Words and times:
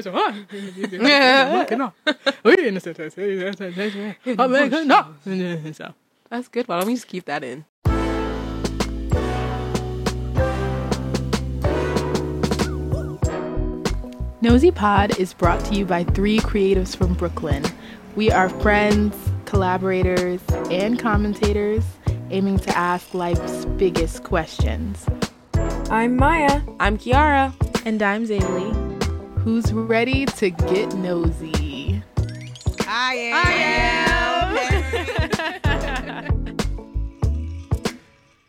So 0.00 0.10
That's 6.30 6.48
good. 6.48 6.66
Why 6.66 6.78
don't 6.78 6.86
we 6.86 6.94
just 6.94 7.08
keep 7.08 7.26
that 7.26 7.44
in? 7.44 7.66
Nosy 14.40 14.70
Pod 14.70 15.18
is 15.18 15.34
brought 15.34 15.62
to 15.66 15.74
you 15.74 15.84
by 15.84 16.04
three 16.04 16.38
creatives 16.38 16.96
from 16.96 17.12
Brooklyn. 17.14 17.62
We 18.16 18.30
are 18.30 18.48
friends, 18.48 19.14
collaborators, 19.44 20.40
and 20.70 20.98
commentators 20.98 21.84
aiming 22.30 22.58
to 22.60 22.76
ask 22.76 23.12
life's 23.12 23.66
biggest 23.76 24.24
questions. 24.24 25.06
I'm 25.90 26.16
Maya. 26.16 26.62
I'm 26.80 26.96
Kiara. 26.96 27.52
And 27.84 28.02
I'm 28.02 28.26
Zaylee. 28.26 28.91
Who's 29.44 29.72
ready 29.72 30.24
to 30.26 30.50
get 30.50 30.94
nosy? 30.94 32.02
I 32.86 33.14
am. 33.14 33.34
I 33.34 33.52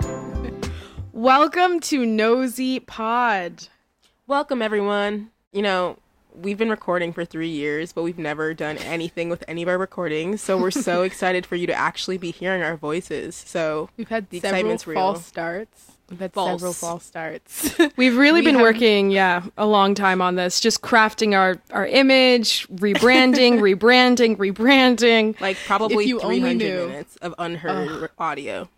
am. 0.04 1.00
Welcome 1.14 1.80
to 1.82 2.06
Nosy 2.06 2.80
Pod. 2.80 3.68
Welcome, 4.28 4.62
everyone. 4.62 5.32
You 5.52 5.64
know, 5.64 5.98
we've 6.36 6.58
been 6.58 6.70
recording 6.70 7.12
for 7.14 7.26
three 7.26 7.50
years, 7.50 7.92
but 7.94 8.04
we've 8.04 8.20
never 8.20 8.54
done 8.54 8.78
anything 8.78 9.30
with 9.30 9.44
any 9.48 9.64
of 9.64 9.70
our 9.70 9.78
recordings. 9.80 10.42
So 10.42 10.58
we're 10.58 10.70
so 10.72 11.02
excited 11.06 11.46
for 11.46 11.56
you 11.56 11.66
to 11.68 11.74
actually 11.74 12.18
be 12.20 12.30
hearing 12.32 12.62
our 12.62 12.78
voices. 12.78 13.36
So 13.36 13.90
We've 13.98 14.10
had 14.10 14.30
The 14.30 14.40
several 14.42 14.56
excitement's 14.60 14.86
real. 14.88 14.96
false 14.96 15.26
starts. 15.26 15.93
We've 16.14 16.20
had 16.22 16.34
False. 16.34 16.52
several 16.62 16.74
false 16.74 17.06
starts. 17.06 17.76
We've 17.98 18.16
really 18.16 18.42
We 18.42 18.46
been 18.46 18.56
have- 18.56 18.62
working, 18.64 19.10
yeah, 19.12 19.44
a 19.58 19.66
long 19.66 19.96
time 19.96 20.22
on 20.22 20.36
this, 20.36 20.60
just 20.60 20.82
crafting 20.82 21.36
our 21.38 21.58
our 21.72 21.86
image, 21.88 22.68
rebranding, 22.70 23.60
rebranding, 23.78 24.38
rebranding. 24.38 25.40
like 25.42 25.58
probably 25.66 26.04
If 26.06 26.10
you 26.10 26.20
only 26.22 26.40
300 26.40 26.88
minutes 26.88 27.16
of 27.18 27.34
unheard 27.38 28.10
audio. 28.18 28.70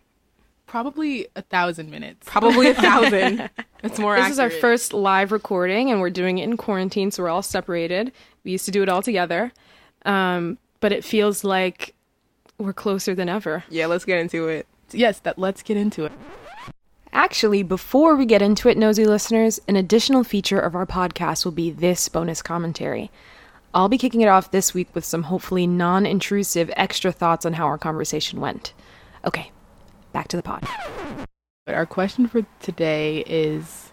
Probably 0.66 1.28
a 1.36 1.42
thousand 1.42 1.90
minutes. 1.90 2.26
Probably 2.28 2.68
a 2.70 2.74
thousand. 2.74 3.50
It's 3.82 4.00
more 4.00 4.16
This 4.16 4.30
is 4.30 4.38
our 4.40 4.50
first 4.50 4.92
live 4.92 5.30
recording, 5.30 5.92
and 5.92 6.00
we're 6.00 6.10
doing 6.10 6.38
it 6.38 6.44
in 6.44 6.56
quarantine, 6.56 7.12
so 7.12 7.22
we're 7.22 7.28
all 7.28 7.42
separated. 7.42 8.10
We 8.42 8.50
used 8.50 8.64
to 8.64 8.72
do 8.72 8.82
it 8.82 8.88
all 8.88 9.00
together, 9.02 9.52
um, 10.04 10.58
but 10.80 10.90
it 10.90 11.04
feels 11.04 11.44
like 11.44 11.94
we're 12.58 12.72
closer 12.72 13.14
than 13.14 13.28
ever. 13.28 13.62
Yeah, 13.70 13.86
let's 13.86 14.04
get 14.04 14.18
into 14.18 14.48
it. 14.48 14.66
Yes, 14.90 15.20
that 15.20 15.38
let's 15.38 15.62
get 15.62 15.76
into 15.76 16.04
it. 16.06 16.12
Actually, 17.16 17.62
before 17.62 18.14
we 18.14 18.26
get 18.26 18.42
into 18.42 18.68
it, 18.68 18.76
nosy 18.76 19.06
listeners, 19.06 19.58
an 19.68 19.74
additional 19.74 20.22
feature 20.22 20.60
of 20.60 20.74
our 20.74 20.84
podcast 20.84 21.46
will 21.46 21.52
be 21.52 21.70
this 21.70 22.10
bonus 22.10 22.42
commentary. 22.42 23.10
I'll 23.72 23.88
be 23.88 23.96
kicking 23.96 24.20
it 24.20 24.28
off 24.28 24.50
this 24.50 24.74
week 24.74 24.94
with 24.94 25.02
some 25.02 25.22
hopefully 25.22 25.66
non 25.66 26.04
intrusive 26.04 26.70
extra 26.76 27.10
thoughts 27.10 27.46
on 27.46 27.54
how 27.54 27.64
our 27.64 27.78
conversation 27.78 28.38
went. 28.38 28.74
Okay, 29.24 29.50
back 30.12 30.28
to 30.28 30.36
the 30.36 30.42
pod. 30.42 30.68
Our 31.66 31.86
question 31.86 32.28
for 32.28 32.44
today 32.60 33.24
is 33.26 33.92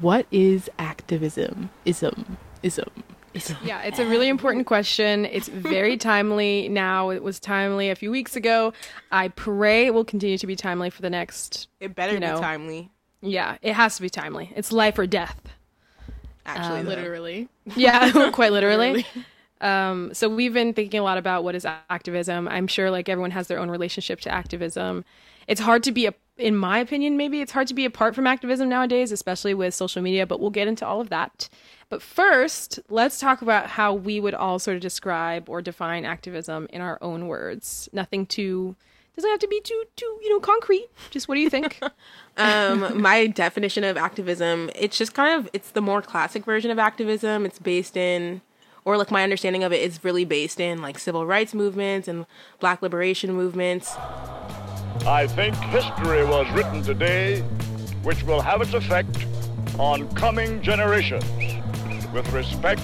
what 0.00 0.26
is 0.32 0.68
activism? 0.80 1.70
Ism. 1.84 2.38
Ism. 2.64 2.90
Ism. 3.38 3.56
Yeah, 3.64 3.82
it's 3.82 3.98
a 3.98 4.06
really 4.06 4.28
important 4.28 4.66
question. 4.66 5.24
It's 5.26 5.48
very 5.48 5.96
timely 6.10 6.68
now. 6.68 7.10
It 7.10 7.22
was 7.22 7.40
timely 7.40 7.90
a 7.90 7.94
few 7.94 8.10
weeks 8.10 8.36
ago. 8.36 8.72
I 9.10 9.28
pray 9.28 9.86
it 9.86 9.94
will 9.94 10.04
continue 10.04 10.38
to 10.38 10.46
be 10.46 10.56
timely 10.56 10.90
for 10.90 11.02
the 11.02 11.10
next. 11.10 11.68
It 11.80 11.94
better 11.94 12.14
You 12.14 12.20
know. 12.20 12.36
be 12.36 12.40
timely. 12.40 12.90
Yeah, 13.20 13.56
it 13.62 13.72
has 13.74 13.96
to 13.96 14.02
be 14.02 14.10
timely. 14.10 14.52
It's 14.54 14.70
life 14.72 14.98
or 14.98 15.06
death. 15.06 15.40
Actually, 16.46 16.82
though. 16.82 16.90
Literally. 16.90 17.48
Yeah, 17.76 18.30
quite 18.30 18.52
literally. 18.52 19.04
Um, 19.60 20.14
so 20.14 20.28
we've 20.28 20.54
been 20.54 20.72
thinking 20.72 21.00
a 21.00 21.02
lot 21.02 21.18
about 21.18 21.44
what 21.44 21.54
is 21.54 21.66
activism. 21.90 22.48
I'm 22.48 22.66
sure 22.66 22.90
like 22.90 23.08
everyone 23.08 23.32
has 23.32 23.48
their 23.48 23.58
own 23.58 23.70
relationship 23.70 24.20
to 24.20 24.30
activism. 24.30 25.04
It's 25.46 25.60
hard 25.60 25.82
to 25.82 25.92
be 25.92 26.06
a, 26.06 26.14
in 26.38 26.56
my 26.56 26.78
opinion, 26.78 27.16
maybe 27.16 27.40
it's 27.40 27.52
hard 27.52 27.66
to 27.68 27.74
be 27.74 27.84
apart 27.84 28.14
from 28.14 28.26
activism 28.26 28.68
nowadays, 28.68 29.12
especially 29.12 29.54
with 29.54 29.74
social 29.74 30.00
media. 30.02 30.26
But 30.26 30.40
we'll 30.40 30.50
get 30.50 30.68
into 30.68 30.86
all 30.86 31.00
of 31.00 31.10
that. 31.10 31.48
But 31.90 32.02
first, 32.02 32.78
let's 32.88 33.18
talk 33.18 33.42
about 33.42 33.66
how 33.66 33.94
we 33.94 34.20
would 34.20 34.34
all 34.34 34.58
sort 34.58 34.76
of 34.76 34.82
describe 34.82 35.48
or 35.48 35.62
define 35.62 36.04
activism 36.04 36.68
in 36.70 36.80
our 36.80 36.98
own 37.02 37.26
words. 37.26 37.88
Nothing 37.92 38.26
too 38.26 38.76
doesn't 39.16 39.30
have 39.32 39.40
to 39.40 39.48
be 39.48 39.60
too 39.60 39.82
too 39.96 40.18
you 40.22 40.30
know 40.30 40.38
concrete. 40.38 40.86
Just 41.10 41.26
what 41.26 41.34
do 41.34 41.40
you 41.40 41.50
think? 41.50 41.80
um 42.36 43.00
my 43.00 43.26
definition 43.26 43.82
of 43.82 43.96
activism 43.96 44.70
it's 44.76 44.96
just 44.96 45.12
kind 45.12 45.40
of 45.40 45.50
it's 45.52 45.72
the 45.72 45.80
more 45.80 46.00
classic 46.00 46.44
version 46.44 46.70
of 46.70 46.78
activism 46.78 47.44
it's 47.44 47.58
based 47.58 47.96
in 47.96 48.40
or 48.84 48.96
like 48.96 49.10
my 49.10 49.24
understanding 49.24 49.64
of 49.64 49.72
it 49.72 49.82
is 49.82 50.04
really 50.04 50.24
based 50.24 50.60
in 50.60 50.80
like 50.80 51.00
civil 51.00 51.26
rights 51.26 51.52
movements 51.52 52.06
and 52.06 52.26
black 52.60 52.80
liberation 52.80 53.32
movements 53.32 53.96
I 55.06 55.26
think 55.26 55.54
history 55.56 56.24
was 56.24 56.50
written 56.52 56.82
today 56.82 57.40
which 58.02 58.22
will 58.22 58.40
have 58.40 58.60
its 58.62 58.72
effect 58.74 59.26
on 59.78 60.08
coming 60.14 60.62
generations 60.62 61.24
with 62.12 62.30
respect 62.32 62.80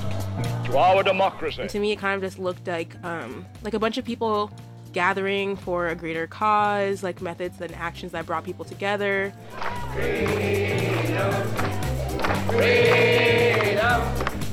to 0.65 0.77
our 0.77 1.03
democracy. 1.03 1.67
to 1.69 1.79
me 1.79 1.93
it 1.93 1.99
kind 1.99 2.15
of 2.17 2.23
just 2.23 2.39
looked 2.39 2.67
like 2.67 2.97
um 3.05 3.45
like 3.63 3.75
a 3.75 3.79
bunch 3.79 3.99
of 3.99 4.05
people 4.05 4.51
gathering 4.93 5.57
for 5.57 5.89
a 5.89 5.95
greater 5.95 6.27
cause 6.27 7.03
like 7.03 7.21
methods 7.21 7.61
and 7.61 7.73
actions 7.75 8.13
that 8.13 8.27
brought 8.27 8.45
people 8.45 8.65
together 8.65 9.33
Freedom, 9.93 11.33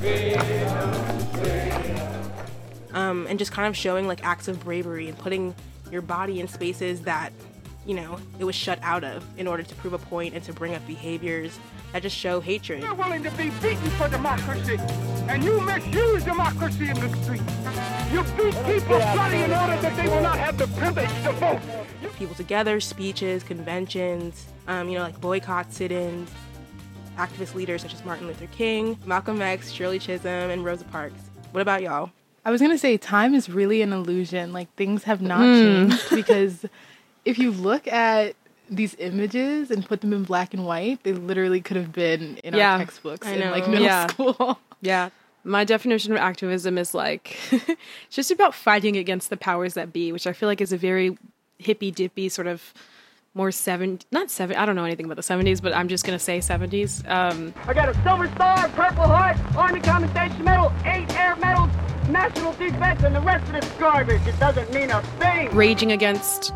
freedom, 0.00 2.32
um, 2.94 3.26
and 3.28 3.38
just 3.38 3.52
kind 3.52 3.68
of 3.68 3.76
showing 3.76 4.06
like 4.06 4.24
acts 4.24 4.48
of 4.48 4.62
bravery 4.64 5.08
and 5.08 5.18
putting 5.18 5.54
your 5.90 6.02
body 6.02 6.40
in 6.40 6.48
spaces 6.48 7.02
that 7.02 7.32
you 7.86 7.94
know 7.94 8.18
it 8.38 8.44
was 8.44 8.54
shut 8.54 8.78
out 8.82 9.02
of 9.04 9.24
in 9.38 9.46
order 9.46 9.62
to 9.62 9.74
prove 9.76 9.92
a 9.92 9.98
point 9.98 10.34
and 10.34 10.44
to 10.44 10.52
bring 10.52 10.74
up 10.74 10.86
behaviors 10.86 11.58
that 11.92 12.02
just 12.02 12.16
show 12.16 12.40
hatred 12.40 12.82
You're 12.82 12.94
willing 12.94 13.22
to 13.22 13.30
be 13.32 13.50
beaten 13.60 13.90
for 13.98 14.08
democracy, 14.08 14.78
and 15.28 15.42
you 15.44 15.60
misuse 15.60 16.24
democracy 16.24 16.88
in 16.88 16.94
the 16.98 17.08
street. 17.22 17.42
You 18.12 18.22
beat 18.36 18.54
people 18.64 18.98
bloody 18.98 19.42
in 19.42 19.52
order 19.52 19.76
that 19.82 19.96
they 19.96 20.08
will 20.08 20.22
not 20.22 20.38
have 20.38 20.56
the 20.58 20.66
privilege 20.68 21.08
to 21.24 21.32
vote. 21.32 21.60
people 22.18 22.34
together, 22.34 22.80
speeches, 22.80 23.42
conventions, 23.42 24.46
um, 24.68 24.88
you 24.88 24.96
know, 24.96 25.04
like 25.04 25.20
boycott 25.20 25.72
sit-ins, 25.72 26.30
activist 27.18 27.54
leaders 27.54 27.82
such 27.82 27.92
as 27.94 28.04
Martin 28.04 28.26
Luther 28.26 28.46
King, 28.52 28.98
Malcolm 29.04 29.42
X, 29.42 29.70
Shirley 29.70 29.98
Chisholm, 29.98 30.50
and 30.50 30.64
Rosa 30.64 30.84
Parks. 30.84 31.20
What 31.52 31.60
about 31.60 31.82
y'all? 31.82 32.10
I 32.44 32.50
was 32.50 32.60
gonna 32.60 32.78
say 32.78 32.96
time 32.96 33.34
is 33.34 33.48
really 33.48 33.82
an 33.82 33.92
illusion. 33.92 34.52
Like 34.52 34.74
things 34.76 35.04
have 35.04 35.20
not 35.22 35.42
changed 35.42 36.10
because 36.10 36.64
if 37.24 37.38
you 37.38 37.50
look 37.52 37.86
at 37.88 38.34
these 38.70 38.94
images 38.98 39.70
and 39.70 39.84
put 39.84 40.00
them 40.00 40.12
in 40.12 40.22
black 40.24 40.54
and 40.54 40.64
white, 40.64 41.02
they 41.02 41.12
literally 41.12 41.60
could 41.60 41.76
have 41.76 41.92
been 41.92 42.38
in 42.38 42.54
Yeah, 42.54 42.72
our 42.72 42.78
textbooks 42.78 43.26
I 43.26 43.32
in 43.32 43.50
like 43.50 43.68
middle 43.68 43.84
Yeah. 43.84 44.06
school. 44.08 44.58
Yeah. 44.80 45.10
My 45.44 45.62
definition 45.64 46.12
of 46.12 46.18
activism 46.18 46.76
is 46.78 46.92
like 46.94 47.36
it's 47.52 47.76
just 48.16 48.30
about 48.30 48.54
fighting 48.54 48.96
against 48.96 49.30
the 49.30 49.36
powers 49.36 49.74
that 49.74 49.92
be, 49.92 50.10
which 50.12 50.26
I 50.26 50.32
feel 50.32 50.48
like 50.48 50.60
is 50.60 50.72
a 50.72 50.76
very 50.76 51.16
hippy 51.58 51.90
dippy 51.92 52.28
sort 52.28 52.46
of 52.48 52.72
more 53.34 53.50
seven 53.52 53.98
not 54.10 54.30
seven 54.30 54.56
I 54.56 54.66
don't 54.66 54.74
know 54.76 54.84
anything 54.84 55.06
about 55.06 55.16
the 55.16 55.22
seventies, 55.22 55.60
but 55.60 55.72
I'm 55.74 55.88
just 55.88 56.04
gonna 56.04 56.18
say 56.18 56.40
seventies. 56.40 57.02
Um 57.06 57.54
I 57.66 57.74
got 57.74 57.88
a 57.88 57.94
Silver 58.02 58.28
Star, 58.34 58.68
Purple 58.70 59.04
Heart, 59.04 59.36
Army 59.56 59.80
Commendation 59.80 60.44
Medal, 60.44 60.72
eight 60.84 61.12
Air 61.18 61.36
Medals, 61.36 61.70
National 62.08 62.52
Defense, 62.54 63.02
and 63.04 63.14
the 63.14 63.20
rest 63.20 63.44
of 63.46 63.60
this 63.60 63.70
garbage. 63.78 64.24
It 64.26 64.38
doesn't 64.40 64.72
mean 64.72 64.90
a 64.90 65.02
thing. 65.20 65.54
raging 65.54 65.92
against 65.92 66.52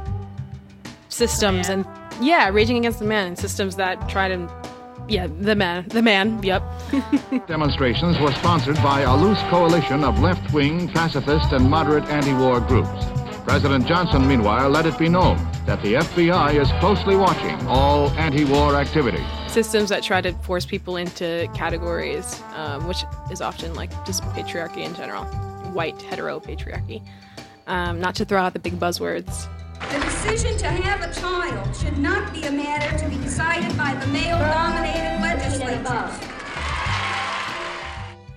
systems 1.17 1.69
and 1.69 1.87
yeah, 2.21 2.49
raging 2.49 2.77
against 2.77 2.99
the 2.99 3.05
man 3.05 3.29
and 3.29 3.39
systems 3.39 3.77
that 3.77 4.09
try 4.09 4.29
to 4.29 4.49
yeah, 5.09 5.29
the 5.29 5.55
man. 5.55 5.87
The 5.89 6.03
man, 6.03 6.43
yep. 6.43 6.63
Demonstrations 7.47 8.19
were 8.19 8.33
sponsored 8.33 8.75
by 8.77 9.03
a 9.03 9.17
loose 9.17 9.41
coalition 9.43 10.03
of 10.03 10.19
left-wing, 10.19 10.89
pacifist, 10.89 11.53
and 11.53 11.71
moderate 11.71 12.05
anti-war 12.07 12.61
groups. 12.61 13.07
President 13.45 13.87
Johnson, 13.87 14.27
meanwhile, 14.27 14.69
let 14.69 14.85
it 14.85 14.99
be 14.99 15.09
known 15.09 15.37
that 15.65 15.81
the 15.83 15.95
FBI 15.95 16.61
is 16.61 16.69
closely 16.81 17.15
watching 17.15 17.65
all 17.69 18.11
anti-war 18.11 18.75
activity. 18.75 19.25
systems 19.47 19.89
that 19.91 20.03
try 20.03 20.21
to 20.21 20.33
force 20.43 20.67
people 20.67 20.97
into 20.97 21.49
categories, 21.55 22.43
um, 22.55 22.89
which 22.89 23.05
is 23.31 23.41
often 23.41 23.75
like 23.75 23.91
just 24.05 24.23
patriarchy 24.35 24.85
in 24.85 24.93
general, 24.97 25.25
white 25.73 26.01
hetero 26.03 26.41
patriarchy. 26.41 27.01
Um, 27.69 28.01
not 28.01 28.17
to 28.17 28.25
throw 28.25 28.41
out 28.41 28.53
the 28.53 28.59
big 28.59 28.79
buzzwords. 28.79 29.49
The 29.81 30.01
decision 30.01 30.57
to 30.59 30.67
have 30.67 31.03
a 31.03 31.13
child 31.21 31.77
should 31.77 31.99
not 31.99 32.33
be 32.33 32.43
a 32.45 32.51
matter 32.51 32.97
to 32.99 33.09
be 33.09 33.17
decided 33.23 33.77
by 33.77 33.95
the 33.95 34.07
male-dominated 34.09 35.21
legislatures. 35.21 36.33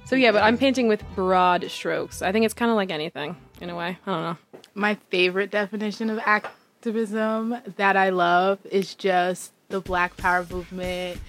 So 0.06 0.16
yeah, 0.16 0.32
but 0.32 0.44
I'm 0.44 0.58
painting 0.58 0.88
with 0.88 1.04
broad 1.16 1.70
strokes. 1.70 2.22
I 2.22 2.32
think 2.32 2.46
it's 2.46 2.54
kind 2.54 2.72
of 2.72 2.76
like 2.76 2.92
anything 2.92 3.36
in 3.62 3.70
a 3.70 3.76
way. 3.76 3.98
I 4.06 4.12
don't 4.12 4.24
know. 4.24 4.38
My 4.74 4.96
favorite 5.10 5.52
definition 5.52 6.10
of 6.10 6.20
activism 6.20 7.56
that 7.78 7.96
I 7.96 8.10
love 8.10 8.60
is 8.66 8.96
just 8.96 9.54
the 9.70 9.82
Black 9.82 10.18
Power 10.18 10.48
movement. 10.50 11.20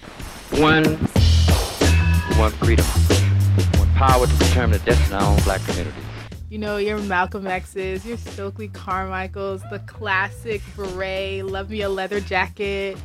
One, 0.51 0.83
one 0.85 2.39
want 2.39 2.55
freedom. 2.55 2.85
We 3.55 3.79
want 3.79 3.93
power 3.93 4.25
to 4.25 4.35
determine 4.37 4.79
the 4.79 4.85
destiny 4.85 5.15
of 5.15 5.21
our 5.21 5.31
own 5.31 5.39
black 5.43 5.61
communities. 5.65 6.10
You 6.51 6.57
know, 6.57 6.75
your 6.75 6.97
Malcolm 6.97 7.47
X's, 7.47 8.05
your 8.05 8.17
Stokely 8.17 8.67
Carmichaels, 8.67 9.63
the 9.69 9.79
classic 9.87 10.61
beret, 10.75 11.45
love 11.45 11.69
me 11.69 11.81
a 11.81 11.87
leather 11.87 12.19
jacket. 12.19 12.97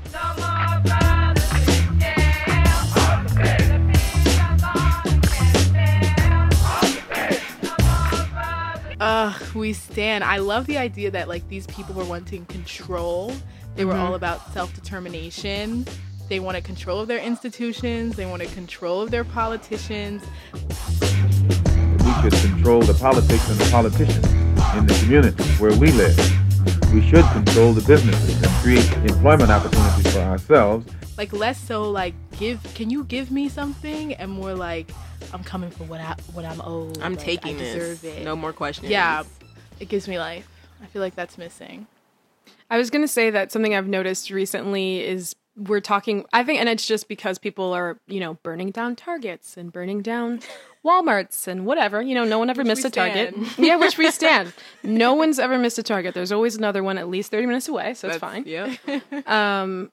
Ugh, 8.99 9.55
we 9.55 9.73
stand. 9.73 10.25
I 10.25 10.39
love 10.39 10.67
the 10.67 10.79
idea 10.79 11.13
that 11.13 11.29
like 11.29 11.49
these 11.49 11.69
people 11.69 11.95
were 11.95 12.05
wanting 12.05 12.47
control. 12.47 13.33
They 13.77 13.85
were 13.85 13.93
mm-hmm. 13.93 14.03
all 14.03 14.17
about 14.17 14.53
self-determination. 14.55 15.87
They 16.29 16.41
wanted 16.41 16.65
control 16.65 16.99
of 16.99 17.07
their 17.07 17.21
institutions. 17.21 18.17
They 18.17 18.27
wanted 18.27 18.51
control 18.51 19.03
of 19.03 19.13
their 19.13 19.23
politicians. 19.23 20.25
We 22.17 22.31
should 22.31 22.51
control 22.51 22.81
the 22.83 22.95
politics 22.95 23.49
and 23.51 23.59
the 23.59 23.71
politicians 23.71 24.27
in 24.77 24.87
the 24.87 24.99
community 25.03 25.43
where 25.59 25.77
we 25.77 25.93
live. 25.93 26.17
We 26.93 27.03
should 27.09 27.25
control 27.33 27.73
the 27.73 27.83
businesses 27.87 28.43
and 28.43 28.51
create 28.63 28.91
employment 29.11 29.51
opportunities 29.51 30.13
for 30.13 30.21
ourselves. 30.21 30.87
Like 31.19 31.33
less 31.33 31.59
so 31.59 31.91
like 31.91 32.15
give 32.39 32.63
can 32.75 32.91
you 32.91 33.05
give 33.05 33.31
me 33.31 33.49
something 33.49 34.15
and 34.15 34.31
more 34.31 34.55
like 34.55 34.91
I'm 35.33 35.43
coming 35.45 35.71
for 35.71 35.85
what 35.85 36.01
I 36.01 36.17
what 36.33 36.45
I'm 36.45 36.61
owed. 36.63 37.01
I'm 37.01 37.15
like, 37.15 37.25
taking 37.25 37.57
I 37.57 37.59
this. 37.59 38.05
It. 38.05 38.25
No 38.25 38.37
more 38.37 38.53
questions. 38.53 38.91
Yeah. 38.91 39.25
It 39.81 39.89
gives 39.89 40.09
me 40.09 40.19
life. 40.19 40.49
I 40.83 40.87
feel 40.87 41.03
like 41.03 41.15
that's 41.15 41.39
missing. 41.39 41.87
I 42.71 42.79
was 42.79 42.91
going 42.91 43.03
to 43.03 43.09
say 43.09 43.31
that 43.31 43.53
something 43.53 43.75
I've 43.75 43.87
noticed 43.87 44.31
recently 44.31 45.05
is 45.05 45.37
we're 45.57 45.81
talking, 45.81 46.25
I 46.33 46.45
think, 46.45 46.61
and 46.61 46.69
it's 46.69 46.87
just 46.87 47.09
because 47.09 47.39
people 47.39 47.73
are, 47.73 47.99
you 48.07 48.21
know, 48.21 48.35
burning 48.43 48.71
down 48.71 48.97
Targets 48.97 49.57
and 49.57 49.73
burning 49.73 50.03
down 50.03 50.41
Walmarts 50.87 51.49
and 51.49 51.67
whatever. 51.67 52.01
You 52.01 52.15
know, 52.15 52.25
no 52.25 52.39
one 52.39 52.49
ever 52.49 52.61
Which 52.61 52.69
missed 52.69 52.85
a 52.85 52.91
Target. 52.91 53.35
yeah, 53.59 53.77
which 53.77 53.99
we 53.99 54.11
stand. 54.13 54.53
No 54.83 55.15
one's 55.15 55.39
ever 55.39 55.59
missed 55.59 55.79
a 55.79 55.83
Target. 55.83 56.15
There's 56.15 56.33
always 56.33 56.57
another 56.57 56.83
one 56.83 56.99
at 56.99 57.09
least 57.09 57.31
30 57.31 57.47
minutes 57.47 57.69
away, 57.69 57.95
so 57.95 58.09
it's 58.09 58.19
fine. 58.19 58.45
Yeah. 58.47 58.75
Um, 59.27 59.91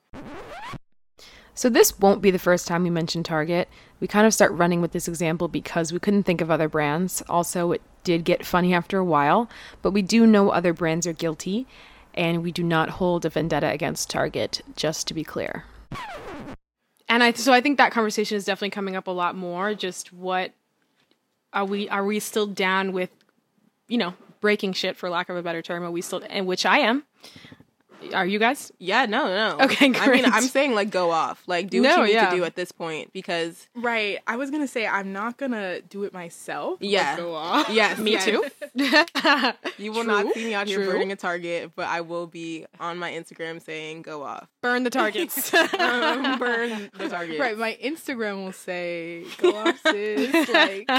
so 1.55 1.69
this 1.69 1.97
won't 1.99 2.21
be 2.21 2.31
the 2.31 2.39
first 2.39 2.67
time 2.67 2.83
we 2.83 2.89
mention 2.89 3.23
Target. 3.23 3.69
We 3.99 4.07
kind 4.07 4.25
of 4.25 4.33
start 4.33 4.51
running 4.51 4.81
with 4.81 4.91
this 4.91 5.07
example 5.07 5.47
because 5.47 5.93
we 5.93 5.99
couldn't 5.99 6.23
think 6.23 6.41
of 6.41 6.49
other 6.51 6.67
brands. 6.67 7.21
Also, 7.29 7.71
it 7.71 7.81
did 8.03 8.23
get 8.23 8.45
funny 8.45 8.73
after 8.73 8.97
a 8.97 9.03
while, 9.03 9.49
but 9.81 9.91
we 9.91 10.01
do 10.01 10.25
know 10.25 10.49
other 10.49 10.73
brands 10.73 11.05
are 11.07 11.13
guilty, 11.13 11.67
and 12.13 12.43
we 12.43 12.51
do 12.51 12.63
not 12.63 12.89
hold 12.91 13.25
a 13.25 13.29
vendetta 13.29 13.69
against 13.69 14.09
Target, 14.09 14.61
just 14.75 15.07
to 15.07 15.13
be 15.13 15.23
clear. 15.23 15.65
And 17.07 17.23
I 17.23 17.33
so 17.33 17.53
I 17.53 17.61
think 17.61 17.77
that 17.77 17.91
conversation 17.91 18.37
is 18.37 18.45
definitely 18.45 18.71
coming 18.71 18.95
up 18.95 19.07
a 19.07 19.11
lot 19.11 19.35
more. 19.35 19.75
Just 19.75 20.11
what 20.11 20.53
are 21.53 21.65
we 21.65 21.87
are 21.89 22.05
we 22.05 22.19
still 22.19 22.47
down 22.47 22.91
with, 22.91 23.09
you 23.87 23.97
know, 23.97 24.13
breaking 24.41 24.73
shit 24.73 24.97
for 24.97 25.09
lack 25.09 25.29
of 25.29 25.37
a 25.37 25.43
better 25.43 25.61
term? 25.61 25.83
Are 25.83 25.91
we 25.91 26.01
still 26.01 26.21
and 26.29 26.47
which 26.47 26.65
I 26.65 26.79
am. 26.79 27.03
Are 28.13 28.25
you 28.25 28.39
guys? 28.39 28.71
Yeah, 28.79 29.05
no, 29.05 29.27
no. 29.27 29.63
Okay, 29.65 29.91
I 29.95 30.07
mean. 30.09 30.25
I'm 30.25 30.43
saying 30.43 30.73
like 30.75 30.89
go 30.89 31.11
off. 31.11 31.41
Like 31.47 31.69
do 31.69 31.81
what 31.81 31.87
No, 31.89 31.97
you 32.01 32.07
need 32.07 32.13
yeah. 32.13 32.29
to 32.29 32.35
do 32.37 32.43
at 32.43 32.55
this 32.55 32.71
point 32.71 33.13
because 33.13 33.67
Right. 33.75 34.19
I 34.27 34.35
was 34.35 34.51
gonna 34.51 34.67
say 34.67 34.85
I'm 34.87 35.13
not 35.13 35.37
gonna 35.37 35.81
do 35.81 36.03
it 36.03 36.13
myself. 36.13 36.79
but 36.79 36.87
Yeah. 36.89 37.17
Go 37.17 37.33
off. 37.33 37.69
yes, 37.69 37.97
Me 37.99 38.11
yes. 38.11 38.25
too. 38.25 38.43
You 39.77 39.91
will 39.91 40.03
True, 40.03 40.11
not 40.23 40.33
see 40.33 40.45
me 40.45 40.53
out 40.53 40.67
here 40.67 40.77
true. 40.83 40.91
burning 40.91 41.11
a 41.11 41.15
target, 41.15 41.71
but 41.75 41.87
I 41.87 42.01
will 42.01 42.27
be 42.27 42.65
on 42.79 42.97
my 42.97 43.11
Instagram 43.11 43.61
saying 43.61 44.01
go 44.03 44.23
off. 44.23 44.47
Burn 44.61 44.83
the 44.83 44.89
targets. 44.89 45.51
Um, 45.73 46.39
burn 46.39 46.89
the 46.97 47.09
targets. 47.09 47.39
Right, 47.39 47.57
my 47.57 47.77
Instagram 47.83 48.43
will 48.45 48.51
say, 48.53 49.25
"Go 49.37 49.55
off, 49.55 49.79
sis." 49.87 50.49
like, 50.53 50.89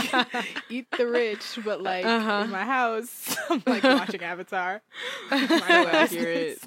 eat 0.69 0.87
the 0.97 1.07
rich, 1.07 1.43
but 1.65 1.81
like 1.83 2.05
Uh-huh. 2.05 2.43
in 2.45 2.51
my 2.51 2.65
house, 2.65 3.37
I'm 3.51 3.63
like 3.67 3.83
watching 3.83 4.23
Avatar. 4.23 4.83
so 5.31 5.37
accurate. 5.39 6.59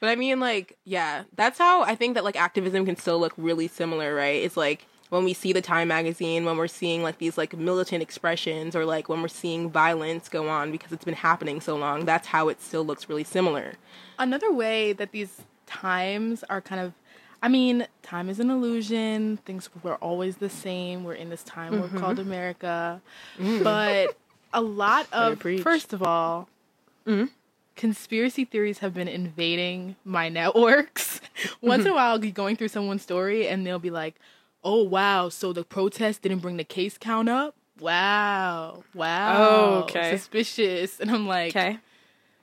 But 0.00 0.08
I 0.08 0.16
mean, 0.16 0.40
like, 0.40 0.78
yeah, 0.84 1.24
that's 1.36 1.58
how 1.58 1.82
I 1.82 1.94
think 1.94 2.14
that 2.14 2.24
like 2.24 2.36
activism 2.36 2.86
can 2.86 2.96
still 2.96 3.20
look 3.20 3.34
really 3.36 3.68
similar, 3.68 4.14
right? 4.14 4.42
It's 4.42 4.56
like 4.56 4.86
when 5.10 5.24
we 5.24 5.34
see 5.34 5.52
the 5.52 5.60
Time 5.60 5.88
magazine, 5.88 6.44
when 6.44 6.56
we're 6.56 6.68
seeing 6.68 7.02
like 7.02 7.18
these 7.18 7.36
like 7.36 7.56
militant 7.56 8.02
expressions, 8.02 8.74
or 8.74 8.84
like 8.86 9.08
when 9.08 9.20
we're 9.20 9.28
seeing 9.28 9.70
violence 9.70 10.28
go 10.28 10.48
on 10.48 10.72
because 10.72 10.90
it's 10.92 11.04
been 11.04 11.14
happening 11.14 11.60
so 11.60 11.76
long. 11.76 12.06
That's 12.06 12.28
how 12.28 12.48
it 12.48 12.62
still 12.62 12.84
looks 12.84 13.08
really 13.08 13.24
similar. 13.24 13.74
Another 14.18 14.52
way 14.52 14.92
that 14.94 15.12
these 15.12 15.42
times 15.66 16.44
are 16.48 16.60
kind 16.60 16.80
of 16.80 16.94
I 17.42 17.48
mean, 17.48 17.86
time 18.02 18.28
is 18.28 18.38
an 18.38 18.50
illusion. 18.50 19.38
Things 19.46 19.70
were 19.82 19.96
always 19.96 20.36
the 20.36 20.50
same. 20.50 21.04
We're 21.04 21.14
in 21.14 21.30
this 21.30 21.42
time 21.42 21.80
we're 21.80 21.88
called 21.88 22.18
mm-hmm. 22.18 22.28
America. 22.28 23.00
Mm. 23.38 23.64
But 23.64 24.16
a 24.52 24.60
lot 24.60 25.06
of 25.12 25.40
first 25.62 25.92
of 25.92 26.02
all, 26.02 26.48
mm-hmm. 27.06 27.26
Conspiracy 27.80 28.44
theories 28.44 28.80
have 28.80 28.92
been 28.92 29.08
invading 29.08 29.96
my 30.04 30.28
networks. 30.28 31.22
Once 31.62 31.80
in 31.80 31.86
a 31.86 31.90
mm-hmm. 31.90 31.96
while 31.96 32.12
I'll 32.12 32.18
be 32.18 32.30
going 32.30 32.54
through 32.54 32.68
someone's 32.68 33.00
story 33.00 33.48
and 33.48 33.66
they'll 33.66 33.78
be 33.78 33.90
like, 33.90 34.16
"Oh 34.62 34.84
wow, 34.84 35.30
so 35.30 35.54
the 35.54 35.64
protest 35.64 36.20
didn't 36.20 36.40
bring 36.40 36.58
the 36.58 36.64
case 36.64 36.98
count 36.98 37.30
up?" 37.30 37.54
Wow. 37.80 38.84
Wow. 38.94 39.34
Oh, 39.38 39.74
okay. 39.84 40.14
Suspicious. 40.14 41.00
And 41.00 41.10
I'm 41.10 41.26
like, 41.26 41.56
okay. 41.56 41.78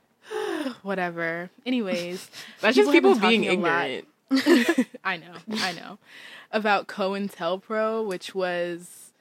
whatever. 0.81 1.51
Anyways, 1.67 2.31
That's 2.61 2.75
just 2.75 2.91
people 2.91 3.13
being 3.13 3.43
talking 3.43 3.63
a 3.63 3.69
lot- 3.69 3.89
ignorant. 3.89 4.87
I 5.03 5.17
know, 5.17 5.33
I 5.53 5.71
know. 5.73 5.99
About 6.51 6.87
COINTELPRO, 6.87 8.05
which 8.07 8.33
was 8.33 9.11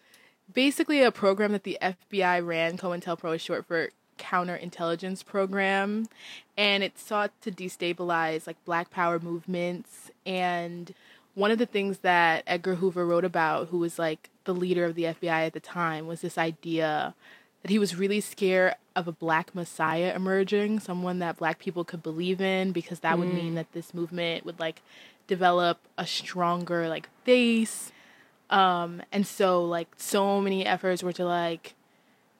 basically 0.53 1.03
a 1.03 1.13
program 1.13 1.53
that 1.53 1.65
the 1.65 1.77
FBI 1.83 2.45
ran. 2.45 2.79
COINTELPRO 2.79 3.35
is 3.35 3.43
short 3.43 3.67
for 3.67 3.91
Counterintelligence 4.19 5.25
Program, 5.25 6.07
and 6.57 6.83
it 6.83 6.99
sought 6.99 7.33
to 7.43 7.51
destabilize 7.51 8.47
like 8.47 8.63
Black 8.65 8.91
Power 8.91 9.19
movements. 9.19 10.11
And 10.25 10.95
one 11.35 11.51
of 11.51 11.59
the 11.59 11.67
things 11.67 11.99
that 11.99 12.43
Edgar 12.47 12.77
Hoover 12.77 13.07
wrote 13.07 13.25
about, 13.25 13.69
who 13.69 13.79
was 13.79 13.99
like 13.99 14.31
the 14.45 14.55
leader 14.55 14.85
of 14.85 14.95
the 14.95 15.05
FBI 15.05 15.47
at 15.47 15.53
the 15.53 15.61
time, 15.61 16.07
was 16.07 16.23
this 16.23 16.39
idea 16.39 17.15
that 17.63 17.71
he 17.71 17.79
was 17.79 17.97
really 17.97 18.21
scared 18.21 18.75
of 18.95 19.09
a 19.09 19.13
black 19.13 19.55
messiah 19.55 20.15
emerging, 20.15 20.81
someone 20.81 21.19
that 21.19 21.37
black 21.37 21.59
people 21.59 21.85
could 21.85 22.03
believe 22.03 22.41
in 22.41 22.73
because 22.73 23.01
that 23.01 23.19
would 23.19 23.33
mean 23.33 23.55
that 23.57 23.73
this 23.73 23.93
movement 23.93 24.47
would 24.47 24.59
like 24.59 24.83
develop 25.27 25.79
a 25.99 26.07
stronger 26.07 26.89
like 26.89 27.09
base. 27.25 27.93
Um 28.49 29.03
and 29.13 29.27
so 29.27 29.65
like 29.65 29.89
so 29.97 30.41
many 30.41 30.65
efforts 30.65 31.03
were 31.03 31.13
to 31.13 31.25
like 31.25 31.75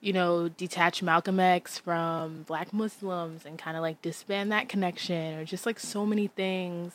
you 0.01 0.13
know, 0.13 0.47
detach 0.49 1.01
Malcolm 1.01 1.39
X 1.39 1.77
from 1.77 2.43
black 2.43 2.71
Muslims 2.73 3.45
and 3.45 3.57
kind 3.57 3.75
of 3.75 3.81
like 3.81 4.01
disband 4.01 4.51
that 4.51 4.69
connection 4.69 5.39
or 5.39 5.45
just 5.45 5.65
like 5.65 5.79
so 5.79 6.05
many 6.05 6.27
things. 6.27 6.93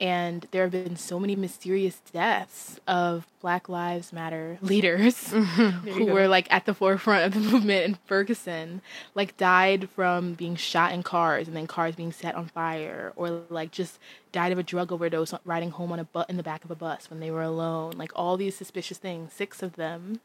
And 0.00 0.46
there 0.50 0.62
have 0.62 0.72
been 0.72 0.96
so 0.96 1.20
many 1.20 1.36
mysterious 1.36 2.00
deaths 2.10 2.80
of 2.88 3.26
Black 3.42 3.68
Lives 3.68 4.14
Matter 4.14 4.56
leaders 4.62 5.30
who 5.30 6.06
were 6.06 6.26
like 6.26 6.50
at 6.50 6.64
the 6.64 6.72
forefront 6.72 7.26
of 7.26 7.34
the 7.34 7.50
movement 7.52 7.84
in 7.84 7.98
Ferguson, 8.06 8.80
like 9.14 9.36
died 9.36 9.90
from 9.90 10.32
being 10.32 10.56
shot 10.56 10.92
in 10.92 11.02
cars 11.02 11.48
and 11.48 11.56
then 11.56 11.66
cars 11.66 11.96
being 11.96 12.12
set 12.12 12.34
on 12.34 12.46
fire, 12.46 13.12
or 13.14 13.42
like 13.50 13.72
just 13.72 13.98
died 14.32 14.52
of 14.52 14.58
a 14.58 14.62
drug 14.62 14.90
overdose 14.90 15.34
riding 15.44 15.70
home 15.70 15.92
on 15.92 15.98
a 15.98 16.04
bu- 16.04 16.24
in 16.30 16.38
the 16.38 16.42
back 16.42 16.64
of 16.64 16.70
a 16.70 16.74
bus 16.76 17.10
when 17.10 17.20
they 17.20 17.30
were 17.30 17.42
alone. 17.42 17.92
Like 17.92 18.12
all 18.16 18.38
these 18.38 18.56
suspicious 18.56 18.96
things, 18.96 19.34
six 19.34 19.62
of 19.62 19.76
them. 19.76 20.20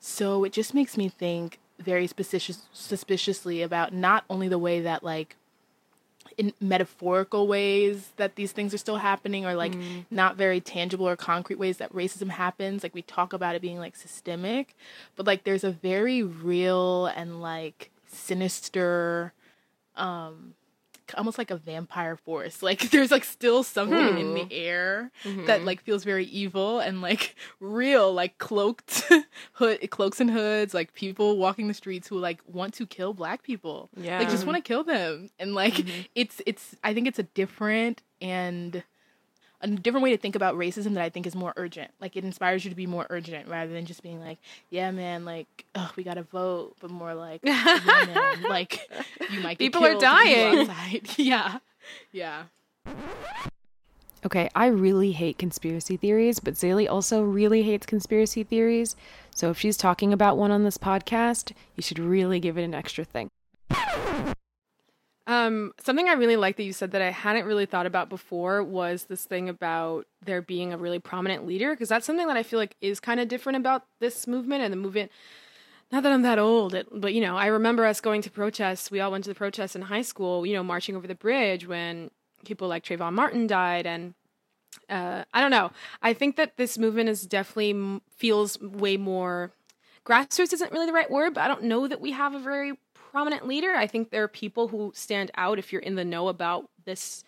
So 0.00 0.44
it 0.44 0.52
just 0.52 0.74
makes 0.74 0.96
me 0.96 1.08
think 1.08 1.58
very 1.78 2.06
suspicious, 2.06 2.62
suspiciously 2.72 3.62
about 3.62 3.92
not 3.92 4.24
only 4.28 4.48
the 4.48 4.58
way 4.58 4.80
that 4.80 5.04
like 5.04 5.36
in 6.38 6.52
metaphorical 6.60 7.46
ways 7.46 8.10
that 8.16 8.36
these 8.36 8.52
things 8.52 8.72
are 8.72 8.78
still 8.78 8.96
happening 8.96 9.44
or 9.44 9.54
like 9.54 9.74
not 10.10 10.36
very 10.36 10.60
tangible 10.60 11.06
or 11.06 11.16
concrete 11.16 11.58
ways 11.58 11.76
that 11.78 11.92
racism 11.92 12.30
happens. 12.30 12.82
Like 12.82 12.94
we 12.94 13.02
talk 13.02 13.32
about 13.32 13.54
it 13.54 13.62
being 13.62 13.78
like 13.78 13.94
systemic 13.94 14.74
but 15.16 15.26
like 15.26 15.44
there's 15.44 15.64
a 15.64 15.70
very 15.70 16.22
real 16.22 17.06
and 17.06 17.42
like 17.42 17.90
sinister 18.06 19.32
um 19.96 20.54
almost 21.16 21.38
like 21.38 21.50
a 21.50 21.56
vampire 21.56 22.16
force. 22.16 22.62
Like 22.70 22.90
there's 22.90 23.10
like 23.10 23.24
still 23.24 23.64
something 23.64 24.18
in 24.18 24.34
the 24.34 24.42
hmm. 24.42 24.48
air 24.52 25.10
mm-hmm. 25.24 25.46
that 25.46 25.64
like 25.64 25.82
feels 25.82 26.04
very 26.04 26.24
evil 26.26 26.78
and 26.78 27.02
like 27.02 27.34
real 27.60 28.12
like 28.12 28.38
cloaked 28.38 29.10
hood 29.54 29.90
cloaks 29.90 30.20
and 30.20 30.30
hoods 30.30 30.72
like 30.72 30.94
people 30.94 31.36
walking 31.36 31.66
the 31.66 31.74
streets 31.74 32.06
who 32.06 32.16
like 32.16 32.40
want 32.46 32.74
to 32.74 32.86
kill 32.86 33.12
black 33.12 33.42
people. 33.42 33.88
Yeah. 33.96 34.20
like 34.20 34.30
just 34.30 34.46
want 34.46 34.56
to 34.56 34.62
kill 34.62 34.84
them. 34.84 35.30
And 35.40 35.52
like 35.52 35.74
mm-hmm. 35.74 36.02
it's 36.14 36.40
it's 36.46 36.76
i 36.84 36.94
think 36.94 37.08
it's 37.08 37.18
a 37.18 37.24
different 37.24 38.02
and 38.20 38.84
a 39.62 39.68
different 39.68 40.02
way 40.02 40.10
to 40.10 40.16
think 40.16 40.34
about 40.34 40.54
racism 40.56 40.94
that 40.94 41.02
i 41.02 41.08
think 41.08 41.26
is 41.26 41.34
more 41.34 41.52
urgent 41.56 41.90
like 42.00 42.16
it 42.16 42.24
inspires 42.24 42.64
you 42.64 42.70
to 42.70 42.76
be 42.76 42.86
more 42.86 43.06
urgent 43.10 43.46
rather 43.48 43.72
than 43.72 43.84
just 43.86 44.02
being 44.02 44.20
like 44.20 44.38
yeah 44.70 44.90
man 44.90 45.24
like 45.24 45.64
oh 45.74 45.90
we 45.96 46.02
gotta 46.02 46.22
vote 46.22 46.74
but 46.80 46.90
more 46.90 47.14
like 47.14 47.40
yeah, 47.42 47.80
man, 47.86 48.42
like 48.42 48.88
you 49.30 49.40
might 49.40 49.58
People 49.58 49.84
are 49.84 49.96
killed 49.96 50.02
if 50.02 50.58
you 50.58 50.66
go 50.66 50.72
dying. 50.72 51.02
yeah 51.16 51.58
yeah 52.12 52.44
Okay, 54.22 54.50
I 54.54 54.66
really 54.66 55.12
hate 55.12 55.38
conspiracy 55.38 55.96
theories, 55.96 56.40
but 56.40 56.52
Zaylee 56.52 56.90
also 56.90 57.22
really 57.22 57.62
hates 57.62 57.86
conspiracy 57.86 58.42
theories. 58.42 58.94
So 59.34 59.48
if 59.48 59.58
she's 59.58 59.78
talking 59.78 60.12
about 60.12 60.36
one 60.36 60.50
on 60.50 60.62
this 60.62 60.76
podcast, 60.76 61.52
you 61.74 61.82
should 61.82 61.98
really 61.98 62.38
give 62.38 62.58
it 62.58 62.64
an 62.64 62.74
extra 62.74 63.04
thing. 63.04 63.30
Um, 65.30 65.72
something 65.80 66.08
I 66.08 66.14
really 66.14 66.34
like 66.34 66.56
that 66.56 66.64
you 66.64 66.72
said 66.72 66.90
that 66.90 67.02
I 67.02 67.10
hadn't 67.10 67.44
really 67.44 67.64
thought 67.64 67.86
about 67.86 68.08
before 68.08 68.64
was 68.64 69.04
this 69.04 69.24
thing 69.24 69.48
about 69.48 70.08
there 70.24 70.42
being 70.42 70.72
a 70.72 70.76
really 70.76 70.98
prominent 70.98 71.46
leader, 71.46 71.70
because 71.70 71.88
that's 71.88 72.04
something 72.04 72.26
that 72.26 72.36
I 72.36 72.42
feel 72.42 72.58
like 72.58 72.74
is 72.80 72.98
kind 72.98 73.20
of 73.20 73.28
different 73.28 73.58
about 73.58 73.84
this 74.00 74.26
movement 74.26 74.64
and 74.64 74.72
the 74.72 74.76
movement. 74.76 75.12
Not 75.92 76.02
that 76.02 76.10
I'm 76.10 76.22
that 76.22 76.40
old, 76.40 76.74
it, 76.74 76.88
but 76.92 77.14
you 77.14 77.20
know, 77.20 77.36
I 77.36 77.46
remember 77.46 77.86
us 77.86 78.00
going 78.00 78.22
to 78.22 78.30
protests. 78.30 78.90
We 78.90 78.98
all 78.98 79.12
went 79.12 79.22
to 79.22 79.30
the 79.30 79.36
protests 79.36 79.76
in 79.76 79.82
high 79.82 80.02
school, 80.02 80.44
you 80.44 80.52
know, 80.52 80.64
marching 80.64 80.96
over 80.96 81.06
the 81.06 81.14
bridge 81.14 81.64
when 81.64 82.10
people 82.44 82.66
like 82.66 82.82
Trayvon 82.82 83.12
Martin 83.12 83.46
died, 83.46 83.86
and 83.86 84.14
uh, 84.88 85.22
I 85.32 85.40
don't 85.40 85.52
know. 85.52 85.70
I 86.02 86.12
think 86.12 86.34
that 86.38 86.56
this 86.56 86.76
movement 86.76 87.08
is 87.08 87.24
definitely 87.24 88.00
feels 88.16 88.60
way 88.60 88.96
more 88.96 89.52
grassroots. 90.04 90.52
Isn't 90.52 90.72
really 90.72 90.86
the 90.86 90.92
right 90.92 91.08
word, 91.08 91.34
but 91.34 91.44
I 91.44 91.46
don't 91.46 91.62
know 91.62 91.86
that 91.86 92.00
we 92.00 92.10
have 92.10 92.34
a 92.34 92.40
very 92.40 92.72
prominent 93.10 93.46
leader. 93.46 93.72
I 93.74 93.86
think 93.86 94.10
there 94.10 94.22
are 94.22 94.28
people 94.28 94.68
who 94.68 94.92
stand 94.94 95.30
out 95.36 95.58
if 95.58 95.72
you're 95.72 95.82
in 95.82 95.94
the 95.96 96.04
know 96.04 96.28
about 96.28 96.68
this 96.84 97.24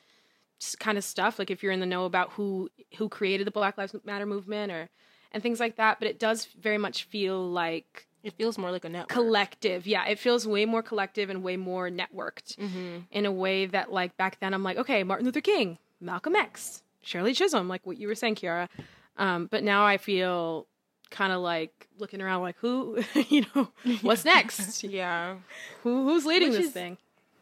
kind 0.78 0.96
of 0.96 1.04
stuff. 1.04 1.38
Like 1.38 1.50
if 1.50 1.62
you're 1.62 1.72
in 1.72 1.80
the 1.80 1.86
know 1.86 2.04
about 2.04 2.30
who 2.32 2.70
who 2.98 3.08
created 3.08 3.46
the 3.46 3.50
Black 3.50 3.76
Lives 3.78 3.94
Matter 4.04 4.26
movement 4.26 4.70
or 4.72 4.88
and 5.32 5.42
things 5.42 5.58
like 5.60 5.76
that. 5.76 5.98
But 5.98 6.08
it 6.08 6.18
does 6.18 6.46
very 6.60 6.78
much 6.78 7.04
feel 7.04 7.50
like 7.50 8.06
it 8.22 8.34
feels 8.34 8.56
more 8.58 8.70
like 8.70 8.84
a 8.84 8.88
network. 8.88 9.08
collective. 9.08 9.86
Yeah, 9.86 10.06
it 10.06 10.18
feels 10.18 10.46
way 10.46 10.64
more 10.64 10.82
collective 10.82 11.28
and 11.30 11.42
way 11.42 11.56
more 11.56 11.90
networked 11.90 12.56
Mm-hmm. 12.56 12.98
in 13.10 13.26
a 13.26 13.32
way 13.32 13.66
that 13.66 13.92
like 13.92 14.16
back 14.16 14.38
then 14.40 14.54
I'm 14.54 14.62
like, 14.62 14.76
okay, 14.78 15.02
Martin 15.02 15.26
Luther 15.26 15.40
King, 15.40 15.78
Malcolm 16.00 16.36
X, 16.36 16.82
Shirley 17.02 17.34
Chisholm, 17.34 17.66
like 17.68 17.84
what 17.84 17.98
you 17.98 18.06
were 18.06 18.14
saying, 18.14 18.36
Kiara. 18.36 18.68
Um, 19.16 19.46
but 19.50 19.64
now 19.64 19.84
I 19.84 19.96
feel 19.98 20.66
kind 21.12 21.33
of 21.33 21.40
like 21.42 21.87
looking 21.99 22.21
around 22.21 22.42
like 22.42 22.57
who 22.59 22.99
you 23.28 23.45
know 23.54 23.69
what's 24.00 24.25
next 24.25 24.83
Yeah. 25.00 25.37
who 25.85 26.04
who's 26.09 26.26
leading 26.26 26.49
Which 26.50 26.59
this 26.59 26.66
is- 26.69 26.73
thing 26.73 26.97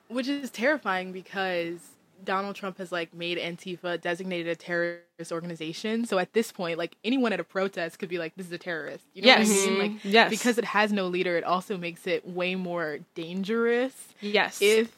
which 0.09 0.29
is 0.29 0.51
terrifying 0.51 1.13
because 1.13 1.79
Donald 2.25 2.55
Trump 2.57 2.77
has 2.79 2.91
like 2.93 3.15
made 3.15 3.39
Antifa 3.39 3.99
designated 3.99 4.49
a 4.49 4.55
terrorist 4.55 5.33
organization. 5.33 6.05
So 6.05 6.19
at 6.19 6.35
this 6.35 6.53
point, 6.53 6.77
like 6.77 6.95
anyone 7.03 7.33
at 7.33 7.41
a 7.41 7.45
protest 7.45 7.99
could 7.99 8.11
be 8.11 8.19
like, 8.19 8.35
"This 8.37 8.45
is 8.47 8.53
a 8.53 8.59
terrorist." 8.59 9.07
You 9.15 9.23
know 9.23 9.27
Yes. 9.29 9.49
what 9.49 9.57
I 9.57 9.71
mean? 9.71 9.79
Like 9.79 9.91
mm-hmm. 9.93 10.09
Yes. 10.11 10.29
because 10.31 10.59
it 10.59 10.67
has 10.67 10.93
no 10.93 11.07
leader, 11.07 11.39
it 11.39 11.45
also 11.45 11.79
makes 11.79 12.07
it 12.07 12.29
way 12.29 12.57
more 12.57 12.99
dangerous 13.15 13.95
yes 14.21 14.61
if 14.61 14.95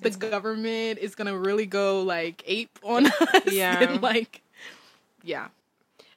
the 0.00 0.08
government 0.10 1.00
is 1.00 1.14
gonna 1.14 1.36
really 1.36 1.66
go 1.66 2.00
like 2.02 2.42
ape 2.46 2.78
on 2.82 3.06
us. 3.20 3.52
Yeah. 3.52 3.98
like 4.00 4.40
yeah. 5.22 5.48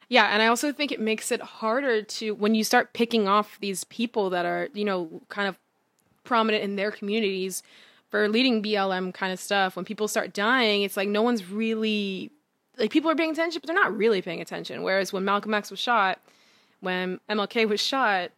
Yeah, 0.10 0.26
and 0.26 0.42
I 0.42 0.48
also 0.48 0.72
think 0.72 0.92
it 0.92 1.02
makes 1.02 1.32
it 1.32 1.42
harder 1.42 2.02
to 2.02 2.32
when 2.32 2.56
you 2.56 2.64
start 2.64 2.94
picking 2.94 3.28
off 3.28 3.58
these 3.60 3.84
people 3.86 4.30
that 4.30 4.46
are, 4.46 4.70
you 4.74 4.86
know, 4.86 5.22
kind 5.30 5.50
of 5.50 5.58
prominent 6.24 6.64
in 6.64 6.76
their 6.78 6.92
communities 6.92 7.62
for 8.10 8.30
leading 8.30 8.64
BLM 8.64 9.14
kind 9.14 9.34
of 9.34 9.40
stuff. 9.40 9.76
When 9.76 9.84
people 9.86 10.08
start 10.08 10.34
dying, 10.34 10.84
it's 10.84 10.96
like 10.96 11.10
no 11.10 11.22
one's 11.22 11.50
really 11.50 12.32
like 12.78 12.92
people 12.92 13.12
are 13.12 13.16
paying 13.16 13.32
attention, 13.32 13.60
but 13.62 13.68
they're 13.68 13.76
not 13.76 13.96
really 13.96 14.22
paying 14.22 14.42
attention. 14.42 14.84
Whereas 14.84 15.12
when 15.12 15.26
Malcolm 15.26 15.54
X 15.54 15.72
was 15.72 15.80
shot, 15.80 16.20
when 16.80 17.20
MLK 17.30 17.68
was 17.68 17.82
shot, 17.82 18.32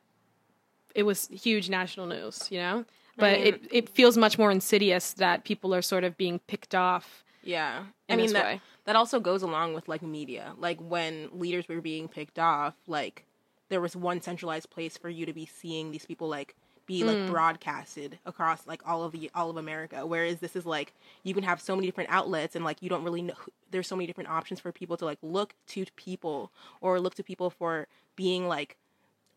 it 0.96 1.04
was 1.04 1.28
huge 1.28 1.70
national 1.70 2.08
news, 2.08 2.48
you 2.50 2.60
know? 2.60 2.86
But 3.18 3.34
it, 3.40 3.62
it 3.70 3.90
feels 3.90 4.16
much 4.16 4.38
more 4.38 4.50
insidious 4.50 5.12
that 5.14 5.44
people 5.44 5.76
are 5.76 5.82
sort 5.82 6.06
of 6.06 6.16
being 6.16 6.40
picked 6.48 6.74
off. 6.74 7.24
Yeah. 7.44 7.84
I 8.10 8.16
mean 8.16 8.34
that 8.34 8.46
way. 8.46 8.62
that 8.86 8.96
also 8.96 9.20
goes 9.20 9.42
along 9.44 9.74
with 9.74 9.88
like 9.88 10.02
media. 10.02 10.54
Like 10.58 10.80
when 10.80 11.30
leaders 11.34 11.68
were 11.68 11.82
being 11.82 12.08
picked 12.08 12.40
off, 12.40 12.76
like 12.88 13.26
there 13.70 13.82
was 13.82 13.96
one 13.96 14.22
centralized 14.22 14.70
place 14.70 14.98
for 14.98 15.10
you 15.10 15.26
to 15.26 15.34
be 15.34 15.46
seeing 15.46 15.92
these 15.92 16.06
people 16.06 16.28
like 16.28 16.56
be 16.86 17.04
like 17.04 17.18
Mm. 17.18 17.30
broadcasted 17.30 18.18
across 18.26 18.66
like 18.66 18.82
all 18.84 19.04
of 19.04 19.12
the 19.12 19.30
all 19.36 19.50
of 19.52 19.58
America. 19.58 20.08
Whereas 20.08 20.40
this 20.40 20.56
is 20.56 20.66
like 20.66 20.94
you 21.24 21.34
can 21.36 21.44
have 21.44 21.62
so 21.62 21.76
many 21.76 21.88
different 21.88 22.10
outlets 22.10 22.56
and 22.56 22.66
like 22.66 22.82
you 22.82 22.90
don't 22.90 23.04
really 23.04 23.22
know 23.22 23.36
there's 23.70 23.88
so 23.88 23.96
many 23.96 24.08
different 24.08 24.30
options 24.32 24.60
for 24.60 24.72
people 24.72 24.98
to 24.98 25.06
like 25.06 25.20
look 25.22 25.54
to 25.68 25.86
people 25.96 26.52
or 26.82 27.00
look 27.00 27.14
to 27.16 27.24
people 27.24 27.52
for 27.52 27.88
being 28.16 28.48
like 28.48 28.76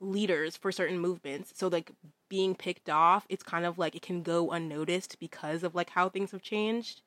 leaders 0.00 0.56
for 0.56 0.72
certain 0.72 0.98
movements. 0.98 1.52
So 1.54 1.68
like 1.68 1.92
being 2.28 2.54
picked 2.54 2.88
off, 2.88 3.26
it's 3.28 3.42
kind 3.42 3.64
of 3.66 3.78
like 3.78 3.94
it 3.94 4.02
can 4.02 4.22
go 4.22 4.50
unnoticed 4.50 5.18
because 5.20 5.62
of 5.62 5.74
like 5.74 5.90
how 5.90 6.08
things 6.08 6.30
have 6.32 6.42
changed. 6.42 7.02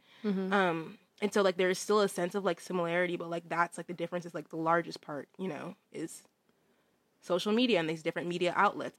Um 0.54 0.98
and 1.22 1.34
so 1.34 1.42
like 1.42 1.58
there's 1.58 1.80
still 1.80 2.02
a 2.02 2.10
sense 2.10 2.36
of 2.36 2.44
like 2.46 2.60
similarity, 2.60 3.16
but 3.16 3.30
like 3.30 3.48
that's 3.50 3.78
like 3.78 3.88
the 3.88 3.94
difference 3.94 4.26
is 4.26 4.34
like 4.34 4.50
the 4.50 4.58
largest 4.58 5.02
part, 5.02 5.28
you 5.38 5.48
know, 5.48 5.76
is 5.92 6.24
social 7.22 7.52
media 7.52 7.80
and 7.80 7.90
these 7.90 8.04
different 8.04 8.28
media 8.28 8.54
outlets. 8.56 8.98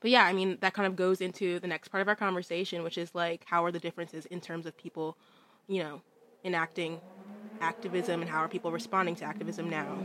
But 0.00 0.10
yeah, 0.10 0.24
I 0.24 0.32
mean 0.32 0.58
that 0.60 0.74
kind 0.74 0.86
of 0.86 0.96
goes 0.96 1.20
into 1.20 1.60
the 1.60 1.66
next 1.68 1.88
part 1.88 2.02
of 2.02 2.08
our 2.08 2.16
conversation, 2.16 2.82
which 2.82 2.98
is 2.98 3.14
like 3.14 3.44
how 3.46 3.64
are 3.64 3.72
the 3.72 3.78
differences 3.78 4.26
in 4.26 4.40
terms 4.40 4.66
of 4.66 4.76
people, 4.76 5.16
you 5.68 5.82
know, 5.82 6.02
enacting 6.44 7.02
activism 7.60 8.20
and 8.20 8.30
how 8.30 8.38
are 8.40 8.48
people 8.48 8.72
responding 8.72 9.14
to 9.16 9.24
activism 9.24 9.68
now. 9.70 10.04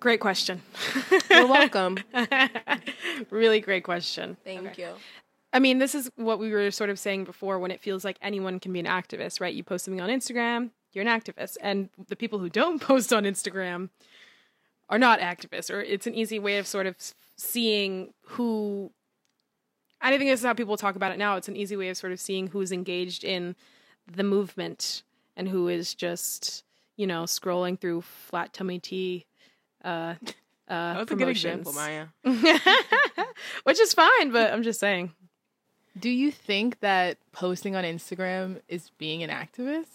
Great 0.00 0.20
question. 0.20 0.62
You're 1.30 1.46
welcome. 1.48 1.98
really 3.30 3.60
great 3.60 3.82
question. 3.84 4.36
Thank 4.44 4.78
you. 4.78 5.02
I 5.56 5.58
mean, 5.58 5.78
this 5.78 5.94
is 5.94 6.10
what 6.16 6.38
we 6.38 6.50
were 6.52 6.70
sort 6.70 6.90
of 6.90 6.98
saying 6.98 7.24
before 7.24 7.58
when 7.58 7.70
it 7.70 7.80
feels 7.80 8.04
like 8.04 8.18
anyone 8.20 8.60
can 8.60 8.74
be 8.74 8.78
an 8.78 8.84
activist, 8.84 9.40
right? 9.40 9.54
You 9.54 9.64
post 9.64 9.86
something 9.86 10.02
on 10.02 10.10
Instagram, 10.10 10.68
you're 10.92 11.00
an 11.00 11.08
activist. 11.08 11.56
And 11.62 11.88
the 12.08 12.14
people 12.14 12.38
who 12.38 12.50
don't 12.50 12.78
post 12.82 13.10
on 13.10 13.24
Instagram 13.24 13.88
are 14.90 14.98
not 14.98 15.18
activists, 15.18 15.72
or 15.72 15.80
it's 15.80 16.06
an 16.06 16.14
easy 16.14 16.38
way 16.38 16.58
of 16.58 16.66
sort 16.66 16.86
of 16.86 16.94
seeing 17.36 18.12
who. 18.26 18.92
I 20.02 20.10
think 20.18 20.28
this 20.28 20.40
is 20.40 20.46
how 20.46 20.52
people 20.52 20.76
talk 20.76 20.94
about 20.94 21.12
it 21.12 21.18
now. 21.18 21.36
It's 21.36 21.48
an 21.48 21.56
easy 21.56 21.74
way 21.74 21.88
of 21.88 21.96
sort 21.96 22.12
of 22.12 22.20
seeing 22.20 22.48
who's 22.48 22.70
engaged 22.70 23.24
in 23.24 23.56
the 24.06 24.24
movement 24.24 25.04
and 25.38 25.48
who 25.48 25.68
is 25.68 25.94
just, 25.94 26.64
you 26.98 27.06
know, 27.06 27.22
scrolling 27.22 27.80
through 27.80 28.02
flat 28.02 28.52
tummy 28.52 28.78
tea. 28.78 29.24
Uh, 29.82 30.16
uh, 30.68 30.92
That 30.92 30.98
was 30.98 31.10
a 31.12 31.16
good 31.16 31.28
example. 31.28 31.72
Maya. 31.72 32.08
Which 33.64 33.80
is 33.80 33.94
fine, 33.94 34.32
but 34.32 34.52
I'm 34.52 34.62
just 34.62 34.80
saying. 34.80 35.14
Do 35.98 36.10
you 36.10 36.30
think 36.30 36.80
that 36.80 37.18
posting 37.32 37.74
on 37.74 37.84
Instagram 37.84 38.60
is 38.68 38.90
being 38.98 39.22
an 39.22 39.30
activist? 39.30 39.86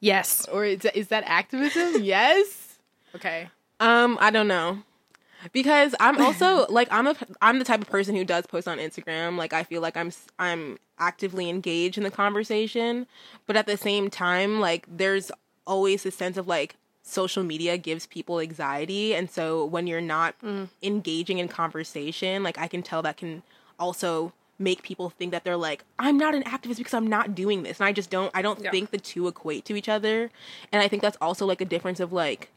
Yes. 0.00 0.46
Or 0.48 0.64
is 0.64 0.80
that, 0.80 0.96
is 0.96 1.08
that 1.08 1.24
activism? 1.26 1.96
yes. 2.02 2.78
Okay. 3.14 3.50
Um, 3.80 4.16
I 4.20 4.30
don't 4.30 4.48
know. 4.48 4.82
Because 5.52 5.94
I'm 6.00 6.20
also 6.20 6.66
like 6.70 6.88
I'm 6.90 7.06
a 7.06 7.16
I'm 7.40 7.58
the 7.58 7.64
type 7.64 7.80
of 7.80 7.88
person 7.88 8.14
who 8.14 8.24
does 8.24 8.46
post 8.46 8.68
on 8.68 8.78
Instagram. 8.78 9.38
Like 9.38 9.52
I 9.52 9.62
feel 9.62 9.80
like 9.80 9.96
I'm 9.96 10.12
I'm 10.38 10.78
actively 10.98 11.48
engaged 11.48 11.96
in 11.96 12.04
the 12.04 12.10
conversation, 12.10 13.06
but 13.46 13.56
at 13.56 13.66
the 13.66 13.78
same 13.78 14.10
time, 14.10 14.60
like 14.60 14.86
there's 14.86 15.32
always 15.66 16.04
a 16.04 16.10
sense 16.10 16.36
of 16.36 16.46
like 16.46 16.76
social 17.02 17.42
media 17.42 17.78
gives 17.78 18.06
people 18.06 18.38
anxiety, 18.38 19.14
and 19.14 19.30
so 19.30 19.64
when 19.64 19.86
you're 19.86 20.02
not 20.02 20.34
engaging 20.82 21.38
in 21.38 21.48
conversation, 21.48 22.42
like 22.42 22.58
I 22.58 22.68
can 22.68 22.82
tell 22.82 23.00
that 23.00 23.16
can 23.16 23.42
also 23.80 24.32
make 24.58 24.82
people 24.82 25.08
think 25.10 25.32
that 25.32 25.42
they're 25.42 25.56
like 25.56 25.84
I'm 25.98 26.18
not 26.18 26.34
an 26.34 26.42
activist 26.44 26.76
because 26.76 26.94
I'm 26.94 27.06
not 27.06 27.34
doing 27.34 27.62
this, 27.62 27.80
and 27.80 27.88
I 27.88 27.92
just 27.92 28.10
don't 28.10 28.30
I 28.34 28.42
don't 28.42 28.60
Yeah. 28.62 28.70
think 28.70 28.90
the 28.90 28.98
two 28.98 29.26
equate 29.26 29.64
to 29.64 29.74
each 29.74 29.88
other, 29.88 30.30
and 30.70 30.82
I 30.82 30.86
think 30.86 31.02
that's 31.02 31.16
also 31.20 31.46
like 31.46 31.60
a 31.60 31.64
difference 31.64 31.98
of 31.98 32.12
like 32.12 32.50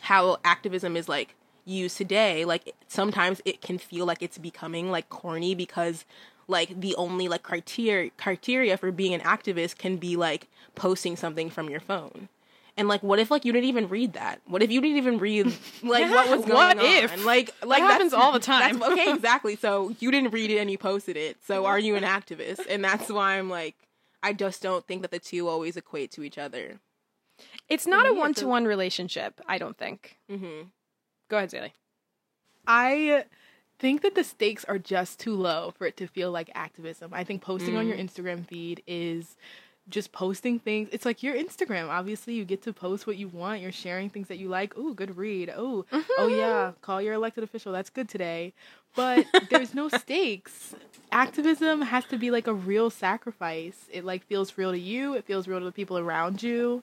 how 0.00 0.38
activism 0.44 0.96
is 0.96 1.08
like 1.08 1.34
used 1.64 1.96
today. 1.96 2.44
Like 2.44 2.74
sometimes 2.88 3.40
it 3.44 3.60
can 3.60 3.78
feel 3.78 4.06
like 4.06 4.22
it's 4.22 4.38
becoming 4.38 4.90
like 4.90 5.08
corny 5.08 5.54
because 5.54 6.04
like 6.48 6.80
the 6.80 6.94
only 6.96 7.28
like 7.28 7.42
criteria 7.42 8.10
criteria 8.16 8.76
for 8.76 8.92
being 8.92 9.12
an 9.14 9.20
activist 9.20 9.78
can 9.78 9.96
be 9.96 10.16
like 10.16 10.48
posting 10.74 11.16
something 11.16 11.50
from 11.50 11.68
your 11.68 11.80
phone 11.80 12.28
and 12.76 12.88
like 12.88 13.02
what 13.02 13.18
if 13.18 13.30
like 13.30 13.44
you 13.44 13.52
didn't 13.52 13.68
even 13.68 13.88
read 13.88 14.12
that 14.14 14.40
what 14.46 14.62
if 14.62 14.70
you 14.70 14.80
didn't 14.80 14.96
even 14.98 15.18
read 15.18 15.46
like 15.82 16.10
what 16.10 16.28
was 16.36 16.44
going 16.46 16.52
on? 16.52 16.76
What 16.76 16.78
on 16.78 16.84
if? 17.04 17.24
like 17.24 17.50
like 17.64 17.82
happens 17.82 18.12
that's- 18.12 18.24
all 18.24 18.32
the 18.32 18.38
time. 18.54 18.78
that's, 18.78 18.92
okay 18.92 19.12
exactly 19.14 19.56
so 19.56 19.94
you 20.00 20.10
didn't 20.10 20.30
read 20.32 20.50
it 20.50 20.58
and 20.58 20.70
you 20.70 20.78
posted 20.78 21.16
it 21.16 21.36
so 21.46 21.64
are 21.66 21.78
you 21.78 21.96
an 21.96 22.04
activist 22.04 22.60
and 22.68 22.84
that's 22.84 23.08
why 23.10 23.38
i'm 23.38 23.48
like 23.50 23.74
i 24.22 24.32
just 24.32 24.62
don't 24.62 24.86
think 24.86 25.02
that 25.02 25.10
the 25.10 25.18
two 25.18 25.48
always 25.48 25.76
equate 25.76 26.10
to 26.12 26.22
each 26.22 26.38
other 26.38 26.78
It's 27.68 27.86
not 27.86 28.06
a 28.06 28.12
one-to-one 28.14 28.64
relationship, 28.64 29.40
I 29.46 29.58
don't 29.58 29.76
think. 29.76 30.16
mm-hmm. 30.30 30.68
Go 31.28 31.36
ahead, 31.36 31.50
Zaylee. 31.50 31.72
I 32.66 33.24
think 33.78 34.02
that 34.02 34.14
the 34.14 34.24
stakes 34.24 34.64
are 34.64 34.78
just 34.78 35.18
too 35.20 35.34
low 35.34 35.72
for 35.76 35.86
it 35.86 35.96
to 35.98 36.06
feel 36.06 36.30
like 36.30 36.50
activism. 36.54 37.10
I 37.12 37.24
think 37.24 37.42
posting 37.42 37.76
on 37.76 37.86
your 37.86 37.96
Instagram 37.96 38.46
feed 38.46 38.82
is 38.86 39.36
just 39.88 40.12
posting 40.12 40.58
things. 40.58 40.88
It's 40.92 41.04
like 41.04 41.22
your 41.22 41.34
Instagram. 41.34 41.88
Obviously, 41.88 42.34
you 42.34 42.44
get 42.44 42.62
to 42.62 42.72
post 42.72 43.06
what 43.06 43.16
you 43.16 43.28
want. 43.28 43.60
You're 43.60 43.72
sharing 43.72 44.10
things 44.10 44.28
that 44.28 44.38
you 44.38 44.48
like. 44.48 44.76
Ooh, 44.76 44.94
good 44.94 45.16
read. 45.16 45.52
Oh, 45.56 45.84
oh 46.18 46.26
yeah, 46.26 46.72
call 46.80 47.00
your 47.00 47.14
elected 47.14 47.44
official. 47.44 47.72
That's 47.72 47.90
good 47.90 48.08
today. 48.08 48.52
But 48.94 49.26
there's 49.50 49.74
no 49.74 49.88
stakes. 49.88 50.74
Activism 51.12 51.82
has 51.82 52.04
to 52.06 52.18
be 52.18 52.30
like 52.30 52.46
a 52.46 52.54
real 52.54 52.90
sacrifice. 52.90 53.86
It 53.92 54.04
like 54.04 54.24
feels 54.26 54.58
real 54.58 54.72
to 54.72 54.78
you. 54.78 55.14
It 55.14 55.24
feels 55.24 55.46
real 55.46 55.60
to 55.60 55.64
the 55.64 55.72
people 55.72 55.98
around 55.98 56.42
you. 56.42 56.82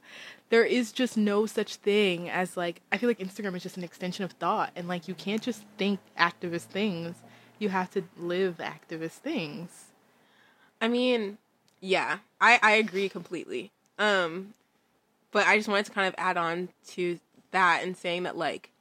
There 0.49 0.63
is 0.63 0.91
just 0.91 1.17
no 1.17 1.45
such 1.45 1.75
thing 1.75 2.29
as 2.29 2.55
like 2.55 2.81
I 2.91 2.97
feel 2.97 3.09
like 3.09 3.19
Instagram 3.19 3.55
is 3.55 3.63
just 3.63 3.77
an 3.77 3.83
extension 3.83 4.23
of 4.23 4.31
thought 4.33 4.71
and 4.75 4.87
like 4.87 5.07
you 5.07 5.15
can't 5.15 5.41
just 5.41 5.63
think 5.77 5.99
activist 6.17 6.65
things. 6.65 7.15
You 7.59 7.69
have 7.69 7.91
to 7.91 8.03
live 8.17 8.57
activist 8.59 9.19
things. 9.19 9.85
I 10.79 10.87
mean, 10.87 11.37
yeah, 11.83 12.19
I, 12.39 12.59
I 12.63 12.71
agree 12.73 13.09
completely. 13.09 13.71
Um, 13.99 14.53
but 15.31 15.47
I 15.47 15.57
just 15.57 15.69
wanted 15.69 15.85
to 15.87 15.91
kind 15.91 16.07
of 16.07 16.15
add 16.17 16.37
on 16.37 16.69
to 16.89 17.19
that 17.51 17.81
and 17.83 17.97
saying 17.97 18.23
that 18.23 18.37
like 18.37 18.71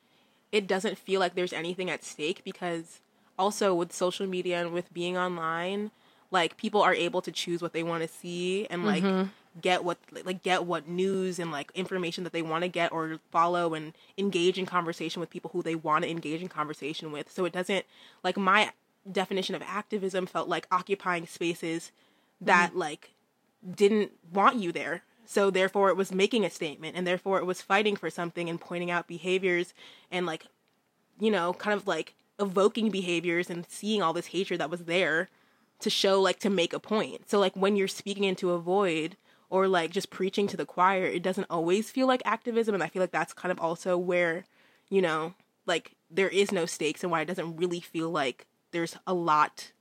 it 0.53 0.67
doesn't 0.67 0.99
feel 0.99 1.21
like 1.21 1.35
there's 1.35 1.53
anything 1.53 1.91
at 1.91 2.05
stake 2.05 2.43
because 2.45 3.01
also 3.39 3.75
with 3.75 3.93
social 3.93 4.27
media 4.27 4.61
and 4.61 4.73
with 4.73 4.93
being 4.95 5.19
online, 5.19 5.91
like 6.31 6.57
people 6.57 6.83
are 6.83 6.95
able 6.95 7.23
to 7.23 7.33
choose 7.33 7.61
what 7.61 7.73
they 7.73 7.83
want 7.83 8.03
to 8.03 8.09
see 8.09 8.67
and 8.71 8.87
like 8.87 9.05
Mhm. 9.05 9.31
get 9.61 9.85
what 9.85 9.99
like 10.25 10.43
get 10.43 10.65
what 10.65 10.89
news 10.89 11.39
and 11.41 11.51
like 11.51 11.73
information 11.75 12.25
that 12.25 12.33
they 12.33 12.43
want 12.43 12.63
to 12.63 12.69
get 12.69 12.93
or 12.93 13.19
follow 13.33 13.75
and 13.75 13.95
engage 14.17 14.59
in 14.59 14.67
conversation 14.67 15.21
with 15.21 15.31
people 15.31 15.51
who 15.53 15.63
they 15.63 15.75
want 15.75 16.05
to 16.05 16.11
engage 16.11 16.41
in 16.43 16.49
conversation 16.49 17.13
with. 17.13 17.31
So 17.33 17.45
it 17.45 17.53
doesn't 17.53 17.85
like 18.23 18.37
my 18.37 18.73
definition 19.11 19.55
of 19.57 19.63
activism 19.63 20.27
felt 20.27 20.49
like 20.49 20.69
occupying 20.71 21.27
spaces 21.27 21.91
that 22.43 22.71
mm-hmm. 22.71 22.79
like 22.79 23.11
didn't 23.75 24.13
want 24.33 24.57
you 24.57 24.73
there. 24.73 25.03
So 25.25 25.51
therefore 25.51 25.89
it 25.89 25.97
was 25.97 26.13
making 26.13 26.45
a 26.45 26.51
statement 26.51 26.97
and 26.97 27.07
therefore 27.07 27.39
it 27.39 27.47
was 27.47 27.63
fighting 27.63 27.97
for 27.97 28.11
something 28.11 28.49
and 28.49 28.61
pointing 28.61 28.91
out 28.91 29.09
behaviors 29.09 29.73
and 30.11 30.27
like 30.27 30.47
you 31.19 31.31
know, 31.31 31.53
kind 31.53 31.75
of 31.75 31.87
like 31.87 32.15
evoking 32.41 32.91
behaviors 32.91 33.49
and 33.49 33.67
seeing 33.69 34.03
all 34.03 34.13
this 34.13 34.29
hatred 34.29 34.61
that 34.61 34.71
was 34.71 34.85
there 34.85 35.29
to 35.81 35.91
show 35.91 36.21
like 36.21 36.39
to 36.41 36.51
make 36.51 36.73
a 36.73 36.81
point. 36.81 37.29
So 37.29 37.39
like 37.39 37.55
when 37.55 37.77
you're 37.77 37.89
speaking 37.89 38.25
into 38.25 38.51
a 38.51 38.59
void 38.59 39.17
or 39.51 39.69
like 39.69 39.91
just 39.91 40.11
preaching 40.11 40.47
to 40.49 40.57
the 40.57 40.67
choir, 40.67 41.05
it 41.05 41.23
doesn't 41.23 41.47
always 41.51 41.91
feel 41.91 42.07
like 42.07 42.23
activism 42.25 42.75
and 42.75 42.83
I 42.83 42.89
feel 42.89 43.03
like 43.03 43.13
that's 43.13 43.33
kind 43.33 43.53
of 43.53 43.61
also 43.61 43.97
where, 43.97 44.45
you 44.89 45.03
know, 45.03 45.35
like 45.67 45.93
there 46.11 46.29
is 46.29 46.51
no 46.51 46.67
stakes 46.67 47.03
and 47.03 47.11
why 47.11 47.21
it 47.21 47.27
doesn't 47.27 47.57
really 47.57 47.81
feel 47.81 48.11
like 48.11 48.47
there's 48.73 48.97
a 49.07 49.15
lot 49.15 49.73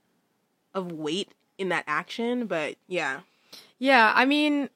of 0.74 0.92
weight 0.92 1.32
in 1.62 1.70
that 1.70 1.84
action, 1.86 2.46
but 2.46 2.76
yeah. 2.88 3.20
Yeah, 3.78 4.12
I 4.14 4.26
mean, 4.26 4.68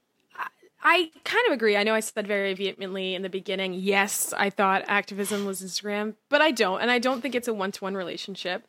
I, 0.82 1.10
kind 1.24 1.46
of 1.48 1.52
agree. 1.52 1.76
I 1.76 1.82
know 1.82 1.94
I 1.94 2.00
said 2.00 2.26
very 2.26 2.54
vehemently 2.54 3.14
in 3.14 3.22
the 3.22 3.28
beginning, 3.28 3.74
yes, 3.74 4.32
I 4.36 4.50
thought 4.50 4.84
activism 4.86 5.44
was 5.44 5.60
Instagram, 5.60 6.14
but 6.28 6.40
I 6.40 6.52
don't. 6.52 6.80
And 6.80 6.90
I 6.90 6.98
don't 6.98 7.20
think 7.20 7.34
it's 7.34 7.48
a 7.48 7.54
one 7.54 7.72
to 7.72 7.84
one 7.84 7.94
relationship 7.94 8.66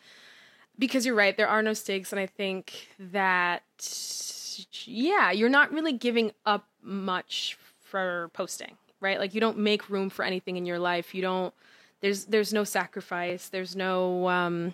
because 0.79 1.05
you're 1.05 1.15
right, 1.15 1.38
there 1.38 1.47
are 1.47 1.62
no 1.62 1.74
stakes. 1.74 2.12
And 2.12 2.19
I 2.19 2.25
think 2.25 2.89
that, 2.97 3.63
yeah, 4.86 5.31
you're 5.31 5.47
not 5.47 5.71
really 5.71 5.93
giving 5.93 6.31
up 6.45 6.67
much 6.81 7.57
for 7.83 8.31
posting, 8.33 8.77
right? 9.00 9.19
Like 9.19 9.36
you 9.36 9.41
don't 9.41 9.59
make 9.59 9.89
room 9.89 10.09
for 10.09 10.25
anything 10.25 10.57
in 10.57 10.65
your 10.65 10.79
life. 10.79 11.13
You 11.13 11.21
don't, 11.21 11.53
there's, 12.01 12.25
there's 12.25 12.51
no 12.51 12.63
sacrifice. 12.63 13.50
There's 13.50 13.75
no, 13.75 14.27
um, 14.27 14.74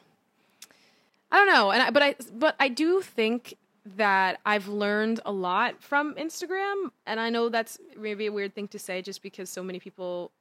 I 1.34 1.38
don't 1.38 1.48
know, 1.48 1.72
and 1.72 1.82
I, 1.82 1.90
but 1.90 2.04
I 2.04 2.16
but 2.32 2.56
I 2.60 2.70
do 2.70 3.02
think 3.02 3.56
that 3.98 4.40
I've 4.46 4.68
learned 4.68 5.20
a 5.26 5.32
lot 5.32 5.82
from 5.82 6.14
Instagram, 6.14 6.92
and 7.08 7.20
I 7.20 7.32
know 7.32 7.50
that's 7.50 7.80
maybe 7.98 8.28
a 8.28 8.32
weird 8.32 8.54
thing 8.54 8.68
to 8.68 8.78
say, 8.78 9.02
just 9.02 9.24
because 9.24 9.50
so 9.50 9.64
many 9.64 9.80
people 9.80 10.32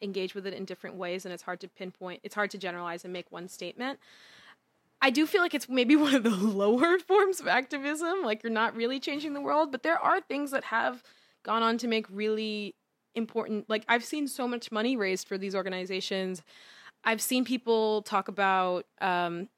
engage 0.00 0.34
with 0.34 0.46
it 0.46 0.54
in 0.54 0.64
different 0.64 0.96
ways, 0.96 1.26
and 1.26 1.34
it's 1.34 1.42
hard 1.42 1.60
to 1.60 1.68
pinpoint. 1.68 2.20
It's 2.22 2.34
hard 2.34 2.50
to 2.52 2.58
generalize 2.58 3.04
and 3.04 3.12
make 3.12 3.30
one 3.30 3.46
statement. 3.46 3.98
I 5.02 5.10
do 5.10 5.26
feel 5.26 5.42
like 5.42 5.52
it's 5.52 5.68
maybe 5.68 5.96
one 6.06 6.14
of 6.14 6.22
the 6.22 6.30
lower 6.30 6.98
forms 7.06 7.40
of 7.40 7.46
activism. 7.46 8.22
Like 8.22 8.42
you're 8.42 8.50
not 8.50 8.74
really 8.74 8.98
changing 8.98 9.34
the 9.34 9.42
world, 9.42 9.70
but 9.70 9.82
there 9.82 9.98
are 9.98 10.18
things 10.22 10.50
that 10.52 10.64
have 10.64 11.02
gone 11.42 11.62
on 11.62 11.76
to 11.76 11.86
make 11.86 12.06
really 12.08 12.74
important. 13.14 13.68
Like 13.68 13.84
I've 13.86 14.02
seen 14.02 14.26
so 14.28 14.48
much 14.48 14.72
money 14.72 14.96
raised 14.96 15.28
for 15.28 15.36
these 15.36 15.54
organizations. 15.54 16.42
I've 17.04 17.20
seen 17.20 17.44
people 17.44 18.00
talk 18.00 18.28
about. 18.28 18.86
Um, 19.02 19.50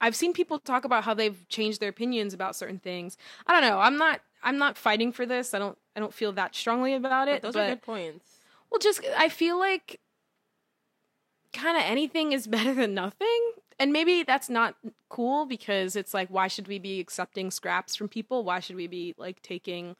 I've 0.00 0.16
seen 0.16 0.32
people 0.32 0.58
talk 0.58 0.84
about 0.84 1.04
how 1.04 1.14
they've 1.14 1.46
changed 1.48 1.80
their 1.80 1.90
opinions 1.90 2.32
about 2.32 2.56
certain 2.56 2.78
things. 2.78 3.16
I 3.46 3.52
don't 3.52 3.68
know. 3.68 3.78
I'm 3.78 3.96
not. 3.96 4.20
I'm 4.42 4.56
not 4.56 4.78
fighting 4.78 5.12
for 5.12 5.26
this. 5.26 5.52
I 5.52 5.58
don't. 5.58 5.76
I 5.94 6.00
don't 6.00 6.14
feel 6.14 6.32
that 6.32 6.54
strongly 6.54 6.94
about 6.94 7.28
it. 7.28 7.42
Those 7.42 7.54
but, 7.54 7.66
are 7.66 7.74
good 7.74 7.82
points. 7.82 8.38
Well, 8.70 8.78
just 8.78 9.00
I 9.16 9.28
feel 9.28 9.58
like 9.58 10.00
kind 11.52 11.76
of 11.76 11.82
anything 11.84 12.32
is 12.32 12.46
better 12.46 12.74
than 12.74 12.94
nothing. 12.94 13.52
And 13.78 13.92
maybe 13.92 14.22
that's 14.22 14.50
not 14.50 14.76
cool 15.08 15.46
because 15.46 15.96
it's 15.96 16.12
like, 16.12 16.28
why 16.28 16.48
should 16.48 16.68
we 16.68 16.78
be 16.78 17.00
accepting 17.00 17.50
scraps 17.50 17.96
from 17.96 18.08
people? 18.08 18.44
Why 18.44 18.60
should 18.60 18.76
we 18.76 18.86
be 18.86 19.14
like 19.16 19.40
taking 19.40 19.96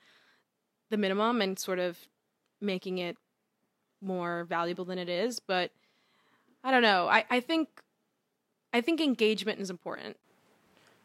the 0.90 0.98
minimum 0.98 1.40
and 1.40 1.58
sort 1.58 1.78
of 1.78 1.96
making 2.60 2.98
it 2.98 3.16
more 4.02 4.44
valuable 4.44 4.84
than 4.84 4.98
it 4.98 5.08
is? 5.08 5.40
But 5.40 5.70
I 6.62 6.70
don't 6.70 6.82
know. 6.82 7.08
I, 7.08 7.24
I 7.30 7.40
think 7.40 7.68
I 8.72 8.80
think 8.80 9.00
engagement 9.00 9.60
is 9.60 9.70
important. 9.70 10.16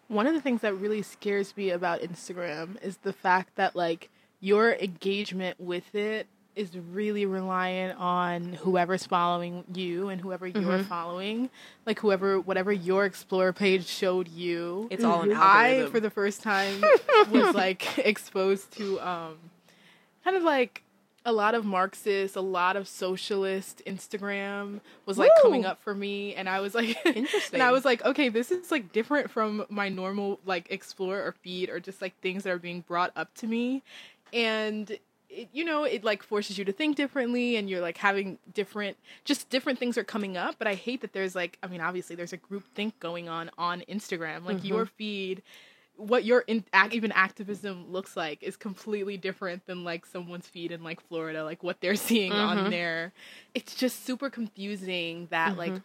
One 0.08 0.28
of 0.28 0.34
the 0.34 0.42
things 0.42 0.62
that 0.62 0.76
really 0.76 1.02
scares 1.02 1.56
me 1.58 1.72
about 1.72 2.02
Instagram 2.02 2.82
is 2.84 2.98
the 2.98 3.14
fact 3.14 3.56
that 3.56 3.76
like 3.76 4.10
your 4.40 4.74
engagement 4.74 5.60
with 5.60 5.96
it 5.96 6.28
is 6.56 6.78
really 6.78 7.26
reliant 7.26 8.00
on 8.00 8.54
whoever's 8.54 9.06
following 9.06 9.66
you 9.74 10.08
and 10.08 10.22
whoever 10.22 10.48
you're 10.48 10.62
Mhm. 10.80 10.86
following. 10.86 11.50
Like 11.86 12.00
whoever 12.00 12.40
whatever 12.40 12.72
your 12.72 13.04
explore 13.06 13.52
page 13.52 13.88
showed 13.88 14.28
you. 14.30 14.88
It's 14.92 15.04
all 15.04 15.24
an 15.24 15.32
algorithm. 15.34 15.88
I 15.88 15.90
for 15.92 16.00
the 16.00 16.10
first 16.12 16.42
time 16.44 16.82
was 17.32 17.54
like 17.56 17.98
exposed 17.98 18.72
to 18.78 19.00
um 19.02 19.38
kind 20.24 20.38
of 20.38 20.44
like 20.44 20.84
a 21.26 21.32
lot 21.32 21.56
of 21.56 21.66
Marxist, 21.66 22.36
a 22.36 22.42
lot 22.42 22.76
of 22.76 22.88
socialist 22.88 23.82
Instagram 23.88 24.80
was 25.06 25.18
like 25.18 25.32
Woo! 25.38 25.42
coming 25.42 25.66
up 25.66 25.82
for 25.82 25.96
me, 25.96 26.36
and 26.36 26.48
I 26.48 26.60
was 26.60 26.76
like, 26.76 26.96
Interesting. 27.06 27.42
and 27.54 27.64
I 27.64 27.72
was 27.72 27.84
like, 27.84 28.06
okay, 28.06 28.30
this 28.30 28.52
is 28.52 28.70
like 28.72 28.92
different 28.92 29.30
from 29.32 29.66
my 29.70 29.90
normal 29.90 30.40
like 30.46 30.68
explore 30.72 31.20
or 31.20 31.32
feed 31.42 31.70
or 31.70 31.80
just 31.80 32.02
like 32.02 32.16
things 32.22 32.44
that 32.44 32.52
are 32.52 32.60
being 32.60 32.82
brought 32.82 33.12
up 33.16 33.34
to 33.36 33.48
me, 33.48 33.82
and 34.34 34.98
it, 35.30 35.50
you 35.52 35.66
know, 35.66 35.84
it 35.84 36.04
like 36.04 36.22
forces 36.24 36.58
you 36.58 36.64
to 36.66 36.72
think 36.72 36.96
differently, 36.96 37.56
and 37.56 37.70
you're 37.70 37.82
like 37.82 37.98
having 37.98 38.38
different, 38.54 38.96
just 39.26 39.50
different 39.50 39.80
things 39.80 39.98
are 39.98 40.04
coming 40.04 40.38
up. 40.38 40.56
But 40.60 40.68
I 40.68 40.76
hate 40.76 41.02
that 41.02 41.12
there's 41.14 41.36
like, 41.36 41.58
I 41.64 41.68
mean, 41.68 41.82
obviously 41.82 42.16
there's 42.16 42.34
a 42.34 42.38
group 42.38 42.64
think 42.76 43.00
going 43.00 43.28
on 43.28 43.50
on 43.58 43.82
Instagram, 43.90 44.46
like 44.46 44.58
Mhm. 44.58 44.66
your 44.70 44.86
feed 44.86 45.42
what 45.98 46.26
your 46.26 46.42
in, 46.42 46.64
ac- 46.74 46.96
even 46.96 47.12
activism 47.14 47.92
looks 47.92 48.16
like 48.18 48.44
is 48.44 48.58
completely 48.58 49.18
different 49.18 49.66
than 49.66 49.84
like 49.84 50.06
someone's 50.06 50.48
feed 50.48 50.72
in 50.72 50.84
like 50.84 51.00
Florida, 51.08 51.44
like 51.44 51.64
what 51.64 51.80
they're 51.82 51.96
seeing 52.10 52.32
on 52.34 52.58
Mhm. 52.58 52.70
there. 52.70 53.14
It's 53.54 53.76
just 53.76 54.06
super 54.06 54.30
confusing 54.30 55.28
that 55.32 55.58
like 55.58 55.74
Mhm. 55.74 55.82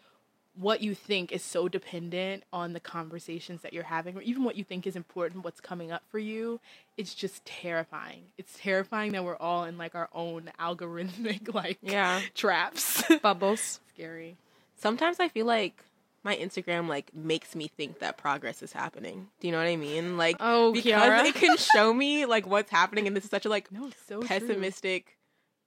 what 0.56 0.80
you 0.82 0.94
think 0.96 1.30
is 1.30 1.42
so 1.44 1.68
dependent 1.68 2.42
on 2.52 2.72
the 2.72 2.80
conversations 2.80 3.62
that 3.62 3.72
you're 3.72 3.84
having, 3.84 4.16
or 4.16 4.22
even 4.22 4.42
what 4.42 4.56
you 4.56 4.64
think 4.64 4.86
is 4.86 4.96
important, 4.96 5.44
what's 5.44 5.60
coming 5.60 5.92
up 5.92 6.02
for 6.10 6.18
you. 6.18 6.60
It's 6.96 7.14
just 7.14 7.44
terrifying. 7.44 8.24
It's 8.36 8.58
terrifying 8.58 9.12
that 9.12 9.24
we're 9.24 9.36
all 9.36 9.64
in 9.64 9.78
like 9.78 9.94
our 9.94 10.08
own 10.12 10.50
algorithmic 10.58 11.54
like 11.54 11.78
Yeah. 11.82 12.20
traps. 12.34 13.02
Bubbles. 13.22 13.80
Scary. 13.94 14.36
Sometimes 14.76 15.20
I 15.20 15.28
feel 15.28 15.46
like 15.46 15.84
my 16.22 16.36
Instagram 16.36 16.88
like 16.88 17.14
makes 17.14 17.54
me 17.54 17.68
think 17.68 18.00
that 18.00 18.16
progress 18.18 18.62
is 18.62 18.72
happening. 18.72 19.28
Do 19.40 19.48
you 19.48 19.52
know 19.52 19.58
what 19.58 19.66
I 19.68 19.76
mean? 19.76 20.16
Like 20.18 20.36
Oh, 20.40 20.72
because 20.72 20.92
Kiara. 20.92 21.24
it 21.24 21.34
can 21.34 21.56
show 21.56 21.92
me 21.94 22.26
like 22.26 22.46
what's 22.46 22.70
happening 22.70 23.06
and 23.06 23.16
this 23.16 23.24
is 23.24 23.30
such 23.30 23.46
a 23.46 23.48
like 23.48 23.70
No, 23.72 23.90
so 24.08 24.18
true. 24.20 24.26
pessimistic 24.28 25.16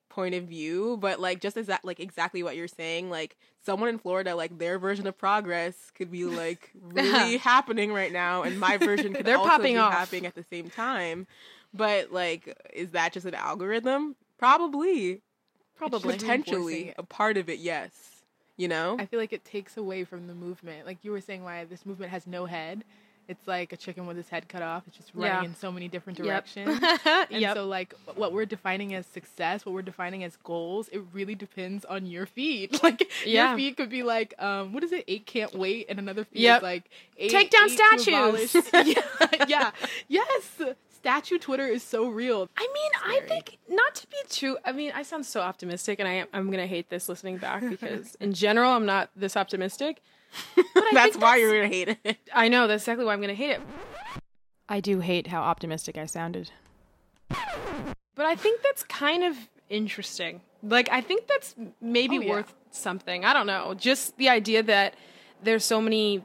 point 0.09 0.35
of 0.35 0.43
view, 0.43 0.95
but 1.01 1.19
like 1.19 1.41
just 1.41 1.57
as 1.57 1.65
that 1.67 1.83
like 1.83 1.99
exactly 1.99 2.43
what 2.43 2.55
you're 2.55 2.67
saying, 2.67 3.09
like 3.09 3.35
someone 3.65 3.89
in 3.89 3.97
Florida, 3.97 4.35
like 4.35 4.59
their 4.59 4.77
version 4.77 5.07
of 5.07 5.17
progress 5.17 5.91
could 5.95 6.11
be 6.11 6.23
like 6.25 6.69
really 6.81 7.37
happening 7.37 7.91
right 7.91 8.11
now, 8.13 8.43
and 8.43 8.59
my 8.59 8.77
version 8.77 9.13
could 9.15 9.25
They're 9.25 9.37
also 9.37 9.49
popping 9.49 9.73
be 9.73 9.79
off. 9.79 9.91
happening 9.91 10.27
at 10.27 10.35
the 10.35 10.43
same 10.43 10.69
time. 10.69 11.25
But 11.73 12.11
like, 12.11 12.55
is 12.71 12.91
that 12.91 13.13
just 13.13 13.25
an 13.25 13.33
algorithm? 13.33 14.15
Probably, 14.37 15.21
Probably. 15.75 16.13
potentially 16.13 16.93
a 16.97 17.01
part 17.03 17.37
of 17.37 17.49
it. 17.49 17.57
Yes, 17.57 17.91
you 18.57 18.67
know. 18.67 18.95
I 18.99 19.05
feel 19.05 19.19
like 19.19 19.33
it 19.33 19.43
takes 19.45 19.77
away 19.77 20.03
from 20.03 20.27
the 20.27 20.35
movement. 20.35 20.85
Like 20.85 20.99
you 21.03 21.11
were 21.11 21.21
saying, 21.21 21.43
why 21.43 21.63
this 21.65 21.85
movement 21.85 22.11
has 22.11 22.27
no 22.27 22.45
head. 22.45 22.83
It's 23.25 23.47
like 23.47 23.71
a 23.71 23.77
chicken 23.77 24.05
with 24.05 24.17
its 24.17 24.27
head 24.27 24.49
cut 24.49 24.61
off. 24.61 24.83
It's 24.85 24.97
just 24.97 25.11
running 25.15 25.31
Yeah. 25.43 25.43
in 25.45 25.55
so 25.55 25.71
many 25.71 25.87
different 25.87 26.19
Yep. 26.19 26.25
directions. 26.27 26.77
and 27.05 27.41
Yep. 27.41 27.55
so, 27.55 27.65
like, 27.65 27.93
what 28.15 28.33
we're 28.33 28.45
defining 28.45 28.93
as 28.93 29.05
success, 29.05 29.65
what 29.65 29.71
we're 29.73 29.81
defining 29.81 30.25
as 30.25 30.35
goals, 30.43 30.89
it 30.89 31.01
really 31.13 31.33
depends 31.33 31.85
on 31.85 32.05
your 32.05 32.25
feed. 32.25 32.77
Like, 32.83 33.09
Yeah. 33.25 33.47
your 33.51 33.57
feed 33.57 33.77
could 33.77 33.89
be 33.89 34.03
like, 34.03 34.33
um, 34.39 34.73
what 34.73 34.83
is 34.83 34.91
it? 34.91 35.05
Eight 35.07 35.25
can't 35.25 35.55
wait, 35.55 35.85
and 35.87 35.99
another 35.99 36.25
feed 36.25 36.41
Yep. 36.41 36.57
is 36.57 36.63
like, 36.63 36.83
eight, 37.17 37.31
Take 37.31 37.49
down 37.49 37.69
eight 37.69 37.79
statues. 38.49 38.55
yeah, 38.73 39.01
yeah, 39.47 39.71
yes. 40.09 40.61
Statue 41.03 41.37
Twitter 41.37 41.67
is 41.67 41.83
so 41.83 42.07
real. 42.07 42.49
I 42.55 42.61
mean, 42.73 42.91
I 43.05 43.27
think 43.27 43.57
not 43.67 43.93
to 43.95 44.07
be 44.07 44.15
too. 44.29 44.57
I 44.63 44.71
mean, 44.71 44.93
I 44.95 45.03
sound 45.03 45.25
so 45.25 45.41
optimistic, 45.41 45.99
and 45.99 46.07
I 46.07 46.13
am, 46.13 46.27
I'm 46.31 46.49
gonna 46.49 46.65
hate 46.65 46.89
this 46.89 47.09
listening 47.09 47.37
back 47.39 47.61
because 47.69 48.15
in 48.21 48.33
general, 48.33 48.71
I'm 48.71 48.85
not 48.85 49.09
this 49.13 49.35
optimistic. 49.35 50.01
That's 50.93 51.17
why 51.17 51.35
you're 51.37 51.53
gonna 51.53 51.67
hate 51.67 51.97
it. 52.05 52.17
I 52.33 52.47
know 52.47 52.67
that's 52.67 52.83
exactly 52.83 53.03
why 53.05 53.11
I'm 53.13 53.19
gonna 53.21 53.33
hate 53.33 53.51
it. 53.51 53.61
I 54.69 54.79
do 54.79 55.01
hate 55.01 55.27
how 55.27 55.41
optimistic 55.41 55.97
I 55.97 56.05
sounded, 56.05 56.51
but 58.15 58.25
I 58.25 58.35
think 58.35 58.61
that's 58.63 58.83
kind 58.83 59.23
of 59.25 59.35
interesting. 59.69 60.39
Like, 60.63 60.87
I 60.89 61.01
think 61.01 61.27
that's 61.27 61.53
maybe 61.81 62.17
Oh, 62.17 62.21
yeah. 62.21 62.29
worth 62.31 62.53
something. 62.71 63.25
I 63.25 63.33
don't 63.33 63.45
know. 63.45 63.73
Just 63.73 64.15
the 64.17 64.29
idea 64.29 64.63
that 64.63 64.95
there's 65.43 65.65
so 65.65 65.81
many. 65.81 66.23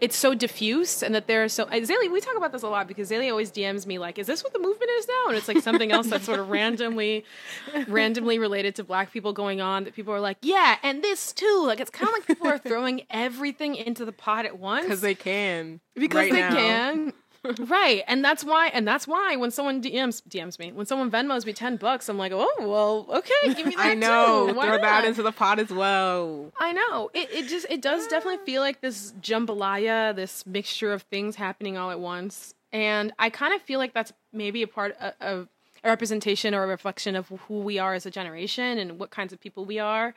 It's 0.00 0.16
so 0.16 0.34
diffuse, 0.34 1.02
and 1.02 1.14
that 1.14 1.26
there 1.26 1.42
are 1.42 1.48
so. 1.48 1.64
uh, 1.64 1.70
Zaylee, 1.72 2.12
we 2.12 2.20
talk 2.20 2.36
about 2.36 2.52
this 2.52 2.62
a 2.62 2.68
lot 2.68 2.86
because 2.86 3.10
Zaylee 3.10 3.30
always 3.30 3.50
DMs 3.50 3.86
me 3.86 3.98
like, 3.98 4.18
"Is 4.18 4.26
this 4.26 4.44
what 4.44 4.52
the 4.52 4.58
movement 4.58 4.90
is 4.98 5.08
now?" 5.08 5.28
And 5.28 5.36
it's 5.38 5.48
like 5.48 5.60
something 5.62 5.90
else 5.90 6.08
that's 6.08 6.26
sort 6.26 6.38
of 6.38 6.50
randomly, 6.50 7.24
randomly 7.88 8.38
related 8.38 8.74
to 8.76 8.84
Black 8.84 9.10
people 9.12 9.32
going 9.32 9.60
on. 9.62 9.84
That 9.84 9.94
people 9.94 10.12
are 10.12 10.20
like, 10.20 10.36
"Yeah," 10.42 10.76
and 10.82 11.02
this 11.02 11.32
too. 11.32 11.62
Like 11.66 11.80
it's 11.80 11.90
kind 11.90 12.08
of 12.08 12.12
like 12.12 12.26
people 12.26 12.46
are 12.46 12.58
throwing 12.58 13.02
everything 13.10 13.74
into 13.76 14.04
the 14.04 14.12
pot 14.12 14.44
at 14.44 14.58
once 14.58 14.84
Because 14.86 15.00
they 15.00 15.14
can. 15.14 15.80
because 15.94 16.14
right 16.16 16.32
they 16.32 16.40
now. 16.40 16.50
can. 16.54 17.12
Right, 17.58 18.02
and 18.06 18.24
that's 18.24 18.44
why, 18.44 18.68
and 18.68 18.86
that's 18.86 19.06
why 19.06 19.36
when 19.36 19.50
someone 19.50 19.82
DMs 19.82 20.22
DMs 20.28 20.58
me, 20.58 20.72
when 20.72 20.86
someone 20.86 21.10
Venmos 21.10 21.46
me 21.46 21.52
ten 21.52 21.76
bucks, 21.76 22.08
I'm 22.08 22.18
like, 22.18 22.32
oh 22.34 22.54
well, 22.60 23.06
okay, 23.18 23.54
give 23.54 23.66
me 23.66 23.74
that 23.76 23.86
I 23.86 23.94
know. 23.94 24.48
too. 24.48 24.54
Why 24.54 24.66
Throw 24.66 24.78
that 24.78 25.04
into 25.04 25.22
the 25.22 25.32
pot 25.32 25.58
as 25.58 25.70
well. 25.70 26.52
I 26.58 26.72
know. 26.72 27.10
It 27.14 27.30
it 27.32 27.48
just 27.48 27.66
it 27.70 27.80
does 27.80 28.06
definitely 28.06 28.44
feel 28.44 28.62
like 28.62 28.80
this 28.80 29.12
jambalaya, 29.22 30.14
this 30.14 30.46
mixture 30.46 30.92
of 30.92 31.02
things 31.02 31.36
happening 31.36 31.76
all 31.76 31.90
at 31.90 32.00
once, 32.00 32.54
and 32.72 33.12
I 33.18 33.30
kind 33.30 33.54
of 33.54 33.62
feel 33.62 33.78
like 33.78 33.94
that's 33.94 34.12
maybe 34.32 34.62
a 34.62 34.68
part 34.68 34.96
of, 35.00 35.14
of 35.20 35.48
a 35.84 35.88
representation 35.88 36.54
or 36.54 36.64
a 36.64 36.66
reflection 36.66 37.16
of 37.16 37.28
who 37.28 37.60
we 37.60 37.78
are 37.78 37.94
as 37.94 38.06
a 38.06 38.10
generation 38.10 38.78
and 38.78 38.98
what 38.98 39.10
kinds 39.10 39.32
of 39.32 39.40
people 39.40 39.64
we 39.64 39.78
are. 39.78 40.14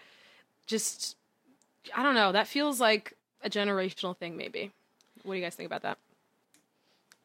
Just 0.67 1.15
I 1.95 2.03
don't 2.03 2.15
know. 2.15 2.31
That 2.31 2.47
feels 2.47 2.79
like 2.79 3.13
a 3.43 3.49
generational 3.49 4.17
thing, 4.17 4.35
maybe. 4.35 4.71
What 5.23 5.33
do 5.33 5.39
you 5.39 5.45
guys 5.45 5.55
think 5.55 5.67
about 5.67 5.83
that? 5.83 5.97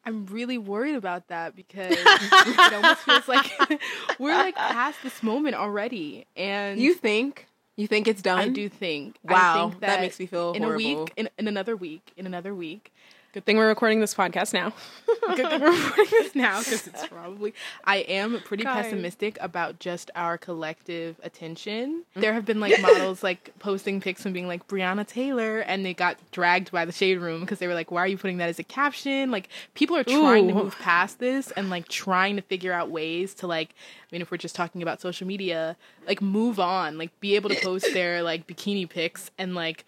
I'm 0.05 0.25
really 0.27 0.57
worried 0.57 0.95
about 0.95 1.27
that 1.29 1.55
because 1.55 1.91
it 1.97 2.73
almost 2.73 3.01
feels 3.01 3.27
like 3.27 3.51
we're 4.19 4.35
like 4.35 4.55
past 4.55 4.99
this 5.03 5.23
moment 5.23 5.55
already. 5.55 6.25
And 6.35 6.79
You 6.79 6.93
think? 6.93 7.47
You 7.75 7.87
think 7.87 8.07
it's 8.07 8.21
done? 8.21 8.39
I 8.39 8.47
do 8.49 8.69
think. 8.69 9.17
I 9.27 9.33
Wow, 9.33 9.69
think 9.69 9.81
that 9.81 9.99
makes 9.99 10.19
me 10.19 10.27
feel 10.27 10.53
in 10.53 10.63
horrible. 10.63 10.85
a 10.85 11.03
week, 11.03 11.13
in, 11.17 11.29
in 11.37 11.47
another 11.47 11.75
week, 11.75 12.13
in 12.15 12.25
another 12.25 12.55
week. 12.55 12.93
Good 13.35 13.43
thing 13.43 13.57
we're 13.57 13.67
recording 13.67 13.99
this 13.99 14.13
podcast 14.13 14.53
now. 14.53 14.71
Good 15.35 15.49
thing 15.49 15.59
we're 15.59 15.69
recording 15.69 16.05
this 16.09 16.35
now 16.35 16.59
because 16.59 16.87
it's 16.87 17.05
probably. 17.09 17.53
I 17.83 17.97
am 17.97 18.39
pretty 18.45 18.63
pessimistic 18.63 19.37
about 19.41 19.79
just 19.79 20.09
our 20.15 20.37
collective 20.37 21.19
attention. 21.21 22.03
Mm-hmm. 22.11 22.21
There 22.21 22.31
have 22.31 22.45
been 22.45 22.61
like 22.61 22.81
models 22.81 23.23
like 23.23 23.51
posting 23.59 23.99
pics 23.99 24.23
and 24.23 24.33
being 24.33 24.47
like 24.47 24.69
Breonna 24.69 25.05
Taylor, 25.05 25.59
and 25.59 25.85
they 25.85 25.93
got 25.93 26.15
dragged 26.31 26.71
by 26.71 26.85
the 26.85 26.93
shade 26.93 27.17
room 27.17 27.41
because 27.41 27.59
they 27.59 27.67
were 27.67 27.73
like, 27.73 27.91
"Why 27.91 28.03
are 28.03 28.07
you 28.07 28.17
putting 28.17 28.37
that 28.37 28.47
as 28.47 28.57
a 28.57 28.63
caption?" 28.63 29.31
Like 29.31 29.49
people 29.73 29.97
are 29.97 30.05
trying 30.05 30.47
to 30.47 30.53
Ooh. 30.53 30.63
move 30.63 30.79
past 30.79 31.19
this 31.19 31.51
and 31.51 31.69
like 31.69 31.89
trying 31.89 32.37
to 32.37 32.41
figure 32.41 32.71
out 32.71 32.89
ways 32.89 33.33
to 33.33 33.47
like. 33.47 33.71
I 33.71 34.15
mean, 34.15 34.21
if 34.21 34.31
we're 34.31 34.37
just 34.37 34.55
talking 34.55 34.81
about 34.81 35.01
social 35.01 35.27
media, 35.27 35.75
like 36.07 36.21
move 36.21 36.57
on, 36.57 36.97
like 36.97 37.19
be 37.19 37.35
able 37.35 37.49
to 37.49 37.61
post 37.61 37.93
their 37.93 38.23
like 38.23 38.47
bikini 38.47 38.89
pics 38.89 39.29
and 39.37 39.55
like 39.55 39.83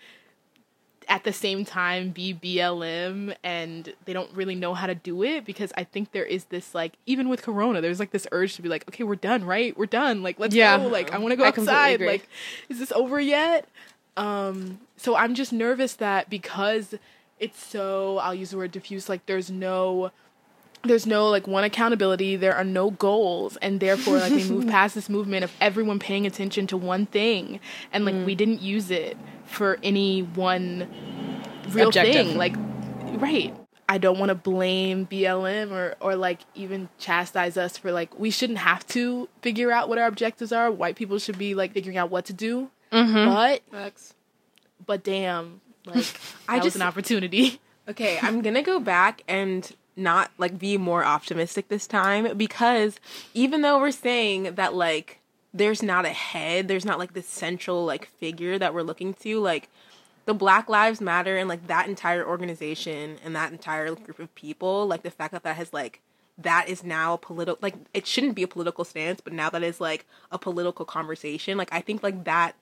at 1.10 1.24
the 1.24 1.32
same 1.34 1.64
time 1.66 2.10
be 2.10 2.34
BLM 2.34 3.36
and 3.44 3.94
they 4.06 4.14
don't 4.14 4.32
really 4.34 4.56
know 4.56 4.74
how 4.74 4.88
to 4.88 4.96
do 4.96 5.24
it 5.24 5.46
because 5.46 5.72
I 5.78 5.84
think 5.84 6.12
there 6.12 6.26
is 6.26 6.46
this 6.46 6.76
like 6.76 6.94
even 7.06 7.30
with 7.30 7.42
corona 7.42 7.80
there's 7.82 8.00
like 8.00 8.12
this 8.12 8.28
urge 8.32 8.56
to 8.56 8.62
be 8.62 8.70
like 8.70 8.88
okay 8.90 9.04
we're 9.04 9.16
done 9.16 9.44
right? 9.46 9.78
We're 9.78 9.86
done. 9.86 10.24
Like 10.24 10.40
let's 10.40 10.54
Yeah. 10.56 10.78
go. 10.78 10.88
Like 10.88 11.12
I 11.14 11.18
want 11.18 11.32
to 11.32 11.36
go 11.38 11.44
I 11.46 11.48
outside. 11.48 12.02
like 12.02 12.28
is 12.70 12.80
this 12.80 12.92
over 12.92 13.20
yet? 13.20 13.68
Um 14.18 14.80
so 14.98 15.16
I'm 15.16 15.34
just 15.36 15.54
nervous 15.54 15.94
that 15.96 16.30
because 16.30 16.96
it's 17.40 17.64
so 17.64 18.18
I'll 18.18 18.34
use 18.36 18.52
the 18.52 18.58
word 18.58 18.72
diffuse 18.72 19.08
like 19.10 19.26
there's 19.28 19.50
no 19.52 20.12
there's 20.88 21.06
no 21.06 21.30
like 21.30 21.48
one 21.48 21.64
accountability. 21.64 22.36
There 22.36 22.56
are 22.56 22.64
no 22.64 22.92
goals. 22.92 23.58
And 23.58 23.80
therefore 23.80 24.18
like 24.18 24.32
we 24.32 24.44
move 24.50 24.68
past 24.78 24.96
this 24.96 25.10
movement 25.10 25.44
of 25.44 25.52
everyone 25.62 26.00
paying 26.00 26.26
attention 26.26 26.68
to 26.68 26.78
one 26.78 27.06
thing. 27.06 27.60
And 27.94 28.06
like 28.06 28.16
Mm. 28.16 28.26
we 28.26 28.36
didn't 28.36 28.62
use 28.62 28.90
it 28.92 29.18
for 29.46 29.78
any 29.84 30.22
one 30.24 30.88
real 31.70 31.88
Objective. 31.90 32.28
thing. 32.28 32.38
Like 32.38 32.56
right. 33.22 33.56
I 33.90 33.98
don't 34.00 34.20
want 34.20 34.30
to 34.30 34.36
blame 34.36 35.08
blm 35.08 35.72
or 35.72 35.96
or 36.02 36.16
like 36.18 36.40
even 36.56 36.90
chastise 36.98 37.56
us 37.56 37.78
for 37.78 37.92
like 37.94 38.18
we 38.20 38.32
shouldn't 38.32 38.60
have 38.60 38.86
to 38.88 39.30
figure 39.42 39.72
out 39.72 39.88
what 39.88 39.98
our 39.98 40.08
objectives 40.08 40.52
are. 40.52 40.70
White 40.70 40.96
people 40.98 41.20
should 41.20 41.38
be 41.38 41.54
like 41.56 41.72
figuring 41.74 41.98
out 41.98 42.10
what 42.12 42.26
to 42.26 42.34
do. 42.34 42.70
But 42.92 43.62
but 44.86 45.04
damn 45.04 45.62
like 45.86 46.06
I 46.50 46.56
that 46.58 46.64
was 46.64 46.74
just- 46.74 46.76
an 46.76 46.82
opportunity. 46.82 47.60
Okay, 47.90 48.20
I'm 48.22 48.42
gonna 48.42 48.64
go 48.64 48.82
back 48.82 49.24
and 49.30 49.72
not 49.98 50.32
like 50.38 50.60
be 50.60 50.78
more 50.78 51.04
optimistic 51.04 51.68
this 51.68 51.88
time 51.88 52.38
because 52.38 53.00
even 53.34 53.62
though 53.62 53.80
we're 53.80 53.92
saying 53.92 54.56
that 54.56 54.74
like 54.74 55.20
there's 55.54 55.82
not 55.82 56.06
a 56.06 56.10
head, 56.10 56.68
there's 56.68 56.86
not 56.86 57.00
like 57.00 57.14
this 57.14 57.28
central 57.28 57.86
like 57.86 58.08
figure 58.18 58.60
that 58.60 58.74
we're 58.74 58.84
looking 58.84 59.14
to, 59.16 59.40
like 59.40 59.70
the 60.26 60.34
Black 60.34 60.70
Lives 60.70 61.02
Matter 61.02 61.38
and 61.38 61.50
like 61.50 61.68
that 61.68 61.88
entire 61.88 62.26
organization 62.26 63.18
and 63.24 63.36
that 63.36 63.52
entire 63.52 63.96
group 63.96 64.20
of 64.20 64.34
people, 64.36 64.86
like 64.86 65.04
the 65.04 65.12
fact 65.12 65.32
that 65.34 65.44
that 65.44 65.56
has 65.56 65.74
like 65.74 66.02
that 66.38 66.70
is 66.70 66.84
now 66.84 67.14
a 67.14 67.18
political 67.18 67.58
like 67.62 67.76
it 67.94 68.06
shouldn't 68.06 68.36
be 68.36 68.44
a 68.44 68.48
political 68.48 68.86
stance, 68.86 69.22
but 69.22 69.34
now 69.34 69.50
that 69.50 69.64
is 69.64 69.82
like 69.82 70.06
a 70.32 70.38
political 70.38 70.86
conversation, 70.86 71.58
like 71.58 71.74
I 71.74 71.82
think 71.82 72.04
like 72.04 72.26
that 72.26 72.56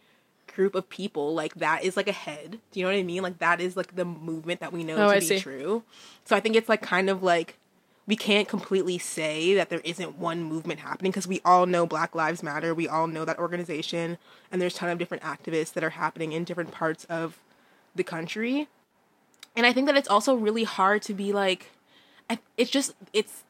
group 0.55 0.73
of 0.73 0.89
people 0.89 1.33
like 1.33 1.53
that 1.55 1.83
is 1.83 1.97
like 1.97 2.07
a 2.07 2.13
head 2.13 2.59
do 2.71 2.79
you 2.79 2.85
know 2.85 2.91
what 2.91 2.97
i 2.97 3.03
mean? 3.03 3.21
Like 3.21 3.39
that 3.39 3.59
is 3.59 3.75
like 3.75 3.95
the 3.95 4.05
movement 4.05 4.61
that 4.61 4.71
we 4.73 4.83
know 4.83 4.95
Oh, 4.95 5.07
to 5.09 5.15
I 5.15 5.19
be 5.19 5.25
see. 5.25 5.39
true. 5.39 5.83
So 6.23 6.35
i 6.35 6.39
think 6.39 6.55
it's 6.55 6.69
like 6.69 6.81
kind 6.81 7.09
of 7.09 7.21
like 7.21 7.57
we 8.07 8.15
can't 8.15 8.47
completely 8.47 8.97
say 8.99 9.55
that 9.55 9.69
there 9.69 9.81
isn't 9.83 10.17
one 10.19 10.43
movement 10.43 10.79
happening 10.79 11.11
because 11.11 11.27
we 11.27 11.41
all 11.43 11.65
know 11.65 11.87
black 11.87 12.13
lives 12.13 12.43
matter. 12.43 12.71
We 12.75 12.87
all 12.87 13.07
know 13.07 13.25
that 13.25 13.39
organization 13.39 14.17
and 14.51 14.61
there's 14.61 14.75
a 14.75 14.77
ton 14.77 14.89
of 14.89 14.99
different 14.99 15.23
activists 15.23 15.73
that 15.73 15.83
are 15.83 15.89
happening 15.91 16.31
in 16.31 16.43
different 16.43 16.71
parts 16.71 17.05
of 17.05 17.39
the 17.95 18.03
country. 18.03 18.67
And 19.55 19.65
i 19.65 19.73
think 19.73 19.87
that 19.87 19.97
it's 19.97 20.07
also 20.09 20.35
really 20.35 20.63
hard 20.63 21.01
to 21.03 21.13
be 21.13 21.33
like 21.33 21.71
it's 22.57 22.71
just 22.71 22.93
it's 23.13 23.43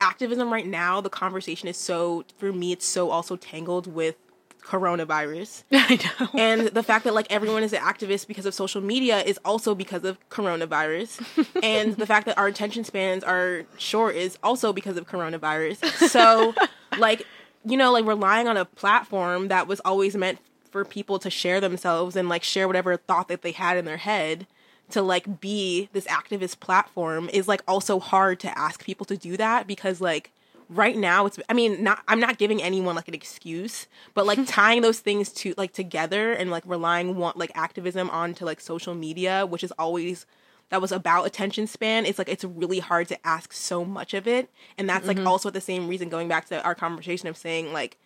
activism 0.00 0.52
right 0.52 0.66
now. 0.66 1.00
The 1.00 1.10
conversation 1.10 1.68
is 1.68 1.76
so 1.76 2.24
for 2.36 2.52
me 2.52 2.72
it's 2.72 2.86
so 2.86 3.10
also 3.10 3.36
tangled 3.36 3.86
with 3.86 4.16
coronavirus. 4.64 5.62
I 5.72 5.98
know. 6.18 6.28
and 6.34 6.68
the 6.68 6.82
fact 6.82 7.04
that 7.04 7.14
like 7.14 7.26
everyone 7.30 7.62
is 7.62 7.72
an 7.72 7.80
activist 7.80 8.26
because 8.26 8.46
of 8.46 8.54
social 8.54 8.80
media 8.80 9.20
is 9.20 9.38
also 9.44 9.74
because 9.74 10.04
of 10.04 10.18
coronavirus. 10.30 11.24
And 11.62 11.96
the 11.96 12.06
fact 12.06 12.26
that 12.26 12.36
our 12.36 12.46
attention 12.46 12.84
spans 12.84 13.24
are 13.24 13.64
short 13.78 14.16
is 14.16 14.38
also 14.42 14.72
because 14.72 14.96
of 14.96 15.06
coronavirus. 15.06 16.08
So 16.14 16.54
like 16.98 17.26
you 17.64 17.76
know 17.76 17.92
like 17.92 18.04
relying 18.04 18.48
on 18.48 18.56
a 18.56 18.64
platform 18.64 19.48
that 19.48 19.66
was 19.66 19.80
always 19.84 20.16
meant 20.16 20.38
for 20.70 20.84
people 20.84 21.18
to 21.20 21.30
share 21.30 21.60
themselves 21.60 22.16
and 22.16 22.28
like 22.28 22.42
share 22.42 22.66
whatever 22.66 22.96
thought 22.96 23.28
that 23.28 23.42
they 23.42 23.52
had 23.52 23.76
in 23.76 23.84
their 23.84 23.96
head 23.96 24.46
to 24.90 25.02
like 25.02 25.40
be 25.40 25.88
this 25.92 26.06
activist 26.06 26.60
platform 26.60 27.30
is 27.32 27.48
like 27.48 27.62
also 27.66 27.98
hard 27.98 28.38
to 28.40 28.58
ask 28.58 28.84
people 28.84 29.06
to 29.06 29.16
do 29.16 29.36
that 29.36 29.66
because 29.66 30.00
like 30.00 30.30
right 30.68 30.96
now 30.96 31.26
it's 31.26 31.38
i 31.48 31.52
mean 31.52 31.82
not 31.82 32.02
i'm 32.08 32.20
not 32.20 32.38
giving 32.38 32.62
anyone 32.62 32.94
like 32.94 33.08
an 33.08 33.14
excuse 33.14 33.86
but 34.14 34.26
like 34.26 34.38
tying 34.46 34.82
those 34.82 35.00
things 35.00 35.30
to 35.30 35.54
like 35.56 35.72
together 35.72 36.32
and 36.32 36.50
like 36.50 36.62
relying 36.66 37.16
one 37.16 37.32
like 37.36 37.50
activism 37.54 38.08
onto 38.10 38.44
like 38.44 38.60
social 38.60 38.94
media 38.94 39.44
which 39.46 39.62
is 39.62 39.72
always 39.72 40.26
that 40.70 40.80
was 40.80 40.92
about 40.92 41.24
attention 41.24 41.66
span 41.66 42.06
it's 42.06 42.18
like 42.18 42.28
it's 42.28 42.44
really 42.44 42.78
hard 42.78 43.08
to 43.08 43.26
ask 43.26 43.52
so 43.52 43.84
much 43.84 44.14
of 44.14 44.26
it. 44.26 44.50
And 44.78 44.88
that's 44.88 45.06
like 45.06 45.16
mm-hmm. 45.16 45.26
also 45.26 45.50
the 45.50 45.60
same 45.60 45.88
reason 45.88 46.08
going 46.08 46.28
back 46.28 46.46
to 46.46 46.62
our 46.62 46.74
conversation 46.74 47.28
of 47.28 47.36
saying 47.36 47.72
like 47.72 47.96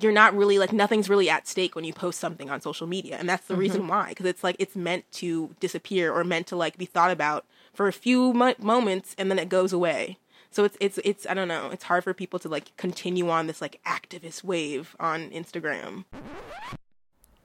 you're 0.00 0.12
not 0.12 0.34
really 0.34 0.58
like 0.58 0.72
nothing's 0.72 1.08
really 1.08 1.28
at 1.28 1.48
stake 1.48 1.74
when 1.74 1.84
you 1.84 1.92
post 1.92 2.20
something 2.20 2.50
on 2.50 2.60
social 2.60 2.86
media. 2.86 3.16
And 3.18 3.28
that's 3.28 3.46
the 3.46 3.54
mm-hmm. 3.54 3.60
reason 3.60 3.88
why 3.88 4.10
because 4.10 4.26
it's 4.26 4.44
like 4.44 4.56
it's 4.58 4.76
meant 4.76 5.10
to 5.12 5.54
disappear 5.60 6.12
or 6.12 6.24
meant 6.24 6.46
to 6.48 6.56
like 6.56 6.78
be 6.78 6.86
thought 6.86 7.10
about 7.10 7.44
for 7.74 7.88
a 7.88 7.92
few 7.92 8.32
mo- 8.32 8.54
moments 8.58 9.14
and 9.18 9.30
then 9.30 9.38
it 9.38 9.48
goes 9.48 9.72
away 9.72 10.18
so 10.50 10.64
it's 10.64 10.76
it's 10.80 10.98
it's 11.04 11.26
i 11.26 11.34
don't 11.34 11.48
know 11.48 11.70
it's 11.70 11.84
hard 11.84 12.02
for 12.04 12.12
people 12.14 12.38
to 12.38 12.48
like 12.48 12.76
continue 12.76 13.28
on 13.30 13.46
this 13.46 13.60
like 13.60 13.80
activist 13.84 14.42
wave 14.44 14.96
on 14.98 15.30
instagram 15.30 16.04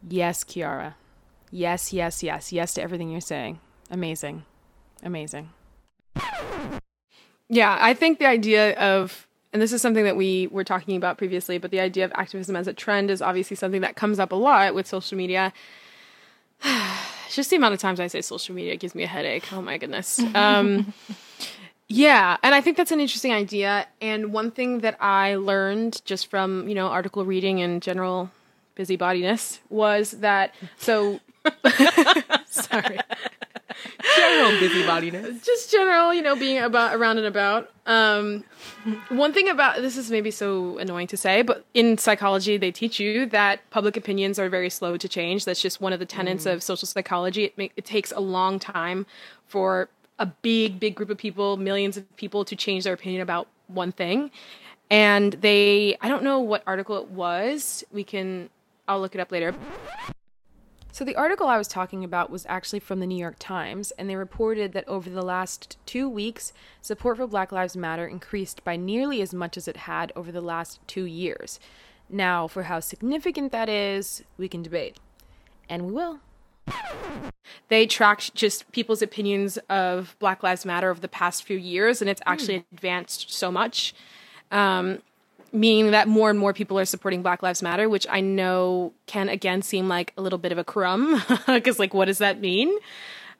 Yes, 0.07 0.43
Kiara. 0.43 0.95
Yes, 1.51 1.93
yes, 1.93 2.23
yes, 2.23 2.51
yes 2.51 2.73
to 2.73 2.81
everything 2.81 3.09
you're 3.09 3.21
saying. 3.21 3.59
Amazing. 3.89 4.43
Amazing. 5.03 5.49
Yeah, 7.49 7.77
I 7.79 7.93
think 7.93 8.19
the 8.19 8.25
idea 8.25 8.73
of, 8.77 9.27
and 9.51 9.61
this 9.61 9.71
is 9.71 9.81
something 9.81 10.03
that 10.03 10.17
we 10.17 10.47
were 10.47 10.63
talking 10.63 10.97
about 10.97 11.17
previously, 11.17 11.57
but 11.57 11.71
the 11.71 11.79
idea 11.79 12.05
of 12.05 12.11
activism 12.15 12.55
as 12.55 12.67
a 12.67 12.73
trend 12.73 13.11
is 13.11 13.21
obviously 13.21 13.55
something 13.55 13.81
that 13.81 13.95
comes 13.95 14.19
up 14.19 14.31
a 14.31 14.35
lot 14.35 14.73
with 14.73 14.87
social 14.87 15.17
media. 15.17 15.53
Just 17.29 17.49
the 17.49 17.55
amount 17.55 17.73
of 17.73 17.79
times 17.79 17.99
I 17.99 18.07
say 18.07 18.21
social 18.21 18.55
media 18.55 18.75
gives 18.75 18.93
me 18.93 19.03
a 19.03 19.07
headache. 19.07 19.51
Oh 19.53 19.61
my 19.61 19.77
goodness. 19.77 20.19
Um, 20.35 20.93
Yeah, 21.93 22.37
and 22.41 22.55
I 22.55 22.61
think 22.61 22.75
that's 22.75 22.91
an 22.91 22.99
interesting 22.99 23.31
idea. 23.31 23.85
And 24.01 24.33
one 24.33 24.49
thing 24.49 24.79
that 24.79 24.97
I 24.99 25.35
learned 25.35 26.01
just 26.05 26.25
from, 26.25 26.67
you 26.67 26.73
know, 26.73 26.87
article 26.87 27.23
reading 27.23 27.61
and 27.61 27.83
general 27.83 28.31
busybodiness 28.75 29.59
was 29.69 30.11
that 30.11 30.55
so 30.77 31.19
sorry. 32.47 32.97
General 34.15 34.51
busybodiness. 34.59 35.45
Just 35.45 35.71
general, 35.71 36.11
you 36.15 36.23
know, 36.23 36.35
being 36.35 36.57
about 36.57 36.95
around 36.95 37.19
and 37.19 37.27
about. 37.27 37.69
Um, 37.85 38.43
one 39.09 39.31
thing 39.31 39.47
about 39.47 39.77
this 39.77 39.95
is 39.95 40.09
maybe 40.09 40.31
so 40.31 40.79
annoying 40.79 41.07
to 41.07 41.17
say, 41.17 41.43
but 41.43 41.63
in 41.75 41.99
psychology, 41.99 42.57
they 42.57 42.71
teach 42.71 42.99
you 42.99 43.27
that 43.27 43.69
public 43.69 43.95
opinions 43.97 44.39
are 44.39 44.49
very 44.49 44.71
slow 44.71 44.97
to 44.97 45.07
change. 45.07 45.45
That's 45.45 45.61
just 45.61 45.79
one 45.79 45.93
of 45.93 45.99
the 45.99 46.07
tenets 46.07 46.47
of 46.47 46.63
social 46.63 46.87
psychology. 46.87 47.43
It, 47.43 47.57
make, 47.57 47.71
it 47.75 47.85
takes 47.85 48.11
a 48.11 48.19
long 48.19 48.57
time 48.57 49.05
for 49.45 49.89
a 50.19 50.25
big, 50.25 50.79
big 50.79 50.95
group 50.95 51.09
of 51.09 51.17
people, 51.17 51.57
millions 51.57 51.97
of 51.97 52.15
people, 52.15 52.45
to 52.45 52.55
change 52.55 52.83
their 52.83 52.93
opinion 52.93 53.21
about 53.21 53.47
one 53.67 53.91
thing. 53.91 54.31
And 54.89 55.33
they, 55.33 55.97
I 56.01 56.07
don't 56.07 56.23
know 56.23 56.39
what 56.39 56.63
article 56.67 56.97
it 56.97 57.09
was. 57.09 57.83
We 57.91 58.03
can, 58.03 58.49
I'll 58.87 58.99
look 58.99 59.15
it 59.15 59.21
up 59.21 59.31
later. 59.31 59.55
So, 60.91 61.03
the 61.03 61.15
article 61.15 61.47
I 61.47 61.57
was 61.57 61.67
talking 61.67 62.03
about 62.03 62.29
was 62.29 62.45
actually 62.47 62.79
from 62.79 62.99
the 62.99 63.07
New 63.07 63.17
York 63.17 63.37
Times, 63.39 63.89
and 63.97 64.07
they 64.07 64.15
reported 64.15 64.73
that 64.73 64.87
over 64.87 65.09
the 65.09 65.23
last 65.23 65.75
two 65.87 66.07
weeks, 66.07 66.53
support 66.81 67.17
for 67.17 67.25
Black 67.25 67.51
Lives 67.51 67.75
Matter 67.75 68.05
increased 68.05 68.63
by 68.63 68.75
nearly 68.75 69.19
as 69.23 69.33
much 69.33 69.57
as 69.57 69.67
it 69.67 69.75
had 69.75 70.11
over 70.15 70.31
the 70.31 70.39
last 70.39 70.79
two 70.85 71.05
years. 71.05 71.59
Now, 72.07 72.47
for 72.47 72.63
how 72.63 72.79
significant 72.79 73.51
that 73.51 73.69
is, 73.69 74.23
we 74.37 74.47
can 74.47 74.61
debate. 74.61 74.97
And 75.67 75.87
we 75.87 75.93
will. 75.93 76.19
They 77.69 77.87
tracked 77.87 78.35
just 78.35 78.71
people's 78.71 79.01
opinions 79.01 79.57
of 79.69 80.15
Black 80.19 80.43
Lives 80.43 80.65
Matter 80.65 80.89
over 80.89 80.99
the 80.99 81.07
past 81.07 81.43
few 81.43 81.57
years, 81.57 82.01
and 82.01 82.09
it's 82.09 82.21
actually 82.25 82.65
advanced 82.71 83.33
so 83.33 83.51
much. 83.51 83.95
Um, 84.51 84.99
meaning 85.51 85.91
that 85.91 86.07
more 86.07 86.29
and 86.29 86.37
more 86.37 86.53
people 86.53 86.77
are 86.79 86.85
supporting 86.85 87.21
Black 87.21 87.41
Lives 87.41 87.61
Matter, 87.61 87.87
which 87.87 88.05
I 88.09 88.21
know 88.21 88.93
can 89.05 89.29
again 89.29 89.61
seem 89.61 89.87
like 89.87 90.13
a 90.17 90.21
little 90.21 90.39
bit 90.39 90.51
of 90.51 90.57
a 90.57 90.63
crumb 90.63 91.21
because, 91.47 91.79
like, 91.79 91.93
what 91.93 92.05
does 92.05 92.17
that 92.17 92.39
mean? 92.39 92.71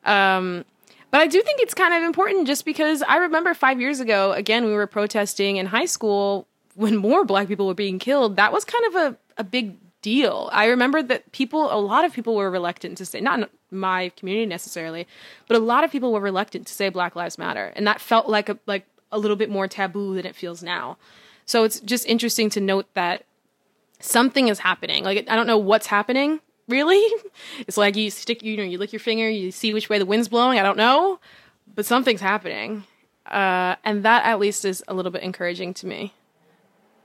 Um, 0.05 0.65
but 1.12 1.21
I 1.21 1.27
do 1.27 1.41
think 1.41 1.62
it's 1.62 1.73
kind 1.73 1.93
of 1.93 2.03
important 2.03 2.47
just 2.47 2.65
because 2.65 3.03
I 3.03 3.17
remember 3.17 3.53
five 3.53 3.79
years 3.79 3.99
ago, 3.99 4.31
again, 4.31 4.65
we 4.65 4.73
were 4.73 4.88
protesting 4.88 5.57
in 5.57 5.67
high 5.67 5.86
school 5.86 6.47
when 6.75 6.97
more 6.97 7.23
Black 7.23 7.47
people 7.47 7.67
were 7.67 7.75
being 7.75 7.99
killed. 7.99 8.36
That 8.36 8.51
was 8.51 8.65
kind 8.65 8.86
of 8.88 8.95
a, 8.95 9.17
a 9.38 9.43
big 9.43 9.77
deal. 10.03 10.49
I 10.53 10.65
remember 10.67 11.01
that 11.01 11.31
people, 11.31 11.73
a 11.73 11.81
lot 11.81 12.05
of 12.05 12.13
people 12.13 12.35
were 12.35 12.51
reluctant 12.51 12.99
to 12.99 13.05
say, 13.05 13.19
not 13.19 13.49
my 13.71 14.09
community 14.09 14.45
necessarily, 14.45 15.07
but 15.47 15.57
a 15.57 15.59
lot 15.59 15.83
of 15.83 15.91
people 15.91 16.13
were 16.13 16.19
reluctant 16.19 16.67
to 16.67 16.73
say 16.73 16.89
Black 16.89 17.15
Lives 17.15 17.39
Matter, 17.39 17.73
and 17.75 17.87
that 17.87 17.99
felt 17.99 18.29
like 18.29 18.49
a 18.49 18.59
like 18.67 18.85
a 19.11 19.17
little 19.17 19.37
bit 19.37 19.49
more 19.49 19.67
taboo 19.67 20.13
than 20.13 20.25
it 20.27 20.35
feels 20.35 20.61
now. 20.61 20.97
So 21.45 21.63
it's 21.63 21.79
just 21.79 22.05
interesting 22.05 22.49
to 22.51 22.61
note 22.61 22.87
that 22.93 23.25
something 23.99 24.47
is 24.49 24.59
happening. 24.59 25.03
Like 25.03 25.25
I 25.27 25.35
don't 25.35 25.47
know 25.47 25.57
what's 25.57 25.87
happening 25.87 26.39
really. 26.67 27.03
It's 27.67 27.77
like 27.77 27.95
you 27.95 28.09
stick, 28.09 28.43
you 28.43 28.57
know, 28.57 28.63
you 28.63 28.77
lick 28.77 28.93
your 28.93 28.99
finger, 28.99 29.29
you 29.29 29.51
see 29.51 29.73
which 29.73 29.89
way 29.89 29.97
the 29.97 30.05
wind's 30.05 30.27
blowing. 30.27 30.59
I 30.59 30.63
don't 30.63 30.77
know, 30.77 31.19
but 31.75 31.85
something's 31.85 32.21
happening, 32.21 32.83
uh, 33.25 33.75
and 33.83 34.03
that 34.03 34.25
at 34.25 34.39
least 34.39 34.65
is 34.65 34.83
a 34.87 34.93
little 34.93 35.11
bit 35.11 35.23
encouraging 35.23 35.73
to 35.75 35.87
me. 35.87 36.13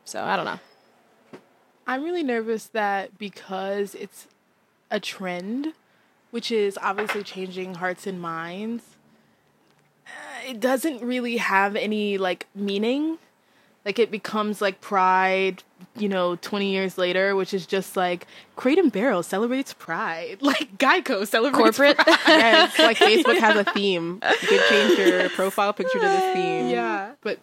So 0.05 0.23
I 0.23 0.37
don't 0.37 0.45
know. 0.45 0.59
I'm 1.89 2.05
really 2.05 2.23
nervous 2.23 2.67
that 2.67 3.17
because 3.17 3.95
it's 3.95 4.29
a 4.91 5.01
trend, 5.01 5.73
which 6.31 6.53
is 6.53 6.79
obviously 6.83 7.23
changing 7.23 7.77
hearts 7.77 8.07
and 8.07 8.21
minds, 8.21 8.85
uh, 10.07 10.51
it 10.51 10.61
doesn't 10.61 11.03
really 11.03 11.39
have 11.39 11.77
any 11.77 12.19
like 12.19 12.47
meaning. 12.55 13.17
Like 13.87 13.99
it 13.99 14.11
becomes 14.11 14.61
like 14.61 14.83
Pride, 14.83 15.63
you 15.97 16.11
know, 16.11 16.37
20 16.37 16.71
years 16.71 16.99
later, 16.99 17.35
which 17.35 17.55
is 17.55 17.65
just 17.65 17.97
like 17.97 18.27
Crate 18.55 18.79
and 18.79 18.93
Barrel 18.93 19.23
celebrates 19.23 19.73
Pride. 19.73 20.39
Like 20.43 20.77
Geico 20.77 21.27
celebrates 21.27 21.79
Corporate. 21.79 21.97
Pride. 21.97 22.19
yeah, 22.29 22.65
it's 22.67 22.79
like 22.79 22.99
Facebook 22.99 23.39
has 23.39 23.57
a 23.57 23.65
theme. 23.65 24.21
You 24.43 24.49
could 24.49 24.61
change 24.69 24.99
your 24.99 25.31
profile 25.31 25.73
picture 25.73 25.99
to 25.99 26.07
the 26.07 26.33
theme. 26.35 26.69
Yeah, 26.69 27.13
but 27.23 27.39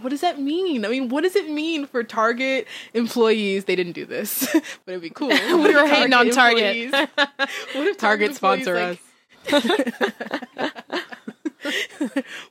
what 0.00 0.10
does 0.10 0.20
that 0.22 0.40
mean? 0.40 0.84
I 0.84 0.88
mean, 0.88 1.08
what 1.08 1.22
does 1.22 1.36
it 1.36 1.48
mean 1.50 1.86
for 1.86 2.02
Target 2.02 2.66
employees? 2.94 3.64
They 3.66 3.76
didn't 3.76 3.92
do 3.92 4.04
this, 4.06 4.46
but 4.84 4.92
it'd 4.92 5.02
be 5.02 5.10
cool. 5.10 5.28
We 5.62 5.74
were 5.74 5.86
hating 5.86 6.12
on 6.14 6.30
Target. 6.30 6.76
employees- 6.76 7.08
what 7.74 7.86
if 7.86 7.98
Target 7.98 8.34
sponsor 8.34 8.76
us. 8.76 8.98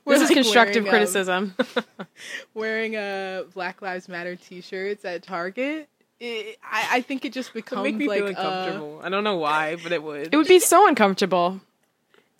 We're 0.04 0.14
This 0.14 0.22
is 0.22 0.28
like 0.30 0.34
constructive 0.34 0.84
wearing, 0.84 0.86
um, 0.86 0.90
criticism. 0.90 1.54
wearing 2.54 2.94
a 2.96 3.44
Black 3.52 3.82
Lives 3.82 4.08
Matter 4.08 4.36
T-shirts 4.36 5.04
at 5.04 5.22
Target. 5.22 5.88
It, 6.18 6.56
I, 6.62 6.88
I 6.92 7.00
think 7.02 7.24
it 7.24 7.32
just 7.32 7.52
becomes 7.52 7.82
make 7.82 7.96
me 7.96 8.08
like 8.08 8.18
feel 8.18 8.26
uh, 8.28 8.30
uncomfortable. 8.30 9.00
I 9.02 9.08
don't 9.10 9.24
know 9.24 9.36
why, 9.36 9.76
but 9.82 9.92
it 9.92 10.02
would. 10.02 10.32
it 10.32 10.36
would 10.36 10.46
be 10.48 10.60
so 10.60 10.88
uncomfortable. 10.88 11.60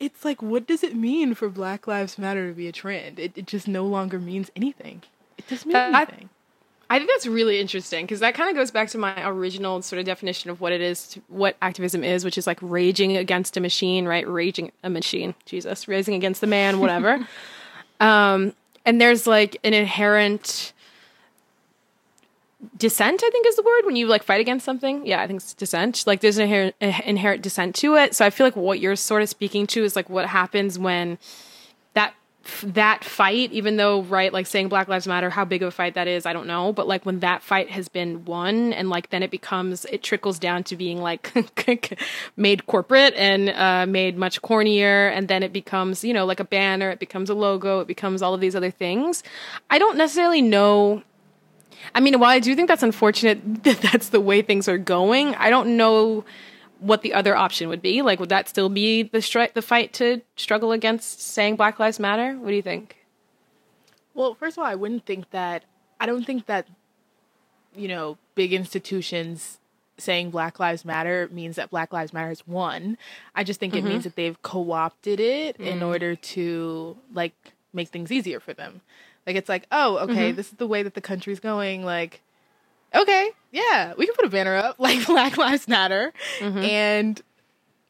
It's 0.02 0.24
like, 0.24 0.42
what 0.42 0.66
does 0.66 0.82
it 0.82 0.96
mean 0.96 1.34
for 1.34 1.48
Black 1.48 1.86
Lives 1.86 2.18
Matter 2.18 2.48
to 2.48 2.54
be 2.54 2.66
a 2.66 2.72
trend? 2.72 3.20
It, 3.20 3.32
it 3.36 3.46
just 3.46 3.68
no 3.68 3.86
longer 3.86 4.18
means 4.18 4.50
anything. 4.56 5.02
It 5.38 5.46
doesn't 5.48 5.66
mean 5.66 5.72
That- 5.74 6.08
anything. 6.08 6.28
I 6.90 6.98
think 6.98 7.08
that's 7.08 7.26
really 7.26 7.58
interesting 7.58 8.04
because 8.04 8.20
that 8.20 8.34
kind 8.34 8.50
of 8.50 8.54
goes 8.56 8.70
back 8.70 8.88
to 8.90 8.98
my 8.98 9.26
original 9.26 9.80
sort 9.80 9.98
of 9.98 10.04
definition 10.04 10.50
of 10.50 10.60
what 10.60 10.72
it 10.72 10.82
is, 10.82 11.06
to, 11.08 11.22
what 11.28 11.56
activism 11.62 12.04
is, 12.04 12.22
which 12.22 12.36
is 12.36 12.46
like 12.46 12.58
raging 12.60 13.16
against 13.16 13.56
a 13.56 13.60
machine, 13.60 14.04
right? 14.04 14.28
Raging 14.28 14.72
a 14.82 14.90
machine, 14.90 15.34
Jesus, 15.46 15.88
raging 15.88 16.12
against 16.12 16.42
the 16.42 16.46
man, 16.46 16.80
whatever. 16.80 17.26
um, 18.00 18.52
and 18.84 19.00
there's 19.00 19.26
like 19.26 19.56
an 19.64 19.72
inherent 19.72 20.74
dissent, 22.76 23.22
I 23.24 23.30
think 23.30 23.46
is 23.46 23.56
the 23.56 23.62
word 23.62 23.84
when 23.84 23.96
you 23.96 24.06
like 24.06 24.22
fight 24.22 24.40
against 24.40 24.64
something. 24.64 25.06
Yeah, 25.06 25.20
I 25.20 25.26
think 25.26 25.40
it's 25.40 25.54
dissent. 25.54 26.04
Like 26.06 26.20
there's 26.20 26.38
an 26.38 26.44
inherent, 26.44 26.74
inherent 26.80 27.42
dissent 27.42 27.74
to 27.76 27.96
it. 27.96 28.14
So 28.14 28.24
I 28.24 28.30
feel 28.30 28.46
like 28.46 28.56
what 28.56 28.80
you're 28.80 28.96
sort 28.96 29.22
of 29.22 29.28
speaking 29.28 29.66
to 29.68 29.84
is 29.84 29.96
like 29.96 30.08
what 30.08 30.26
happens 30.26 30.78
when 30.78 31.18
that 31.94 32.14
that 32.64 33.04
fight 33.04 33.52
even 33.52 33.76
though 33.76 34.02
right 34.02 34.32
like 34.32 34.48
saying 34.48 34.68
black 34.68 34.88
lives 34.88 35.06
matter 35.06 35.30
how 35.30 35.44
big 35.44 35.62
of 35.62 35.68
a 35.68 35.70
fight 35.70 35.94
that 35.94 36.08
is 36.08 36.26
i 36.26 36.32
don't 36.32 36.48
know 36.48 36.72
but 36.72 36.88
like 36.88 37.06
when 37.06 37.20
that 37.20 37.40
fight 37.40 37.70
has 37.70 37.88
been 37.88 38.24
won 38.24 38.72
and 38.72 38.90
like 38.90 39.10
then 39.10 39.22
it 39.22 39.30
becomes 39.30 39.84
it 39.84 40.02
trickles 40.02 40.40
down 40.40 40.64
to 40.64 40.74
being 40.74 41.00
like 41.00 41.32
made 42.36 42.66
corporate 42.66 43.14
and 43.14 43.48
uh, 43.50 43.86
made 43.86 44.18
much 44.18 44.42
cornier 44.42 45.16
and 45.16 45.28
then 45.28 45.44
it 45.44 45.52
becomes 45.52 46.02
you 46.02 46.12
know 46.12 46.26
like 46.26 46.40
a 46.40 46.44
banner 46.44 46.90
it 46.90 46.98
becomes 46.98 47.30
a 47.30 47.34
logo 47.34 47.78
it 47.78 47.86
becomes 47.86 48.22
all 48.22 48.34
of 48.34 48.40
these 48.40 48.56
other 48.56 48.72
things 48.72 49.22
i 49.70 49.78
don't 49.78 49.96
necessarily 49.96 50.42
know 50.42 51.00
I 51.94 52.00
mean, 52.00 52.18
while 52.20 52.30
I 52.30 52.38
do 52.38 52.54
think 52.54 52.68
that's 52.68 52.82
unfortunate 52.82 53.40
that 53.64 53.80
that's 53.80 54.10
the 54.10 54.20
way 54.20 54.42
things 54.42 54.68
are 54.68 54.78
going, 54.78 55.34
I 55.36 55.50
don't 55.50 55.76
know 55.76 56.24
what 56.78 57.02
the 57.02 57.14
other 57.14 57.36
option 57.36 57.68
would 57.68 57.80
be. 57.80 58.02
Like, 58.02 58.18
would 58.18 58.28
that 58.28 58.48
still 58.48 58.68
be 58.68 59.04
the 59.04 59.18
stri- 59.18 59.52
the 59.52 59.62
fight 59.62 59.92
to 59.94 60.20
struggle 60.36 60.72
against 60.72 61.20
saying 61.20 61.56
Black 61.56 61.78
Lives 61.78 62.00
Matter? 62.00 62.36
What 62.36 62.48
do 62.48 62.54
you 62.54 62.62
think? 62.62 62.96
Well, 64.14 64.34
first 64.34 64.58
of 64.58 64.62
all, 64.62 64.68
I 64.68 64.74
wouldn't 64.74 65.06
think 65.06 65.30
that. 65.30 65.64
I 66.00 66.06
don't 66.06 66.24
think 66.24 66.46
that, 66.46 66.66
you 67.76 67.86
know, 67.86 68.18
big 68.34 68.52
institutions 68.52 69.58
saying 69.98 70.30
Black 70.30 70.58
Lives 70.58 70.84
Matter 70.84 71.28
means 71.30 71.56
that 71.56 71.70
Black 71.70 71.92
Lives 71.92 72.12
Matter 72.12 72.28
has 72.28 72.46
won. 72.46 72.98
I 73.34 73.44
just 73.44 73.60
think 73.60 73.74
it 73.74 73.78
mm-hmm. 73.78 73.88
means 73.88 74.04
that 74.04 74.16
they've 74.16 74.40
co 74.42 74.72
opted 74.72 75.20
it 75.20 75.56
in 75.56 75.78
mm. 75.78 75.86
order 75.86 76.16
to, 76.16 76.96
like, 77.14 77.34
make 77.72 77.88
things 77.88 78.10
easier 78.10 78.40
for 78.40 78.52
them. 78.52 78.80
Like, 79.26 79.36
it's 79.36 79.48
like, 79.48 79.66
oh, 79.70 79.98
okay, 79.98 80.28
mm-hmm. 80.28 80.36
this 80.36 80.48
is 80.48 80.54
the 80.54 80.66
way 80.66 80.82
that 80.82 80.94
the 80.94 81.00
country's 81.00 81.40
going. 81.40 81.84
Like, 81.84 82.20
okay, 82.94 83.30
yeah, 83.50 83.94
we 83.96 84.06
can 84.06 84.14
put 84.14 84.26
a 84.26 84.30
banner 84.30 84.56
up, 84.56 84.76
like, 84.78 85.06
Black 85.06 85.36
Lives 85.36 85.68
Matter. 85.68 86.12
Mm-hmm. 86.38 86.58
And 86.58 87.22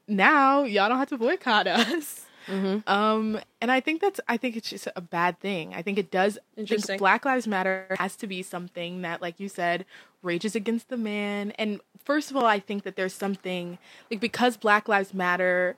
now 0.08 0.62
y'all 0.64 0.88
don't 0.88 0.98
have 0.98 1.08
to 1.08 1.18
boycott 1.18 1.66
us. 1.66 2.26
Mm-hmm. 2.46 2.88
Um, 2.92 3.40
and 3.60 3.70
I 3.70 3.80
think 3.80 4.00
that's 4.00 4.20
I 4.26 4.36
think 4.36 4.56
it's 4.56 4.68
just 4.68 4.88
a 4.96 5.00
bad 5.00 5.38
thing. 5.40 5.74
I 5.74 5.82
think 5.82 5.98
it 5.98 6.10
does. 6.10 6.38
Interesting. 6.56 6.98
Black 6.98 7.24
Lives 7.24 7.46
Matter 7.46 7.86
has 7.98 8.16
to 8.16 8.26
be 8.26 8.42
something 8.42 9.02
that, 9.02 9.22
like 9.22 9.38
you 9.38 9.48
said, 9.48 9.84
rages 10.22 10.54
against 10.56 10.88
the 10.88 10.96
man. 10.96 11.52
And 11.52 11.80
first 12.04 12.30
of 12.30 12.36
all, 12.36 12.46
I 12.46 12.58
think 12.58 12.82
that 12.82 12.96
there's 12.96 13.14
something 13.14 13.78
like 14.10 14.20
because 14.20 14.56
Black 14.56 14.88
Lives 14.88 15.14
Matter 15.14 15.76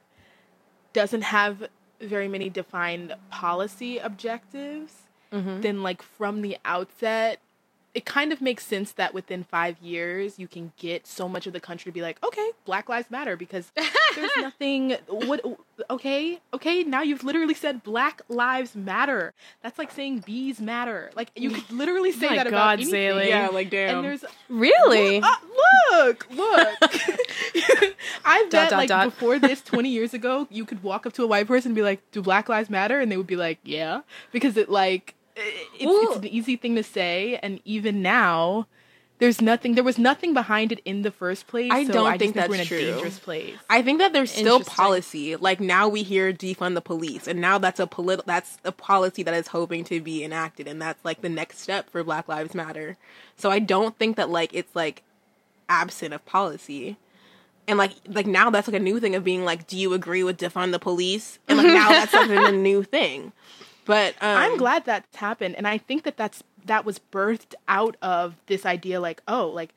doesn't 0.92 1.22
have 1.22 1.68
very 2.00 2.28
many 2.28 2.48
defined 2.48 3.14
policy 3.30 3.98
objectives, 3.98 4.94
then 5.62 5.82
like 5.82 6.02
from 6.02 6.42
the 6.42 6.56
outset, 6.64 7.40
it 7.94 8.04
kind 8.04 8.32
of 8.32 8.40
makes 8.40 8.66
sense 8.66 8.90
that 8.92 9.14
within 9.14 9.44
five 9.44 9.76
years 9.80 10.36
you 10.36 10.48
can 10.48 10.72
get 10.76 11.06
so 11.06 11.28
much 11.28 11.46
of 11.46 11.52
the 11.52 11.60
country 11.60 11.92
to 11.92 11.94
be 11.94 12.02
like, 12.02 12.20
okay, 12.24 12.50
Black 12.64 12.88
Lives 12.88 13.08
Matter 13.08 13.36
because 13.36 13.70
there's 14.16 14.30
nothing. 14.38 14.96
What? 15.08 15.40
Okay, 15.88 16.40
okay. 16.52 16.82
Now 16.82 17.02
you've 17.02 17.22
literally 17.22 17.54
said 17.54 17.84
Black 17.84 18.22
Lives 18.28 18.74
Matter. 18.74 19.32
That's 19.62 19.78
like 19.78 19.92
saying 19.92 20.24
bees 20.26 20.60
matter. 20.60 21.12
Like 21.14 21.30
you 21.36 21.50
could 21.50 21.70
literally 21.70 22.10
say 22.10 22.30
My 22.30 22.36
that 22.38 22.46
about 22.48 22.78
God, 22.78 22.80
anything. 22.80 23.00
Zaylee. 23.12 23.28
Yeah, 23.28 23.48
like 23.48 23.70
damn. 23.70 23.96
And 23.98 24.04
there's 24.04 24.24
Really? 24.48 25.20
uh, 25.22 25.28
look, 25.92 26.26
look. 26.30 26.68
I 28.24 28.42
Dot, 28.42 28.50
bet 28.50 28.70
dot, 28.70 28.72
like 28.78 28.88
dot. 28.88 29.04
before 29.06 29.38
this, 29.38 29.60
twenty 29.62 29.90
years 29.90 30.14
ago, 30.14 30.48
you 30.50 30.64
could 30.64 30.82
walk 30.82 31.06
up 31.06 31.12
to 31.14 31.22
a 31.22 31.26
white 31.26 31.46
person 31.46 31.70
and 31.70 31.76
be 31.76 31.82
like, 31.82 32.00
"Do 32.10 32.22
Black 32.22 32.48
Lives 32.48 32.70
Matter?" 32.70 32.98
and 33.00 33.10
they 33.12 33.16
would 33.16 33.26
be 33.26 33.36
like, 33.36 33.58
"Yeah," 33.62 34.00
because 34.32 34.56
it 34.56 34.68
like 34.68 35.10
it- 35.10 35.14
it's, 35.36 35.84
Well- 35.84 36.08
it's 36.08 36.16
an 36.16 36.26
easy 36.26 36.56
thing 36.56 36.76
to 36.76 36.82
say, 36.82 37.38
and 37.42 37.60
even 37.64 38.02
now, 38.02 38.66
there's 39.20 39.40
nothing. 39.40 39.74
There 39.76 39.84
was 39.84 39.96
nothing 39.96 40.34
behind 40.34 40.72
it 40.72 40.80
in 40.84 41.02
the 41.02 41.10
first 41.10 41.46
place. 41.46 41.70
I 41.72 41.84
so 41.84 41.92
don't 41.92 42.06
I 42.08 42.18
just 42.18 42.34
think 42.34 42.48
we're 42.48 42.54
in 42.56 42.58
that's 42.58 42.62
a 42.62 42.66
true. 42.66 42.80
dangerous 42.80 43.18
place. 43.20 43.54
I 43.70 43.80
think 43.80 44.00
that 44.00 44.12
there's 44.12 44.30
still 44.30 44.60
policy. 44.60 45.36
Like 45.36 45.60
now 45.60 45.88
we 45.88 46.02
hear 46.02 46.32
defund 46.32 46.74
the 46.74 46.80
police, 46.80 47.28
and 47.28 47.40
now 47.40 47.58
that's 47.58 47.78
a 47.78 47.86
polit- 47.86 48.26
that's 48.26 48.58
a 48.64 48.72
policy 48.72 49.22
that 49.22 49.32
is 49.34 49.46
hoping 49.48 49.84
to 49.84 50.00
be 50.00 50.24
enacted, 50.24 50.66
and 50.66 50.82
that's 50.82 51.02
like 51.04 51.20
the 51.22 51.28
next 51.28 51.60
step 51.60 51.88
for 51.90 52.02
Black 52.02 52.26
Lives 52.28 52.54
Matter. 52.54 52.96
So 53.36 53.50
I 53.50 53.60
don't 53.60 53.96
think 53.98 54.16
that 54.16 54.30
like 54.30 54.52
it's 54.52 54.74
like 54.74 55.02
absent 55.68 56.12
of 56.12 56.24
policy. 56.26 56.96
And 57.66 57.78
like 57.78 57.92
like 58.08 58.26
now 58.26 58.50
that's 58.50 58.66
like 58.68 58.76
a 58.76 58.82
new 58.82 58.98
thing 59.00 59.14
of 59.14 59.22
being 59.24 59.44
like, 59.44 59.66
do 59.68 59.78
you 59.78 59.94
agree 59.94 60.24
with 60.24 60.38
defund 60.38 60.72
the 60.72 60.78
police? 60.80 61.38
And 61.48 61.58
like 61.58 61.68
now 61.68 61.88
that's 61.90 62.10
something 62.10 62.36
a 62.36 62.52
new 62.52 62.82
thing. 62.82 63.32
But 63.84 64.14
um, 64.20 64.36
I'm 64.36 64.56
glad 64.56 64.84
that's 64.84 65.16
happened, 65.16 65.56
and 65.56 65.66
I 65.66 65.78
think 65.78 66.04
that 66.04 66.16
that's 66.16 66.42
that 66.66 66.84
was 66.84 66.98
birthed 66.98 67.54
out 67.68 67.96
of 68.00 68.36
this 68.46 68.64
idea, 68.64 69.00
like, 69.00 69.22
oh, 69.28 69.48
like 69.48 69.74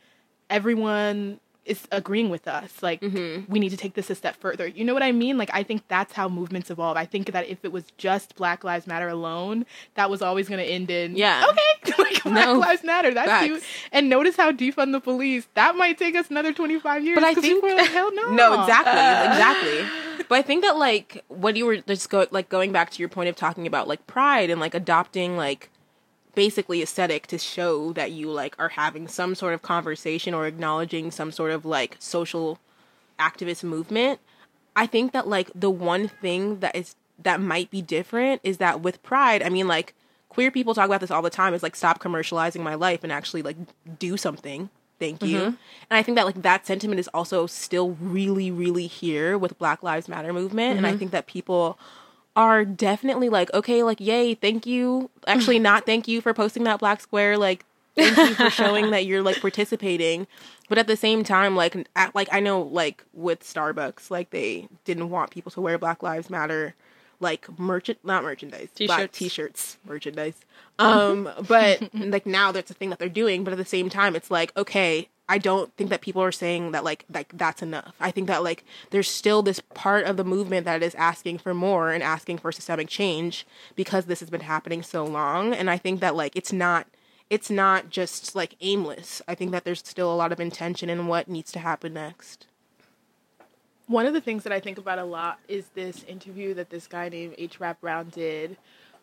everyone 0.49 1.39
is 1.67 1.87
agreeing 1.91 2.29
with 2.29 2.47
us. 2.47 2.81
Like, 2.81 3.01
Mm-hmm. 3.01 3.51
we 3.51 3.59
need 3.59 3.69
to 3.69 3.77
take 3.77 3.93
this 3.93 4.09
a 4.09 4.15
step 4.15 4.35
further. 4.37 4.67
You 4.67 4.83
know 4.85 4.93
what 4.93 5.03
I 5.03 5.11
mean? 5.11 5.37
Like, 5.37 5.49
I 5.53 5.63
think 5.63 5.83
that's 5.87 6.13
how 6.13 6.27
movements 6.29 6.69
evolve. 6.71 6.97
I 6.97 7.05
think 7.05 7.31
that 7.33 7.47
if 7.47 7.63
it 7.63 7.71
was 7.71 7.83
just 7.97 8.35
Black 8.35 8.63
Lives 8.63 8.87
Matter 8.87 9.07
alone, 9.07 9.65
that 9.95 10.09
was 10.09 10.21
always 10.21 10.47
going 10.49 10.63
to 10.65 10.69
end 10.69 10.89
in, 10.89 11.15
Yeah. 11.15 11.45
okay, 11.49 11.93
like 12.03 12.23
Black 12.23 12.45
No. 12.47 12.53
Lives 12.53 12.83
Matter. 12.83 13.13
That's 13.13 13.27
Facts. 13.29 13.45
cute. 13.45 13.63
And 13.91 14.09
notice 14.09 14.35
how 14.37 14.51
defund 14.51 14.91
the 14.93 14.99
police. 14.99 15.47
That 15.53 15.75
might 15.75 15.97
take 15.97 16.15
us 16.15 16.29
another 16.29 16.53
25 16.53 17.03
years. 17.03 17.15
But 17.15 17.23
I 17.23 17.33
think 17.33 17.63
people 17.63 17.75
like, 17.77 17.89
hell 17.89 18.11
no. 18.15 18.31
no, 18.33 18.61
exactly, 18.61 18.91
exactly. 19.31 19.87
But 20.29 20.39
I 20.39 20.41
think 20.41 20.63
that 20.63 20.75
like 20.77 21.23
what 21.29 21.55
you 21.55 21.65
were 21.65 21.77
just 21.77 22.09
go 22.09 22.27
like 22.31 22.49
going 22.49 22.73
back 22.73 22.89
to 22.91 22.99
your 22.99 23.07
point 23.07 23.29
of 23.29 23.35
talking 23.37 23.65
about 23.65 23.87
like 23.87 24.05
pride 24.07 24.49
and 24.49 24.59
like 24.59 24.73
adopting 24.73 25.37
like 25.37 25.69
basically 26.37 26.83
aesthetic 26.83 27.25
to 27.25 27.35
show 27.39 27.91
that 27.93 28.11
you 28.11 28.29
like 28.29 28.55
are 28.59 28.69
having 28.69 29.07
some 29.07 29.33
sort 29.33 29.55
of 29.55 29.63
conversation 29.63 30.35
or 30.35 30.45
acknowledging 30.45 31.09
some 31.09 31.31
sort 31.31 31.49
of 31.49 31.65
like 31.65 31.95
social 31.97 32.59
activist 33.17 33.63
movement. 33.63 34.19
I 34.75 34.85
think 34.85 35.13
that 35.13 35.27
like 35.27 35.49
the 35.55 35.71
one 35.71 36.07
thing 36.07 36.59
that 36.59 36.75
is 36.75 36.95
that 37.23 37.41
might 37.41 37.71
be 37.71 37.81
different 37.81 38.39
is 38.43 38.57
that 38.57 38.81
with 38.81 39.01
pride, 39.01 39.41
I 39.41 39.49
mean 39.49 39.67
like 39.67 39.95
queer 40.29 40.51
people 40.51 40.75
talk 40.75 40.85
about 40.85 41.01
this 41.01 41.09
all 41.09 41.23
the 41.23 41.31
time 41.31 41.55
is 41.55 41.63
like 41.63 41.75
stop 41.75 41.99
commercializing 41.99 42.61
my 42.61 42.75
life 42.75 43.03
and 43.03 43.11
actually 43.11 43.41
like 43.41 43.57
do 43.97 44.15
something. 44.15 44.69
Thank 44.99 45.23
you. 45.23 45.39
Mm-hmm. 45.39 45.45
And 45.47 45.57
I 45.89 46.03
think 46.03 46.17
that 46.17 46.27
like 46.27 46.43
that 46.43 46.67
sentiment 46.67 46.99
is 46.99 47.07
also 47.15 47.47
still 47.47 47.97
really 47.99 48.51
really 48.51 48.85
here 48.85 49.39
with 49.39 49.57
Black 49.57 49.81
Lives 49.81 50.07
Matter 50.07 50.33
movement 50.33 50.77
and 50.77 50.85
I 50.85 50.91
mm-hmm. 50.91 50.99
think 50.99 51.11
that 51.13 51.25
people 51.25 51.79
are 52.37 52.63
definitely 52.63 53.27
like 53.29 53.51
okay 53.53 53.83
like 53.83 53.99
yay 53.99 54.35
thank 54.35 54.65
you. 54.65 55.09
Actually 55.25 55.59
not 55.59 55.85
thank 55.85 56.07
you 56.07 56.21
for 56.21 56.33
posting 56.33 56.63
that 56.63 56.79
black 56.79 57.01
square. 57.01 57.37
Like 57.37 57.65
thank 57.95 58.15
you 58.15 58.35
for 58.35 58.51
showing 58.51 58.91
that 58.91 59.05
you're 59.05 59.23
like 59.23 59.41
participating. 59.41 60.27
But 60.69 60.77
at 60.77 60.85
the 60.87 60.95
same 60.95 61.23
time 61.23 61.55
like 61.55 61.75
at, 61.95 62.13
like 62.13 62.29
i 62.31 62.39
know 62.39 62.61
like 62.61 63.03
with 63.13 63.41
starbucks 63.41 64.11
like 64.11 64.29
they 64.29 64.67
didn't 64.85 65.09
want 65.09 65.31
people 65.31 65.51
to 65.53 65.61
wear 65.61 65.77
black 65.77 66.03
lives 66.03 66.29
matter 66.29 66.75
like 67.19 67.47
merchant 67.57 67.97
not 68.03 68.21
merchandise 68.21 68.69
T-shirts. 68.75 69.17
t-shirts 69.17 69.77
merchandise. 69.85 70.35
Um 70.77 71.29
but 71.47 71.89
like 71.93 72.27
now 72.27 72.51
that's 72.51 72.69
a 72.69 72.75
thing 72.75 72.91
that 72.91 72.99
they're 72.99 73.09
doing. 73.09 73.43
But 73.43 73.53
at 73.53 73.57
the 73.57 73.65
same 73.65 73.89
time 73.89 74.15
it's 74.15 74.29
like 74.29 74.55
okay 74.55 75.09
i 75.29 75.37
don't 75.37 75.73
think 75.75 75.89
that 75.89 76.01
people 76.01 76.21
are 76.21 76.31
saying 76.31 76.71
that 76.71 76.83
like 76.83 77.05
like 77.13 77.31
that's 77.37 77.61
enough. 77.61 77.95
I 77.99 78.11
think 78.11 78.27
that 78.27 78.43
like 78.43 78.63
there's 78.91 79.09
still 79.09 79.41
this 79.41 79.59
part 79.73 80.05
of 80.05 80.17
the 80.17 80.23
movement 80.23 80.65
that 80.65 80.83
is 80.83 80.95
asking 80.95 81.39
for 81.39 81.53
more 81.53 81.91
and 81.91 82.03
asking 82.03 82.37
for 82.39 82.51
systemic 82.51 82.87
change 82.87 83.45
because 83.75 84.05
this 84.05 84.19
has 84.19 84.29
been 84.29 84.41
happening 84.41 84.83
so 84.83 85.05
long. 85.05 85.53
And 85.53 85.69
i 85.69 85.77
think 85.77 85.99
that 86.01 86.15
like 86.15 86.35
it's 86.35 86.53
not 86.53 86.87
it's 87.29 87.49
not 87.49 87.89
just 87.89 88.35
like 88.35 88.55
aimless. 88.61 89.21
I 89.27 89.35
think 89.35 89.51
that 89.51 89.65
there's 89.65 89.79
still 89.79 90.13
a 90.13 90.15
lot 90.15 90.31
of 90.31 90.39
intention 90.39 90.89
in 90.89 91.07
what 91.07 91.27
needs 91.27 91.51
to 91.53 91.59
happen 91.59 91.93
next. 91.93 92.47
One 93.87 94.05
of 94.05 94.13
the 94.13 94.21
things 94.21 94.43
that 94.43 94.53
I 94.53 94.59
think 94.59 94.77
about 94.77 94.99
a 94.99 95.05
lot 95.05 95.39
is 95.47 95.67
this 95.73 96.03
interview 96.03 96.53
that 96.55 96.69
this 96.69 96.87
guy 96.87 97.09
named 97.09 97.35
H. 97.37 97.59
Rap 97.59 97.79
Brown 97.81 98.09
did, 98.09 98.57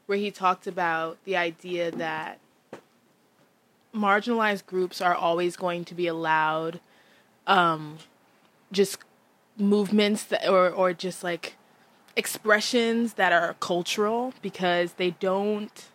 where 0.06 0.18
he 0.18 0.30
talked 0.30 0.66
about 0.66 1.16
the 1.24 1.36
idea 1.36 1.90
that 1.90 2.38
marginalized 3.94 4.66
groups 4.66 5.00
are 5.00 5.14
always 5.14 5.56
going 5.56 5.84
to 5.84 5.94
be 5.94 6.06
allowed 6.06 6.80
um, 7.46 7.98
just 8.72 8.98
movements 9.56 10.24
that, 10.24 10.48
or, 10.48 10.68
or 10.70 10.92
just 10.92 11.22
like 11.22 11.54
expressions 12.16 13.14
that 13.14 13.32
are 13.32 13.54
cultural 13.60 14.32
because 14.42 14.94
they 14.94 15.10
don't 15.10 15.86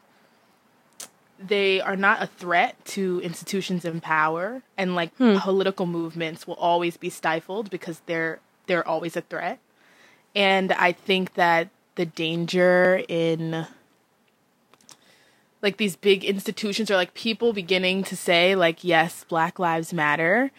they 1.41 1.79
are 1.79 1.95
not 1.95 2.21
a 2.21 2.27
threat 2.27 2.75
to 2.83 3.21
institutions 3.23 3.85
in 3.85 4.01
power. 4.01 4.61
And 4.77 4.93
like 4.93 5.15
political 5.15 5.85
movements 5.85 6.45
will 6.45 6.55
always 6.55 6.97
be 6.97 7.09
stifled 7.09 7.69
because 7.69 8.01
they're 8.05 8.39
they're 8.67 8.85
always 8.87 9.15
a 9.15 9.21
threat. 9.21 9.59
And 10.35 10.71
i 10.73 10.91
think 10.91 11.33
that 11.35 11.69
the 11.95 12.05
danger 12.05 13.03
in 13.07 13.65
like 15.61 15.77
these 15.77 15.95
big 15.95 16.23
institutions 16.23 16.89
or 16.89 16.95
like 16.95 17.13
people 17.13 17.53
beginning 17.53 18.03
to 18.03 18.15
say 18.15 18.55
like 18.55 18.83
yes 18.83 19.25
black 19.27 19.59
lives 19.59 19.93
matter 19.93 20.51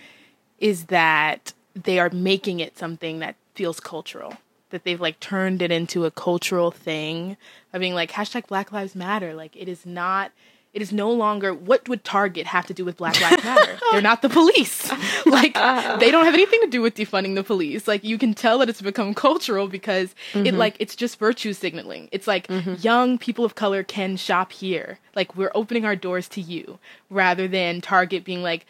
is 0.59 0.87
that 0.87 1.53
they 1.75 1.99
are 1.99 2.11
making 2.11 2.61
it 2.61 2.77
something 2.77 3.19
that 3.19 3.37
feels 3.55 3.81
cultural 3.81 4.35
that 4.71 4.85
they've 4.85 5.01
like 5.01 5.21
turned 5.21 5.63
it 5.63 5.71
into 5.71 6.05
a 6.05 6.11
cultural 6.11 6.71
thing 6.71 7.37
of 7.73 7.81
being 7.81 7.95
like 7.95 8.13
hashtag 8.13 8.47
black 8.47 8.73
lives 8.73 8.95
matter. 8.95 9.35
Like 9.35 9.55
it 9.55 9.69
is 9.69 9.85
not 9.85 10.33
it 10.73 10.83
is 10.83 10.93
no 10.93 11.11
longer 11.11 11.53
what 11.53 11.89
would 11.89 12.05
target 12.05 12.47
have 12.47 12.67
to 12.67 12.75
do 12.75 12.85
with 12.85 12.97
black 12.97 13.21
lives 13.21 13.43
matter? 13.43 13.79
They're 13.93 14.01
not 14.01 14.23
the 14.23 14.29
police. 14.29 14.91
Like 15.27 15.55
they 16.01 16.11
don't 16.11 16.25
have 16.25 16.35
anything 16.35 16.61
to 16.63 16.67
do 16.67 16.81
with 16.81 16.95
defunding 16.95 17.35
the 17.35 17.45
police. 17.45 17.87
Like 17.87 18.03
you 18.03 18.19
can 18.19 18.35
tell 18.35 18.59
that 18.59 18.69
it's 18.69 18.81
become 18.81 19.15
cultural 19.15 19.69
because 19.69 20.15
it 20.35 20.39
mm-hmm. 20.39 20.57
like 20.57 20.77
it's 20.79 20.97
just 20.97 21.19
virtue 21.19 21.53
signaling. 21.53 22.09
It's 22.11 22.27
like 22.27 22.47
mm-hmm. 22.49 22.75
young 22.81 23.19
people 23.19 23.45
of 23.45 23.55
color 23.55 23.83
can 23.83 24.17
shop 24.17 24.51
here. 24.51 24.99
Like 25.15 25.37
we're 25.37 25.53
opening 25.55 25.85
our 25.85 25.95
doors 25.95 26.27
to 26.31 26.41
you 26.41 26.79
rather 27.11 27.47
than 27.47 27.81
target 27.81 28.25
being 28.25 28.43
like 28.43 28.67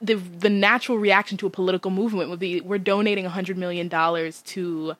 the 0.00 0.14
the 0.14 0.50
natural 0.50 0.98
reaction 0.98 1.38
to 1.38 1.46
a 1.46 1.50
political 1.50 1.90
movement 1.90 2.30
would 2.30 2.40
be 2.40 2.60
we're 2.60 2.78
donating 2.78 3.24
100 3.24 3.56
million 3.56 3.88
dollars 3.88 4.42
to 4.42 4.96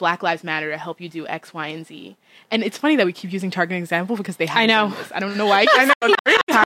Black 0.00 0.22
Lives 0.22 0.42
Matter 0.42 0.70
to 0.70 0.78
help 0.78 1.00
you 1.00 1.08
do 1.08 1.26
X, 1.28 1.54
Y, 1.54 1.68
and 1.68 1.86
Z. 1.86 2.16
And 2.50 2.64
it's 2.64 2.78
funny 2.78 2.96
that 2.96 3.06
we 3.06 3.12
keep 3.12 3.32
using 3.32 3.50
Target 3.50 3.76
example 3.76 4.16
because 4.16 4.38
they 4.38 4.46
haven't 4.46 4.68
know. 4.68 4.88
done 4.88 4.98
this. 4.98 5.12
I 5.14 5.20
don't 5.20 5.36
know 5.36 5.46
why. 5.46 5.66
I 5.72 5.92
know 6.02 6.14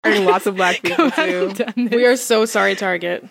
hiring 0.04 0.24
lots 0.24 0.46
of 0.46 0.56
black 0.56 0.82
people 0.82 1.10
too 1.10 1.52
We 1.76 2.06
are 2.06 2.16
so 2.16 2.46
sorry, 2.46 2.76
Target. 2.76 3.28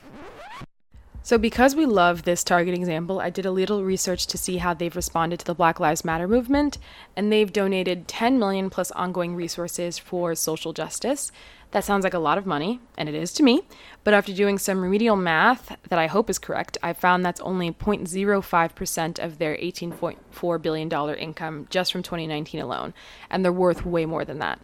So, 1.26 1.38
because 1.38 1.74
we 1.74 1.86
love 1.86 2.24
this 2.24 2.44
Target 2.44 2.74
example, 2.74 3.22
I 3.22 3.30
did 3.30 3.46
a 3.46 3.52
little 3.52 3.86
research 3.86 4.28
to 4.28 4.38
see 4.38 4.58
how 4.58 4.74
they've 4.74 4.94
responded 4.94 5.40
to 5.40 5.46
the 5.46 5.56
Black 5.56 5.80
Lives 5.80 6.04
Matter 6.04 6.28
movement, 6.28 6.78
and 7.16 7.32
they've 7.32 7.52
donated 7.52 8.10
10 8.10 8.38
million 8.38 8.70
plus 8.70 8.92
ongoing 8.92 9.34
resources 9.34 9.98
for 9.98 10.36
social 10.36 10.74
justice. 10.74 11.32
That 11.72 11.86
sounds 11.86 12.04
like 12.04 12.14
a 12.14 12.20
lot 12.20 12.38
of 12.38 12.46
money, 12.46 12.82
and 12.98 13.08
it 13.08 13.16
is 13.16 13.32
to 13.34 13.44
me. 13.44 13.62
But 14.04 14.14
after 14.14 14.34
doing 14.34 14.58
some 14.58 14.82
remedial 14.82 15.16
math 15.16 15.78
that 15.88 15.98
I 15.98 16.08
hope 16.08 16.30
is 16.30 16.38
correct, 16.38 16.78
I 16.84 16.92
found 16.92 17.26
that's 17.26 17.40
only 17.40 17.72
0.05% 17.72 19.24
of 19.24 19.38
their 19.38 19.56
$18.4 19.56 20.62
billion 20.62 20.92
income 21.18 21.68
just 21.70 21.94
from 21.94 22.04
2019 22.04 22.60
alone, 22.60 22.94
and 23.30 23.46
they're 23.46 23.54
worth 23.54 23.86
way 23.86 24.06
more 24.06 24.26
than 24.26 24.40
that. 24.40 24.60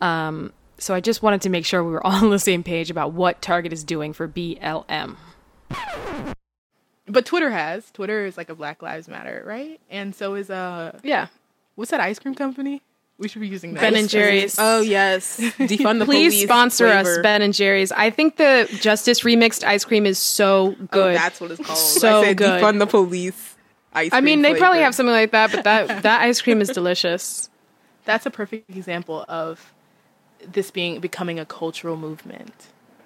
Um, 0.00 0.52
so 0.78 0.94
I 0.94 1.00
just 1.00 1.22
wanted 1.22 1.42
to 1.42 1.48
make 1.48 1.64
sure 1.64 1.84
we 1.84 1.92
were 1.92 2.04
all 2.06 2.24
on 2.24 2.30
the 2.30 2.40
same 2.40 2.64
page 2.64 2.90
about 2.90 3.12
what 3.12 3.40
Target 3.40 3.72
is 3.72 3.84
doing 3.84 4.12
for 4.12 4.26
BLM. 4.26 5.16
But 7.06 7.26
Twitter 7.26 7.50
has. 7.50 7.90
Twitter 7.90 8.24
is 8.26 8.36
like 8.36 8.48
a 8.48 8.54
Black 8.54 8.82
Lives 8.82 9.08
Matter, 9.08 9.42
right? 9.46 9.80
And 9.90 10.14
so 10.14 10.34
is 10.34 10.50
uh 10.50 10.98
Yeah. 11.02 11.26
what's 11.74 11.90
that 11.90 12.00
ice 12.00 12.18
cream 12.18 12.34
company? 12.34 12.82
We 13.18 13.28
should 13.28 13.40
be 13.42 13.48
using 13.48 13.74
that. 13.74 13.80
Ben 13.80 13.94
and 13.94 14.08
Jerry's. 14.08 14.56
oh 14.58 14.80
yes 14.80 15.38
defund 15.40 15.98
the 16.00 16.04
Please 16.04 16.32
police 16.32 16.42
sponsor 16.42 16.86
us. 16.88 17.18
Ben 17.22 17.42
and 17.42 17.54
Jerry's. 17.54 17.92
I 17.92 18.10
think 18.10 18.36
the 18.36 18.68
Justice 18.80 19.20
remixed 19.20 19.64
ice 19.64 19.84
cream 19.84 20.06
is 20.06 20.18
so 20.18 20.74
Oh, 20.80 20.86
good. 20.90 21.16
that's 21.16 21.40
what 21.40 21.50
it's 21.50 21.64
called 21.64 21.78
So 21.78 22.20
I 22.22 22.24
said 22.26 22.36
good. 22.38 22.62
defund 22.62 22.78
the 22.78 22.86
police 22.86 23.56
ice 23.92 24.10
cream. 24.10 24.16
I 24.18 24.20
mean, 24.22 24.42
cream 24.42 24.54
they 24.54 24.58
probably 24.58 24.80
have 24.80 24.94
something 24.94 25.12
like 25.12 25.32
that, 25.32 25.52
but 25.52 25.64
that 25.64 26.02
that 26.04 26.22
ice 26.22 26.40
cream 26.40 26.60
is 26.60 26.68
delicious. 26.70 27.48
That's 28.04 28.26
a 28.26 28.30
perfect 28.30 28.68
example 28.70 29.24
of 29.28 29.72
this 30.50 30.70
being 30.72 30.98
becoming 30.98 31.38
a 31.38 31.44
cultural 31.46 31.96
movement. 31.96 32.52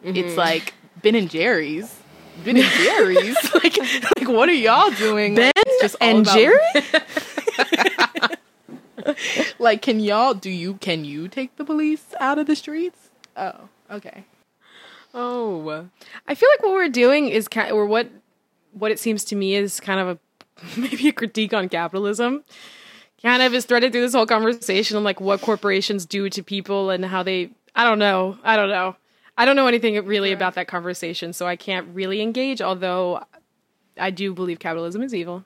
It's 0.02 0.36
like 0.36 0.72
Ben 1.02 1.14
and 1.16 1.28
Jerry's. 1.28 1.98
Ben 2.44 2.56
and 2.56 2.66
Jerry's. 2.66 3.36
like, 3.54 3.76
like 4.18 4.28
what 4.28 4.48
are 4.48 4.52
y'all 4.52 4.90
doing? 4.90 5.34
Ben 5.34 5.52
just 5.80 5.96
and 6.00 6.24
Jerry? 6.24 6.58
Like, 9.58 9.82
can 9.82 10.00
y'all 10.00 10.34
do 10.34 10.50
you 10.50 10.74
can 10.74 11.04
you 11.04 11.28
take 11.28 11.56
the 11.56 11.64
police 11.64 12.14
out 12.20 12.38
of 12.38 12.46
the 12.46 12.56
streets? 12.56 13.10
Oh, 13.36 13.68
okay. 13.90 14.24
oh 15.14 15.88
I 16.26 16.34
feel 16.34 16.48
like 16.54 16.62
what 16.62 16.72
we're 16.72 16.88
doing 16.88 17.28
is 17.28 17.48
kind 17.48 17.72
or 17.72 17.86
what 17.86 18.10
what 18.72 18.90
it 18.90 18.98
seems 18.98 19.24
to 19.24 19.36
me 19.36 19.54
is 19.54 19.80
kind 19.80 20.00
of 20.00 20.08
a 20.08 20.18
maybe 20.80 21.08
a 21.08 21.12
critique 21.12 21.54
on 21.54 21.68
capitalism. 21.68 22.44
Kind 23.22 23.42
of 23.42 23.54
is 23.54 23.64
threaded 23.64 23.92
through 23.92 24.02
this 24.02 24.14
whole 24.14 24.26
conversation 24.26 24.96
on 24.96 25.04
like 25.04 25.20
what 25.20 25.40
corporations 25.40 26.04
do 26.04 26.28
to 26.30 26.42
people 26.42 26.90
and 26.90 27.04
how 27.04 27.22
they. 27.22 27.50
I 27.74 27.84
don't 27.84 27.98
know. 27.98 28.38
I 28.44 28.56
don't 28.56 28.68
know. 28.68 28.96
I 29.38 29.44
don't 29.44 29.56
know 29.56 29.66
anything 29.66 30.02
really 30.06 30.32
about 30.32 30.54
that 30.54 30.66
conversation, 30.66 31.32
so 31.32 31.46
I 31.46 31.56
can't 31.56 31.86
really 31.94 32.22
engage. 32.22 32.62
Although 32.62 33.22
I 33.98 34.10
do 34.10 34.32
believe 34.32 34.58
capitalism 34.58 35.02
is 35.02 35.14
evil. 35.14 35.44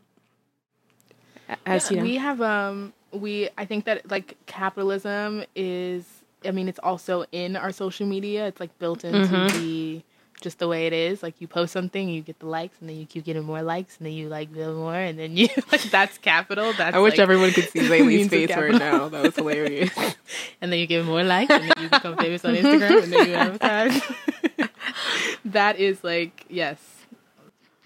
As 1.66 1.90
you 1.90 1.96
know, 1.96 2.02
we 2.04 2.16
have 2.16 2.40
um 2.40 2.92
we 3.12 3.48
I 3.58 3.64
think 3.64 3.84
that 3.86 4.08
like 4.10 4.36
capitalism 4.46 5.44
is 5.56 6.04
I 6.44 6.52
mean 6.52 6.68
it's 6.68 6.78
also 6.78 7.24
in 7.32 7.56
our 7.56 7.72
social 7.72 8.06
media. 8.06 8.46
It's 8.46 8.60
like 8.60 8.76
built 8.78 9.04
into 9.04 9.28
Mhm. 9.34 9.52
the 9.52 10.02
just 10.40 10.58
the 10.58 10.68
way 10.68 10.86
it 10.86 10.92
is. 10.92 11.22
Like 11.22 11.40
you 11.40 11.46
post 11.46 11.72
something, 11.72 12.08
you 12.08 12.22
get 12.22 12.38
the 12.38 12.46
likes, 12.46 12.76
and 12.80 12.88
then 12.88 12.96
you 12.96 13.06
keep 13.06 13.24
getting 13.24 13.44
more 13.44 13.62
likes, 13.62 13.96
and 13.98 14.06
then 14.06 14.14
you 14.14 14.28
like 14.28 14.52
build 14.52 14.76
more, 14.76 14.94
and 14.94 15.18
then 15.18 15.36
you 15.36 15.48
like 15.72 15.82
that's 15.90 16.18
capital. 16.18 16.72
That's 16.72 16.96
I 16.96 16.98
wish 16.98 17.12
like, 17.12 17.20
everyone 17.20 17.52
could 17.52 17.68
see 17.68 17.78
Laylee's 17.88 18.28
face 18.28 18.50
right 18.50 18.72
now. 18.74 19.08
That 19.08 19.22
was 19.22 19.36
hilarious. 19.36 19.90
and 20.60 20.72
then 20.72 20.78
you 20.78 20.86
get 20.86 21.04
more 21.04 21.22
likes, 21.22 21.50
and 21.52 21.64
then 21.64 21.72
you 21.78 21.88
become 21.88 22.16
famous 22.16 22.44
on 22.44 22.54
Instagram, 22.54 23.02
and 23.04 23.12
then 23.12 23.28
you 23.28 23.34
advertise. 23.34 24.02
that 25.44 25.78
is 25.78 26.02
like 26.04 26.46
yes, 26.48 26.78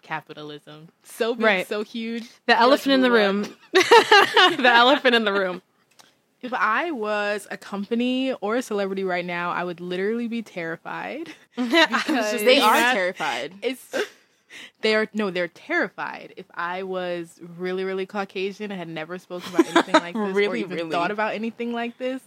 capitalism. 0.03 0.89
So 1.03 1.35
big, 1.35 1.45
Right. 1.45 1.69
so 1.69 1.83
huge. 1.85 2.29
the 2.47 2.59
elephant 2.59 2.93
in 2.95 3.01
the 3.01 3.11
room. 3.11 3.43
the 3.73 4.63
elephant 4.73 5.15
in 5.15 5.25
the 5.25 5.33
room. 5.33 5.63
If 6.45 6.53
I 6.53 6.91
was 6.91 7.49
a 7.51 7.57
company 7.57 8.35
or 8.35 8.57
a 8.57 8.63
celebrity 8.63 9.03
right 9.03 9.25
now, 9.25 9.51
I 9.51 9.65
would 9.65 9.81
literally 9.81 10.29
be 10.29 10.43
terrified. 10.43 11.31
Because 11.57 12.43
they 12.43 12.61
are 12.61 12.93
terrified. 12.93 13.55
It's 13.63 13.95
they 14.83 14.95
are 14.95 15.09
no, 15.15 15.31
they're 15.31 15.49
terrified. 15.49 16.35
If 16.37 16.45
I 16.53 16.83
was 16.83 17.41
really, 17.57 17.85
really 17.85 18.05
Caucasian 18.05 18.71
and 18.71 18.79
had 18.79 18.89
never 18.89 19.19
spoken 19.19 19.55
about 19.55 19.67
anything 19.69 19.95
like 19.95 20.15
this, 20.35 20.37
or 20.37 20.55
even 20.55 20.77
really. 20.77 20.91
thought 20.91 21.11
about 21.11 21.33
anything 21.33 21.73
like 21.73 21.97
this, 21.97 22.21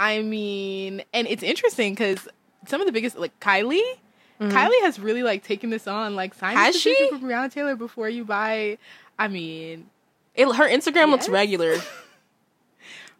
I 0.00 0.22
mean, 0.22 1.04
and 1.12 1.28
it's 1.28 1.44
interesting 1.44 1.92
because 1.92 2.26
some 2.66 2.80
of 2.80 2.88
the 2.88 2.92
biggest, 2.92 3.16
like 3.16 3.38
Kylie, 3.38 3.80
mm-hmm. 4.40 4.50
Kylie 4.50 4.80
has 4.82 4.98
really 4.98 5.22
like 5.22 5.44
taken 5.44 5.70
this 5.70 5.86
on. 5.86 6.16
Like, 6.16 6.34
sign 6.34 6.56
Has 6.56 6.74
she? 6.74 7.08
for 7.08 7.18
Breonna 7.18 7.52
Taylor 7.52 7.76
before 7.76 8.08
you 8.08 8.24
buy. 8.24 8.78
I 9.16 9.28
mean, 9.28 9.86
It, 10.34 10.46
her 10.52 10.68
Instagram 10.68 11.10
looks 11.10 11.28
regular. 11.28 11.76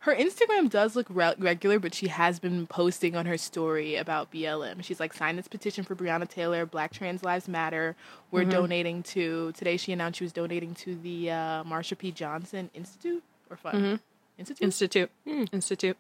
her 0.04 0.14
Instagram 0.14 0.68
does 0.70 0.94
look 0.96 1.06
re- 1.10 1.34
regular, 1.38 1.78
but 1.78 1.94
she 1.94 2.08
has 2.08 2.38
been 2.38 2.66
posting 2.66 3.16
on 3.16 3.26
her 3.26 3.36
story 3.38 3.96
about 3.96 4.30
BLM. 4.30 4.82
She's 4.84 5.00
like, 5.00 5.12
sign 5.14 5.36
this 5.36 5.48
petition 5.48 5.82
for 5.84 5.94
Breonna 5.96 6.28
Taylor. 6.28 6.66
Black 6.66 6.92
Trans 6.92 7.22
Lives 7.22 7.48
Matter. 7.48 7.96
We're 8.30 8.42
Mm-hmm. 8.42 8.50
donating 8.50 9.02
to. 9.04 9.52
Today 9.52 9.76
she 9.76 9.92
announced 9.92 10.18
she 10.18 10.24
was 10.24 10.32
donating 10.32 10.74
to 10.76 10.94
the 10.96 11.30
uh, 11.30 11.64
Marsha 11.64 11.96
P. 11.96 12.10
Johnson 12.12 12.70
Institute 12.74 13.22
or 13.50 13.56
Fund. 13.56 13.78
Mm-hmm. 13.78 13.94
Institute? 14.38 14.62
Institute. 14.64 15.10
Institute. 15.52 15.96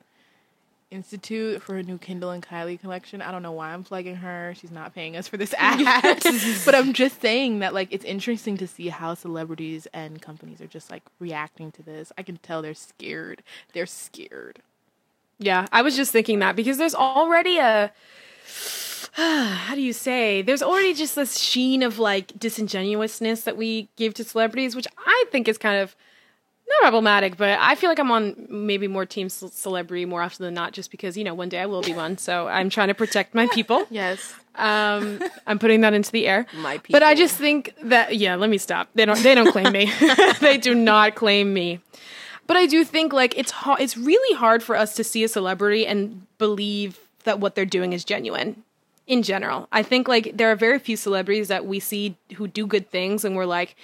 Institute 0.90 1.62
for 1.62 1.76
a 1.76 1.82
new 1.82 1.98
Kendall 1.98 2.30
and 2.30 2.42
Kylie 2.42 2.80
collection. 2.80 3.20
I 3.20 3.30
don't 3.30 3.42
know 3.42 3.52
why 3.52 3.72
I'm 3.72 3.84
plugging 3.84 4.16
her. 4.16 4.54
She's 4.56 4.70
not 4.70 4.94
paying 4.94 5.16
us 5.16 5.28
for 5.28 5.36
this 5.36 5.54
ad. 5.58 5.84
but 6.64 6.74
I'm 6.74 6.92
just 6.92 7.20
saying 7.20 7.60
that 7.60 7.74
like 7.74 7.88
it's 7.90 8.04
interesting 8.04 8.56
to 8.58 8.66
see 8.66 8.88
how 8.88 9.14
celebrities 9.14 9.86
and 9.92 10.20
companies 10.22 10.60
are 10.60 10.66
just 10.66 10.90
like 10.90 11.02
reacting 11.18 11.72
to 11.72 11.82
this. 11.82 12.12
I 12.16 12.22
can 12.22 12.36
tell 12.38 12.62
they're 12.62 12.74
scared. 12.74 13.42
They're 13.72 13.86
scared. 13.86 14.60
Yeah, 15.38 15.66
I 15.72 15.82
was 15.82 15.96
just 15.96 16.12
thinking 16.12 16.38
that 16.38 16.56
because 16.56 16.78
there's 16.78 16.94
already 16.94 17.58
a 17.58 17.92
how 19.12 19.74
do 19.74 19.80
you 19.80 19.92
say? 19.92 20.42
There's 20.42 20.62
already 20.62 20.94
just 20.94 21.14
this 21.14 21.38
sheen 21.38 21.82
of 21.82 21.98
like 21.98 22.38
disingenuousness 22.38 23.42
that 23.42 23.56
we 23.56 23.88
give 23.96 24.14
to 24.14 24.24
celebrities, 24.24 24.74
which 24.74 24.88
I 25.06 25.24
think 25.30 25.48
is 25.48 25.58
kind 25.58 25.80
of 25.80 25.94
not 26.68 26.80
problematic, 26.80 27.36
but 27.36 27.58
I 27.60 27.74
feel 27.74 27.90
like 27.90 27.98
I'm 27.98 28.10
on 28.10 28.46
maybe 28.48 28.88
more 28.88 29.06
team 29.06 29.28
ce- 29.28 29.52
celebrity 29.52 30.04
more 30.04 30.22
often 30.22 30.44
than 30.44 30.54
not, 30.54 30.72
just 30.72 30.90
because 30.90 31.16
you 31.16 31.24
know 31.24 31.34
one 31.34 31.48
day 31.48 31.60
I 31.60 31.66
will 31.66 31.82
be 31.82 31.92
one. 31.92 32.16
So 32.18 32.48
I'm 32.48 32.70
trying 32.70 32.88
to 32.88 32.94
protect 32.94 33.34
my 33.34 33.46
people. 33.48 33.86
Yes. 33.90 34.34
Um, 34.56 35.20
I'm 35.48 35.58
putting 35.58 35.80
that 35.80 35.94
into 35.94 36.12
the 36.12 36.28
air. 36.28 36.46
My 36.56 36.78
people, 36.78 36.92
But 36.92 37.02
I 37.02 37.16
just 37.16 37.36
think 37.36 37.74
that 37.82 38.16
yeah, 38.16 38.36
let 38.36 38.48
me 38.48 38.58
stop. 38.58 38.88
They 38.94 39.04
don't 39.04 39.20
they 39.22 39.34
don't 39.34 39.50
claim 39.50 39.72
me. 39.72 39.90
they 40.40 40.58
do 40.58 40.74
not 40.74 41.14
claim 41.16 41.52
me. 41.52 41.80
But 42.46 42.56
I 42.56 42.66
do 42.66 42.84
think 42.84 43.12
like 43.12 43.36
it's 43.36 43.50
ha- 43.50 43.76
it's 43.80 43.96
really 43.96 44.36
hard 44.36 44.62
for 44.62 44.76
us 44.76 44.94
to 44.96 45.02
see 45.04 45.24
a 45.24 45.28
celebrity 45.28 45.86
and 45.86 46.26
believe 46.38 47.00
that 47.24 47.40
what 47.40 47.54
they're 47.56 47.64
doing 47.64 47.92
is 47.92 48.04
genuine. 48.04 48.62
In 49.06 49.22
general, 49.22 49.68
I 49.72 49.82
think 49.82 50.08
like 50.08 50.36
there 50.36 50.50
are 50.50 50.56
very 50.56 50.78
few 50.78 50.96
celebrities 50.96 51.48
that 51.48 51.66
we 51.66 51.78
see 51.80 52.16
who 52.36 52.46
do 52.48 52.66
good 52.66 52.90
things 52.90 53.24
and 53.24 53.34
we're 53.36 53.44
like, 53.46 53.76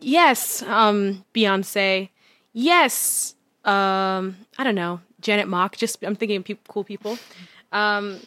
yes, 0.00 0.62
um, 0.62 1.24
Beyonce, 1.34 2.08
yes, 2.54 3.34
um, 3.66 4.36
I 4.56 4.64
don't 4.64 4.74
know, 4.74 5.00
Janet 5.20 5.48
Mock. 5.48 5.76
Just 5.76 6.02
I'm 6.02 6.16
thinking 6.16 6.38
of 6.38 6.44
peop 6.44 6.66
cool 6.68 6.84
people. 6.84 7.18
Um, 7.72 8.20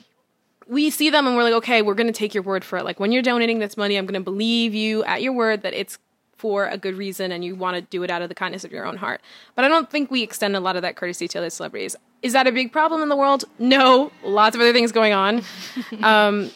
we 0.67 0.89
see 0.89 1.09
them 1.09 1.25
and 1.25 1.35
we're 1.35 1.43
like, 1.43 1.53
okay, 1.53 1.81
we're 1.81 1.95
going 1.95 2.07
to 2.07 2.13
take 2.13 2.33
your 2.33 2.43
word 2.43 2.63
for 2.63 2.77
it. 2.77 2.83
Like 2.83 2.99
when 2.99 3.11
you're 3.11 3.23
donating 3.23 3.59
this 3.59 3.77
money, 3.77 3.95
I'm 3.95 4.05
going 4.05 4.19
to 4.19 4.23
believe 4.23 4.75
you 4.75 5.03
at 5.05 5.21
your 5.21 5.33
word 5.33 5.61
that 5.63 5.73
it's 5.73 5.97
for 6.37 6.67
a 6.67 6.77
good 6.77 6.95
reason 6.95 7.31
and 7.31 7.43
you 7.43 7.55
want 7.55 7.75
to 7.75 7.81
do 7.81 8.03
it 8.03 8.11
out 8.11 8.21
of 8.21 8.29
the 8.29 8.35
kindness 8.35 8.63
of 8.63 8.71
your 8.71 8.85
own 8.85 8.97
heart. 8.97 9.21
But 9.55 9.65
I 9.65 9.69
don't 9.69 9.89
think 9.89 10.11
we 10.11 10.21
extend 10.21 10.55
a 10.55 10.59
lot 10.59 10.75
of 10.75 10.83
that 10.83 10.95
courtesy 10.95 11.27
to 11.29 11.39
other 11.39 11.49
celebrities. 11.49 11.95
Is 12.21 12.33
that 12.33 12.47
a 12.47 12.51
big 12.51 12.71
problem 12.71 13.01
in 13.01 13.09
the 13.09 13.15
world? 13.15 13.45
No, 13.59 14.11
lots 14.23 14.55
of 14.55 14.61
other 14.61 14.73
things 14.73 14.91
going 14.91 15.13
on. 15.13 15.41
um, 16.03 16.51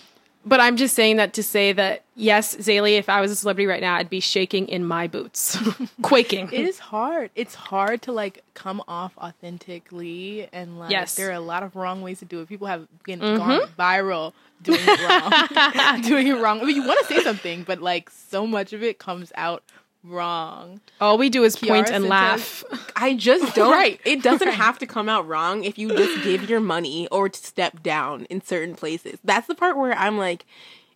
but 0.46 0.60
I'm 0.60 0.76
just 0.76 0.96
saying 0.96 1.18
that 1.18 1.34
to 1.34 1.44
say 1.44 1.72
that 1.74 2.04
yes, 2.16 2.56
Zaylee, 2.56 2.98
if 2.98 3.10
I 3.10 3.22
was 3.22 3.32
a 3.32 3.36
celebrity 3.36 3.68
right 3.68 3.82
now, 3.82 3.96
I'd 3.96 4.10
be 4.10 4.20
shaking 4.20 4.68
in 4.68 4.84
my 4.84 5.08
boots, 5.08 5.58
quaking. 6.02 6.50
It 6.52 6.66
is 6.66 6.80
hard. 6.80 7.30
It's 7.36 7.54
hard 7.54 8.02
to 8.04 8.12
like 8.12 8.44
come 8.54 8.82
off 8.88 9.18
authentically 9.18 10.48
and 10.52 10.80
like 10.80 10.92
Yes. 10.92 11.16
there 11.16 11.30
are 11.30 11.34
a 11.34 11.40
lot 11.40 11.64
of 11.64 11.76
wrong 11.76 12.02
ways 12.02 12.20
to 12.20 12.26
do 12.26 12.42
it. 12.42 12.50
People 12.50 12.68
have 12.68 12.88
been 13.04 13.20
mm-hmm. 13.20 13.38
gone 13.38 13.68
viral 13.78 14.34
doing 14.62 14.80
it 14.82 15.02
wrong. 15.08 16.02
doing 16.02 16.28
it 16.28 16.40
wrong. 16.40 16.62
I 16.62 16.64
mean 16.66 16.76
you 16.76 16.88
want 16.88 17.06
to 17.06 17.14
say 17.14 17.24
something, 17.24 17.64
but 17.64 17.82
like 17.82 18.10
so 18.10 18.48
much 18.48 18.74
of 18.74 18.82
it 18.84 19.00
comes 19.00 19.32
out 19.36 19.64
wrong. 20.04 20.82
All 21.00 21.18
we 21.18 21.30
do 21.30 21.44
is 21.44 21.56
Kiara 21.56 21.90
and 21.92 22.06
laugh. 22.06 22.64
I 22.96 23.14
just 23.14 23.56
don't. 23.56 23.72
Right. 23.72 24.00
It 24.06 24.24
doesn't 24.24 24.52
have 24.52 24.80
to 24.80 24.88
come 24.88 25.10
out 25.10 25.28
wrong 25.28 25.64
if 25.64 25.78
you 25.78 25.90
just 25.90 26.24
give 26.24 26.50
your 26.50 26.60
money 26.60 27.08
or 27.08 27.30
to 27.30 27.40
step 27.40 27.84
down 27.84 28.26
in 28.26 28.42
certain 28.42 28.76
places. 28.76 29.20
That's 29.24 29.48
the 29.48 29.56
part 29.56 29.78
where 29.78 29.94
I'm 29.94 30.18
like, 30.18 30.46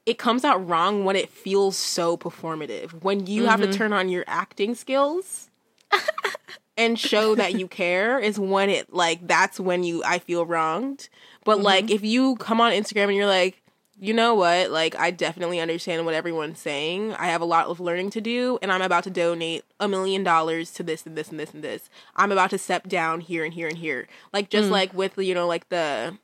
it 0.05 0.17
comes 0.17 0.43
out 0.43 0.67
wrong 0.67 1.03
when 1.03 1.15
it 1.15 1.29
feels 1.29 1.77
so 1.77 2.17
performative. 2.17 3.03
When 3.03 3.25
you 3.27 3.45
have 3.45 3.59
to 3.61 3.67
mm-hmm. 3.67 3.75
turn 3.75 3.93
on 3.93 4.09
your 4.09 4.23
acting 4.27 4.75
skills 4.75 5.49
and 6.77 6.99
show 6.99 7.35
that 7.35 7.57
you 7.57 7.67
care 7.67 8.19
is 8.19 8.39
when 8.39 8.69
it 8.69 8.93
like 8.93 9.27
that's 9.27 9.59
when 9.59 9.83
you 9.83 10.03
I 10.03 10.19
feel 10.19 10.45
wronged. 10.45 11.09
But 11.43 11.61
like 11.61 11.85
mm-hmm. 11.85 11.95
if 11.95 12.03
you 12.03 12.35
come 12.35 12.61
on 12.61 12.71
Instagram 12.71 13.05
and 13.05 13.15
you're 13.15 13.25
like, 13.25 13.61
you 13.99 14.13
know 14.13 14.35
what? 14.35 14.71
Like, 14.71 14.95
I 14.95 15.11
definitely 15.11 15.59
understand 15.59 16.05
what 16.05 16.13
everyone's 16.13 16.59
saying. 16.59 17.13
I 17.13 17.27
have 17.27 17.41
a 17.41 17.45
lot 17.45 17.67
of 17.67 17.79
learning 17.79 18.09
to 18.11 18.21
do, 18.21 18.59
and 18.61 18.71
I'm 18.71 18.81
about 18.81 19.05
to 19.05 19.09
donate 19.09 19.63
a 19.79 19.87
million 19.87 20.23
dollars 20.23 20.71
to 20.73 20.83
this 20.83 21.05
and 21.05 21.17
this 21.17 21.29
and 21.29 21.39
this 21.39 21.53
and 21.53 21.63
this. 21.63 21.89
I'm 22.15 22.31
about 22.31 22.49
to 22.49 22.57
step 22.57 22.87
down 22.87 23.21
here 23.21 23.45
and 23.45 23.53
here 23.53 23.67
and 23.67 23.77
here. 23.77 24.07
Like, 24.33 24.49
just 24.49 24.69
like 24.69 24.93
with, 24.93 25.17
you 25.17 25.33
know, 25.33 25.47
like 25.47 25.69
the 25.69 26.17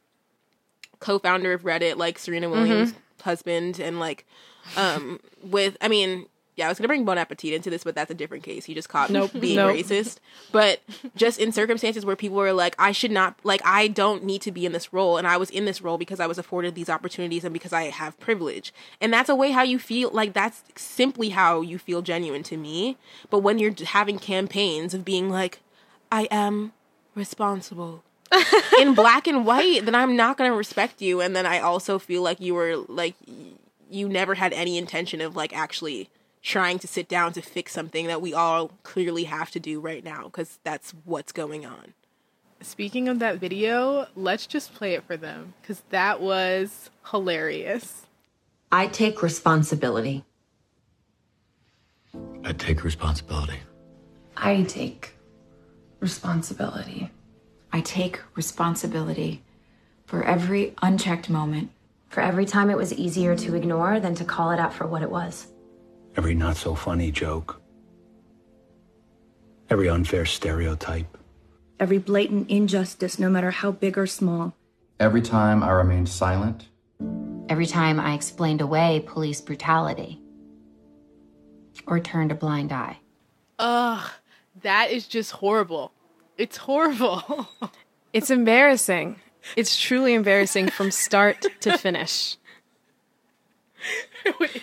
co 0.99 1.17
founder 1.17 1.53
of 1.53 1.63
Reddit, 1.63 1.95
like 1.95 2.19
Serena 2.19 2.49
Williams' 2.49 2.93
husband, 3.21 3.79
and 3.79 3.99
like, 3.99 4.25
um, 4.75 5.19
with, 5.41 5.77
I 5.79 5.87
mean, 5.87 6.25
yeah, 6.61 6.67
I 6.67 6.69
was 6.69 6.77
gonna 6.77 6.87
bring 6.87 7.05
Bon 7.05 7.17
Appetit 7.17 7.53
into 7.53 7.71
this, 7.71 7.83
but 7.83 7.95
that's 7.95 8.11
a 8.11 8.13
different 8.13 8.43
case. 8.43 8.65
He 8.65 8.75
just 8.75 8.87
caught 8.87 9.09
Nope. 9.09 9.31
being 9.39 9.55
Nope. 9.55 9.75
racist. 9.75 10.17
But 10.51 10.79
just 11.15 11.39
in 11.39 11.51
circumstances 11.51 12.05
where 12.05 12.15
people 12.15 12.39
are 12.39 12.53
like, 12.53 12.75
I 12.77 12.91
should 12.91 13.09
not, 13.09 13.35
like, 13.43 13.61
I 13.65 13.87
don't 13.87 14.23
need 14.23 14.43
to 14.43 14.51
be 14.51 14.63
in 14.67 14.71
this 14.71 14.93
role, 14.93 15.17
and 15.17 15.25
I 15.27 15.37
was 15.37 15.49
in 15.49 15.65
this 15.65 15.81
role 15.81 15.97
because 15.97 16.19
I 16.19 16.27
was 16.27 16.37
afforded 16.37 16.75
these 16.75 16.87
opportunities 16.87 17.43
and 17.43 17.51
because 17.51 17.73
I 17.73 17.85
have 17.85 18.19
privilege, 18.19 18.71
and 19.01 19.11
that's 19.11 19.27
a 19.27 19.35
way 19.35 19.49
how 19.49 19.63
you 19.63 19.79
feel. 19.79 20.11
Like 20.11 20.33
that's 20.33 20.63
simply 20.75 21.29
how 21.29 21.61
you 21.61 21.79
feel 21.79 22.03
genuine 22.03 22.43
to 22.43 22.57
me. 22.57 22.97
But 23.31 23.39
when 23.39 23.57
you're 23.57 23.73
having 23.83 24.19
campaigns 24.19 24.93
of 24.93 25.03
being 25.03 25.31
like, 25.31 25.61
I 26.11 26.27
am 26.29 26.73
responsible 27.15 28.03
in 28.79 28.93
black 28.93 29.25
and 29.25 29.45
white, 29.47 29.83
then 29.85 29.95
I'm 29.95 30.15
not 30.15 30.37
gonna 30.37 30.53
respect 30.53 31.01
you, 31.01 31.21
and 31.21 31.35
then 31.35 31.47
I 31.47 31.59
also 31.59 31.97
feel 31.97 32.21
like 32.21 32.39
you 32.39 32.53
were 32.53 32.75
like 32.87 33.15
you 33.89 34.07
never 34.07 34.35
had 34.35 34.53
any 34.53 34.77
intention 34.77 35.19
of 35.19 35.35
like 35.35 35.53
actually 35.55 36.09
trying 36.41 36.79
to 36.79 36.87
sit 36.87 37.07
down 37.07 37.33
to 37.33 37.41
fix 37.41 37.71
something 37.71 38.07
that 38.07 38.21
we 38.21 38.33
all 38.33 38.71
clearly 38.83 39.25
have 39.25 39.51
to 39.51 39.59
do 39.59 39.79
right 39.79 40.03
now 40.03 40.23
because 40.23 40.59
that's 40.63 40.91
what's 41.05 41.31
going 41.31 41.65
on. 41.65 41.93
Speaking 42.61 43.07
of 43.07 43.19
that 43.19 43.37
video, 43.37 44.07
let's 44.15 44.45
just 44.45 44.73
play 44.73 44.93
it 44.93 45.03
for 45.03 45.17
them 45.17 45.53
cuz 45.63 45.81
that 45.89 46.21
was 46.21 46.89
hilarious. 47.09 48.05
I 48.71 48.87
take 48.87 49.21
responsibility. 49.21 50.23
I 52.43 52.53
take 52.53 52.83
responsibility. 52.83 53.59
I 54.37 54.63
take 54.63 55.13
responsibility. 55.99 57.11
I 57.71 57.81
take 57.81 58.19
responsibility 58.35 59.43
for 60.05 60.23
every 60.23 60.73
unchecked 60.81 61.29
moment. 61.29 61.71
For 62.09 62.21
every 62.21 62.45
time 62.45 62.69
it 62.69 62.77
was 62.77 62.91
easier 62.93 63.35
to 63.37 63.55
ignore 63.55 63.99
than 63.99 64.15
to 64.15 64.25
call 64.25 64.51
it 64.51 64.59
out 64.59 64.73
for 64.73 64.85
what 64.85 65.01
it 65.01 65.09
was. 65.09 65.47
Every 66.15 66.35
not 66.35 66.57
so 66.57 66.75
funny 66.75 67.11
joke, 67.11 67.61
every 69.69 69.89
unfair 69.89 70.25
stereotype. 70.25 71.17
Every 71.79 71.97
blatant 71.97 72.49
injustice, 72.49 73.17
no 73.17 73.29
matter 73.29 73.51
how 73.51 73.71
big 73.71 73.97
or 73.97 74.05
small. 74.05 74.55
Every 74.99 75.21
time 75.21 75.63
I 75.63 75.71
remained 75.71 76.09
silent. 76.09 76.67
Every 77.49 77.65
time 77.65 77.99
I 77.99 78.13
explained 78.13 78.61
away 78.61 79.03
police 79.07 79.41
brutality 79.41 80.21
or 81.87 81.99
turned 81.99 82.31
a 82.31 82.35
blind 82.35 82.71
eye. 82.71 82.99
Ugh, 83.59 84.09
that 84.61 84.91
is 84.91 85.07
just 85.07 85.31
horrible. 85.31 85.91
It's 86.37 86.57
horrible. 86.57 87.47
it's 88.13 88.29
embarrassing. 88.29 89.17
It's 89.55 89.79
truly 89.79 90.13
embarrassing 90.13 90.69
from 90.69 90.91
start 90.91 91.45
to 91.61 91.77
finish. 91.77 92.37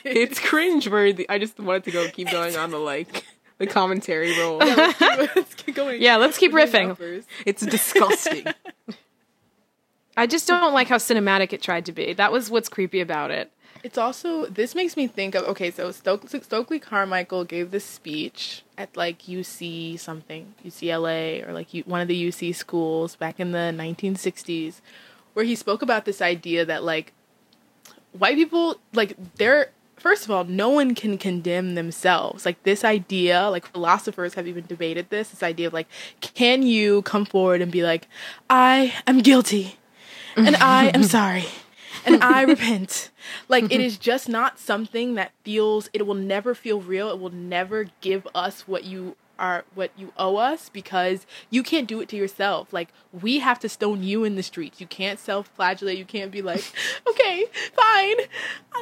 It's 0.05 0.39
cringeworthy. 0.39 1.27
I 1.29 1.39
just 1.39 1.59
wanted 1.59 1.85
to 1.85 1.91
go 1.91 2.09
keep 2.09 2.31
going 2.31 2.57
on 2.57 2.71
the 2.71 2.79
like 2.79 3.25
the 3.59 3.67
commentary 3.67 4.39
role. 4.39 4.65
Yeah, 4.65 4.75
let's 4.77 4.99
keep, 4.99 5.19
let's 5.37 5.55
keep 5.55 5.75
going. 5.75 6.03
Yeah, 6.03 6.17
let's 6.17 6.39
keep 6.39 6.53
riffing. 6.53 7.25
It's 7.45 7.65
disgusting. 7.65 8.47
I 10.17 10.27
just 10.27 10.49
don't 10.49 10.75
like 10.75 10.89
how 10.89 10.97
cinematic 10.97 11.53
it 11.53 11.63
tried 11.63 11.87
to 11.87 11.93
be. 11.93 12.13
That 12.13 12.33
was 12.33 12.51
what's 12.51 12.69
creepy 12.69 13.01
about 13.01 13.31
it. 13.31 13.53
It's 13.85 13.97
also 13.97 14.47
this 14.47 14.75
makes 14.75 14.97
me 14.97 15.07
think 15.07 15.37
of 15.37 15.45
okay, 15.45 15.71
so 15.71 15.93
Stokely 15.93 16.81
Carmichael 16.81 17.45
gave 17.45 17.71
this 17.71 17.85
speech 17.85 18.65
at 18.77 18.97
like 18.97 19.23
UC 19.23 19.99
something, 20.01 20.55
UCLA 20.65 21.47
or 21.47 21.53
like 21.53 21.71
one 21.87 22.01
of 22.01 22.09
the 22.09 22.29
UC 22.29 22.55
schools 22.55 23.15
back 23.15 23.39
in 23.39 23.53
the 23.53 23.73
1960s, 23.77 24.81
where 25.35 25.45
he 25.45 25.55
spoke 25.55 25.83
about 25.83 26.05
this 26.05 26.21
idea 26.21 26.65
that 26.65 26.83
like 26.83 27.13
white 28.13 28.37
people 28.37 28.77
like 28.93 29.17
they're 29.37 29.71
first 29.99 30.25
of 30.25 30.31
all, 30.31 30.45
no 30.45 30.69
one 30.69 30.95
can 30.95 31.19
condemn 31.19 31.75
themselves. 31.75 32.47
Like 32.47 32.63
this 32.63 32.85
idea, 32.85 33.51
like 33.51 33.67
philosophers 33.67 34.35
have 34.35 34.47
even 34.47 34.65
debated 34.67 35.11
this, 35.11 35.31
this 35.31 35.43
idea 35.43 35.67
of 35.67 35.73
like, 35.73 35.89
can 36.21 36.63
you 36.63 37.03
come 37.03 37.25
forward 37.25 37.61
and 37.61 37.73
be 37.73 37.83
like, 37.83 38.07
I 38.49 38.95
am 39.07 39.21
guilty 39.21 39.77
and 40.37 40.57
I 40.57 40.89
am 40.89 41.03
sorry 41.05 41.47
and 42.05 42.23
I 42.23 42.43
repent. 42.43 43.11
Like 43.49 43.65
it 43.65 43.81
is 43.81 43.99
just 43.99 44.29
not 44.29 44.59
something 44.59 45.15
that 45.15 45.33
feels 45.43 45.91
it 45.93 46.07
will 46.07 46.15
never 46.15 46.55
feel 46.55 46.81
real. 46.81 47.11
It 47.11 47.19
will 47.19 47.31
never 47.31 47.87
give 48.01 48.27
us 48.35 48.67
what 48.67 48.85
you 48.85 49.17
are 49.39 49.65
what 49.75 49.91
you 49.97 50.13
owe 50.17 50.37
us 50.37 50.69
because 50.69 51.27
you 51.51 51.63
can't 51.63 51.87
do 51.87 52.01
it 52.01 52.09
to 52.11 52.17
yourself. 52.17 52.73
Like 52.73 52.89
we 53.13 53.39
have 53.39 53.59
to 53.61 53.69
stone 53.69 54.03
you 54.03 54.25
in 54.25 54.37
the 54.37 54.43
streets. 54.43 54.81
You 54.81 54.87
can't 54.87 55.19
self-flagellate. 55.19 55.97
You 55.97 56.05
can't 56.05 56.31
be 56.31 56.43
like, 56.43 56.65
okay, 57.09 57.45
fine. 57.75 58.17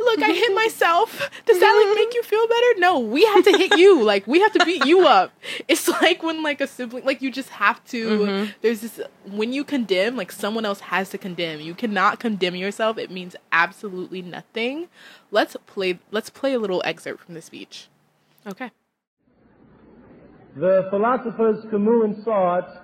Look, 0.05 0.23
I 0.23 0.33
hit 0.33 0.55
myself. 0.55 1.31
Does 1.45 1.61
that 1.61 1.87
like 1.87 1.97
make 1.97 2.15
you 2.15 2.23
feel 2.23 2.47
better? 2.47 2.81
No, 2.81 2.99
we 2.99 3.25
have 3.25 3.45
to 3.45 3.57
hit 3.57 3.79
you. 3.79 4.03
Like 4.03 4.27
we 4.27 4.41
have 4.41 4.53
to 4.53 4.65
beat 4.65 4.85
you 4.85 5.07
up. 5.07 5.33
It's 5.69 5.89
like 6.03 6.23
when 6.23 6.43
like 6.43 6.61
a 6.61 6.67
sibling, 6.67 7.05
like 7.05 7.23
you 7.23 7.31
just 7.31 7.51
have 7.51 7.85
to. 7.87 8.09
Mm-hmm. 8.09 8.51
There's 8.63 8.81
this 8.81 9.01
when 9.25 9.53
you 9.53 9.65
condemn, 9.65 10.17
like 10.17 10.33
someone 10.33 10.65
else 10.65 10.81
has 10.81 11.11
to 11.11 11.19
condemn. 11.19 11.61
You 11.61 11.75
cannot 11.75 12.21
condemn 12.21 12.57
yourself. 12.57 12.99
It 12.99 13.11
means 13.11 13.37
absolutely 13.53 14.23
nothing. 14.23 14.89
Let's 15.31 15.57
play. 15.67 15.99
Let's 16.11 16.31
play 16.31 16.55
a 16.55 16.59
little 16.59 16.83
excerpt 16.85 17.25
from 17.25 17.35
the 17.35 17.43
speech. 17.43 17.89
Okay. 18.47 18.71
The 20.57 20.87
philosophers 20.89 21.67
Camus 21.71 22.05
and 22.05 22.25
Sartre 22.25 22.81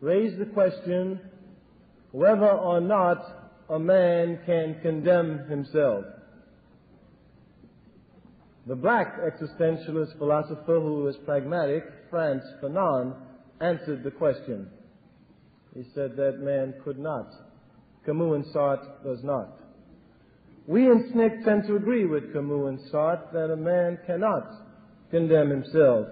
raised 0.00 0.38
the 0.38 0.46
question 0.46 1.18
whether 2.12 2.48
or 2.48 2.80
not 2.80 3.18
a 3.68 3.80
man 3.80 4.38
can 4.46 4.78
condemn 4.80 5.48
himself. 5.48 6.04
The 8.68 8.76
black 8.76 9.16
existentialist 9.18 10.18
philosopher 10.18 10.78
who 10.80 11.02
was 11.02 11.16
pragmatic, 11.24 11.82
Frantz 12.10 12.46
Fanon, 12.62 13.16
answered 13.60 14.04
the 14.04 14.12
question. 14.12 14.68
He 15.74 15.82
said 15.96 16.14
that 16.14 16.38
man 16.38 16.74
could 16.84 17.00
not. 17.00 17.28
Camus 18.04 18.36
and 18.36 18.54
Sartre 18.54 19.02
does 19.02 19.24
not. 19.24 19.58
We 20.68 20.86
in 20.86 21.12
SNCC 21.12 21.44
tend 21.44 21.66
to 21.66 21.74
agree 21.74 22.06
with 22.06 22.32
Camus 22.32 22.68
and 22.68 22.78
Sartre 22.92 23.32
that 23.32 23.50
a 23.50 23.56
man 23.56 23.98
cannot 24.06 24.48
condemn 25.10 25.50
himself. 25.50 26.06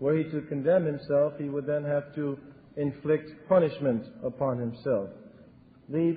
Were 0.00 0.16
he 0.16 0.24
to 0.24 0.42
condemn 0.42 0.84
himself, 0.84 1.34
he 1.38 1.48
would 1.48 1.66
then 1.66 1.84
have 1.84 2.14
to 2.16 2.38
inflict 2.76 3.30
punishment 3.48 4.04
upon 4.24 4.58
himself. 4.58 5.10
The 5.88 6.16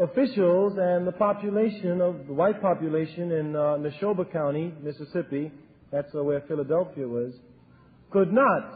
officials 0.00 0.78
and 0.78 1.06
the 1.06 1.12
population 1.12 2.00
of 2.00 2.26
the 2.26 2.32
white 2.32 2.60
population 2.60 3.32
in 3.32 3.56
uh, 3.56 3.76
Neshoba 3.78 4.30
County, 4.32 4.72
Mississippi, 4.82 5.50
that's 5.90 6.14
uh, 6.14 6.22
where 6.22 6.42
Philadelphia 6.42 7.06
was, 7.06 7.34
could 8.10 8.32
not, 8.32 8.72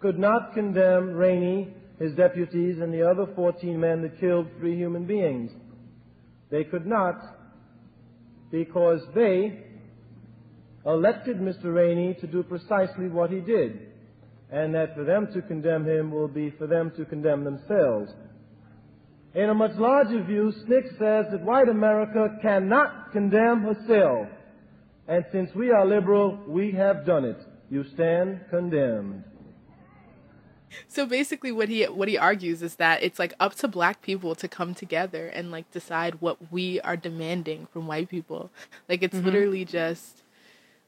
could 0.00 0.18
not 0.18 0.54
condemn 0.54 1.14
Rainey, 1.14 1.74
his 1.98 2.12
deputies, 2.12 2.78
and 2.80 2.92
the 2.92 3.02
other 3.02 3.26
14 3.34 3.78
men 3.78 4.02
that 4.02 4.20
killed 4.20 4.46
three 4.58 4.76
human 4.76 5.04
beings. 5.06 5.50
They 6.50 6.64
could 6.64 6.86
not 6.86 7.16
because 8.50 9.00
they 9.14 9.65
elected 10.86 11.38
Mr. 11.38 11.74
Rainey 11.74 12.14
to 12.20 12.26
do 12.26 12.42
precisely 12.42 13.08
what 13.08 13.30
he 13.30 13.40
did, 13.40 13.88
and 14.50 14.74
that 14.74 14.94
for 14.94 15.04
them 15.04 15.28
to 15.34 15.42
condemn 15.42 15.86
him 15.86 16.10
will 16.10 16.28
be 16.28 16.50
for 16.50 16.66
them 16.66 16.92
to 16.96 17.04
condemn 17.04 17.44
themselves. 17.44 18.12
In 19.34 19.50
a 19.50 19.54
much 19.54 19.72
larger 19.76 20.22
view, 20.22 20.52
SNCC 20.66 20.98
says 20.98 21.26
that 21.30 21.42
white 21.42 21.68
America 21.68 22.38
cannot 22.40 23.12
condemn 23.12 23.62
herself. 23.62 24.28
And 25.08 25.24
since 25.30 25.54
we 25.54 25.70
are 25.70 25.84
liberal, 25.84 26.38
we 26.48 26.72
have 26.72 27.04
done 27.04 27.24
it. 27.24 27.38
You 27.68 27.84
stand 27.84 28.40
condemned. 28.48 29.24
So 30.88 31.06
basically 31.06 31.52
what 31.52 31.68
he 31.68 31.84
what 31.84 32.08
he 32.08 32.18
argues 32.18 32.62
is 32.62 32.76
that 32.76 33.02
it's 33.02 33.18
like 33.18 33.34
up 33.38 33.54
to 33.56 33.68
black 33.68 34.02
people 34.02 34.34
to 34.34 34.48
come 34.48 34.74
together 34.74 35.26
and 35.26 35.50
like 35.50 35.70
decide 35.70 36.20
what 36.20 36.52
we 36.52 36.80
are 36.80 36.96
demanding 36.96 37.66
from 37.72 37.86
white 37.86 38.08
people. 38.08 38.50
Like 38.88 39.02
it's 39.02 39.14
mm-hmm. 39.14 39.26
literally 39.26 39.64
just 39.64 40.22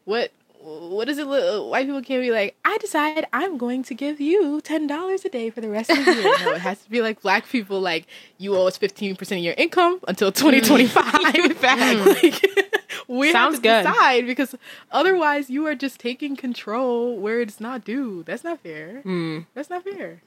what 0.09 0.33
what 0.61 1.07
does 1.07 1.19
it? 1.19 1.27
Look? 1.27 1.71
White 1.71 1.87
people 1.87 2.03
can't 2.03 2.21
be 2.23 2.31
like, 2.31 2.57
I 2.65 2.79
decide 2.79 3.27
I'm 3.33 3.59
going 3.59 3.83
to 3.85 3.95
give 3.95 4.21
you 4.21 4.61
ten 4.61 4.87
dollars 4.87 5.25
a 5.25 5.29
day 5.29 5.51
for 5.51 5.61
the 5.61 5.69
rest 5.69 5.91
of 5.91 6.05
the 6.05 6.13
year. 6.13 6.23
no, 6.41 6.53
it 6.53 6.61
has 6.61 6.83
to 6.83 6.91
be 6.91 7.01
like 7.01 7.23
black 7.23 7.49
people, 7.49 7.81
like 7.81 8.07
you 8.39 8.57
owe 8.57 8.67
us 8.67 8.77
fifteen 8.77 9.15
percent 9.15 9.39
of 9.39 9.45
your 9.45 9.55
income 9.57 10.01
until 10.09 10.33
twenty 10.33 10.61
twenty 10.61 10.87
five. 10.87 11.35
In 11.35 11.55
fact, 11.55 12.21
we 13.09 13.31
Sounds 13.33 13.57
have 13.57 13.63
to 13.63 13.69
good. 13.69 13.85
decide 13.85 14.27
because 14.27 14.55
otherwise 14.91 15.49
you 15.49 15.67
are 15.67 15.75
just 15.75 16.01
taking 16.01 16.35
control 16.37 17.17
where 17.19 17.41
it's 17.41 17.61
not 17.61 17.85
due. 17.85 18.23
That's 18.25 18.45
not 18.45 18.61
fair. 18.61 19.03
Mm. 19.05 19.47
That's 19.55 19.71
not 19.71 19.85
fair. 19.85 20.23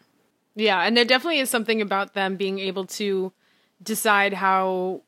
Yeah, 0.55 0.81
and 0.81 0.95
there 0.95 1.05
definitely 1.05 1.39
is 1.39 1.49
something 1.49 1.81
about 1.81 2.13
them 2.13 2.35
being 2.35 2.59
able 2.59 2.85
to 2.85 3.33
decide 3.83 4.33
how 4.33 5.01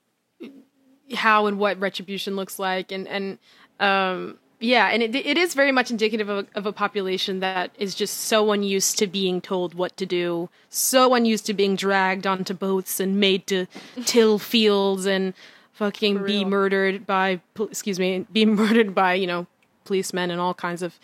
how 1.13 1.45
and 1.45 1.59
what 1.59 1.79
retribution 1.79 2.35
looks 2.35 2.57
like 2.59 2.91
and 2.91 3.07
and 3.07 3.37
um 3.79 4.37
yeah, 4.63 4.87
and 4.87 5.03
it, 5.03 5.13
it 5.13 5.37
is 5.37 5.53
very 5.53 5.73
much 5.73 5.91
indicative 5.91 6.29
of, 6.29 6.47
of, 6.55 6.65
a 6.65 6.71
population 6.71 7.41
that 7.41 7.71
is 7.77 7.93
just 7.93 8.17
so 8.21 8.53
unused 8.53 8.97
to 8.99 9.07
being 9.07 9.41
told 9.41 9.73
what 9.73 9.97
to 9.97 10.05
do, 10.05 10.47
so 10.69 11.13
unused 11.13 11.45
to 11.47 11.53
being 11.53 11.75
dragged 11.75 12.25
onto 12.25 12.53
boats 12.53 13.01
and 13.01 13.19
made 13.19 13.45
to 13.47 13.65
till 14.05 14.39
fields 14.39 15.05
and 15.05 15.33
fucking 15.73 16.23
be 16.23 16.45
murdered 16.45 17.05
by, 17.05 17.41
excuse 17.59 17.99
me, 17.99 18.25
be 18.31 18.45
murdered 18.61 18.95
by, 18.95 19.13
you 19.15 19.27
know, 19.27 19.47
policemen 19.83 20.31
and 20.31 20.39
all 20.39 20.53
kinds 20.53 20.81
of, 20.81 20.97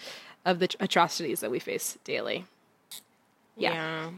of 0.46 0.60
the 0.60 0.74
atrocities 0.80 1.42
that 1.42 1.52
we 1.52 1.60
face 1.60 1.98
daily. 2.06 2.46
Yeah. 3.58 3.74
yeah. 3.74 4.10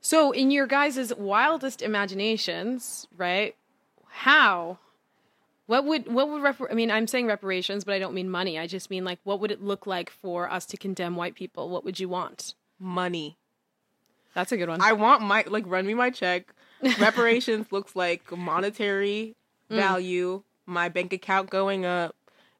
So, 0.00 0.30
in 0.30 0.52
your 0.52 0.68
guys' 0.68 1.12
wildest 1.12 1.82
imaginations, 1.82 3.08
right? 3.16 3.56
How 4.06 4.78
what 5.66 5.84
would 5.84 6.12
what 6.12 6.28
would 6.28 6.42
repar- 6.42 6.70
I 6.70 6.74
mean? 6.74 6.90
I'm 6.90 7.06
saying 7.06 7.26
reparations, 7.26 7.84
but 7.84 7.94
I 7.94 7.98
don't 7.98 8.14
mean 8.14 8.30
money. 8.30 8.58
I 8.58 8.66
just 8.66 8.90
mean 8.90 9.04
like 9.04 9.18
what 9.24 9.40
would 9.40 9.50
it 9.50 9.62
look 9.62 9.86
like 9.86 10.10
for 10.10 10.50
us 10.50 10.66
to 10.66 10.76
condemn 10.76 11.16
white 11.16 11.34
people? 11.34 11.68
What 11.68 11.84
would 11.84 11.98
you 11.98 12.08
want? 12.08 12.54
Money. 12.78 13.36
That's 14.34 14.52
a 14.52 14.56
good 14.56 14.68
one. 14.68 14.80
I 14.80 14.92
want 14.92 15.22
my 15.22 15.44
like 15.48 15.64
run 15.66 15.86
me 15.86 15.94
my 15.94 16.10
check. 16.10 16.52
reparations 17.00 17.72
looks 17.72 17.96
like 17.96 18.30
monetary 18.36 19.34
mm. 19.70 19.76
value, 19.76 20.42
my 20.66 20.88
bank 20.88 21.12
account 21.12 21.50
going 21.50 21.86
up, 21.86 22.14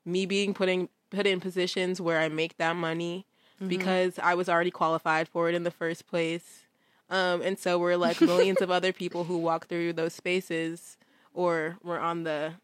me 0.05 0.27
being 0.27 0.55
putting 0.55 0.89
put 1.11 1.27
in 1.27 1.39
positions 1.39 2.01
where 2.01 2.19
I 2.19 2.29
make 2.29 2.57
that 2.57 2.77
money 2.77 3.27
mm-hmm. 3.57 3.69
because 3.69 4.19
I 4.19 4.35
was 4.35 4.49
already 4.49 4.71
qualified 4.71 5.29
for 5.29 5.49
it 5.49 5.55
in 5.55 5.65
the 5.65 5.71
first 5.71 6.07
place. 6.07 6.65
Um, 7.09 7.41
and 7.43 7.59
so 7.59 7.79
we're 7.79 7.97
like 7.97 8.21
millions 8.21 8.61
of 8.61 8.71
other 8.73 8.93
people 8.93 9.25
who 9.25 9.39
walk 9.39 9.69
through 9.69 9.93
those 9.93 10.15
spaces 10.15 10.97
or 11.33 11.77
we're 11.85 12.01
on 12.01 12.25
the 12.25 12.55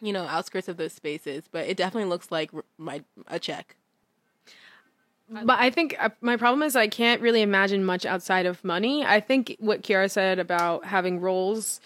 you 0.00 0.12
know, 0.12 0.24
outskirts 0.24 0.68
of 0.68 0.76
those 0.76 0.92
spaces, 0.92 1.44
but 1.50 1.66
it 1.66 1.76
definitely 1.76 2.08
looks 2.08 2.30
like 2.30 2.50
my 2.78 3.02
a 3.26 3.38
check. 3.38 3.76
But 5.30 5.58
I 5.58 5.68
think 5.68 5.94
uh, 5.98 6.08
my 6.22 6.36
problem 6.36 6.62
is 6.62 6.74
I 6.74 6.88
can't 6.88 7.20
really 7.20 7.42
imagine 7.42 7.84
much 7.84 8.06
outside 8.06 8.46
of 8.46 8.64
money. 8.64 9.04
I 9.04 9.20
think 9.20 9.56
what 9.58 9.82
Kiara 9.82 10.10
said 10.10 10.38
about 10.38 10.86
having 10.86 11.20
roles 11.20 11.80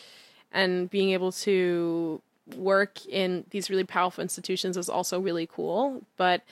and 0.52 0.88
being 0.88 1.10
able 1.10 1.32
to 1.32 2.22
work 2.56 3.04
in 3.06 3.44
these 3.50 3.68
really 3.68 3.84
powerful 3.84 4.22
institutions 4.22 4.76
is 4.76 4.88
also 4.88 5.18
really 5.18 5.46
cool, 5.46 6.02
but 6.16 6.42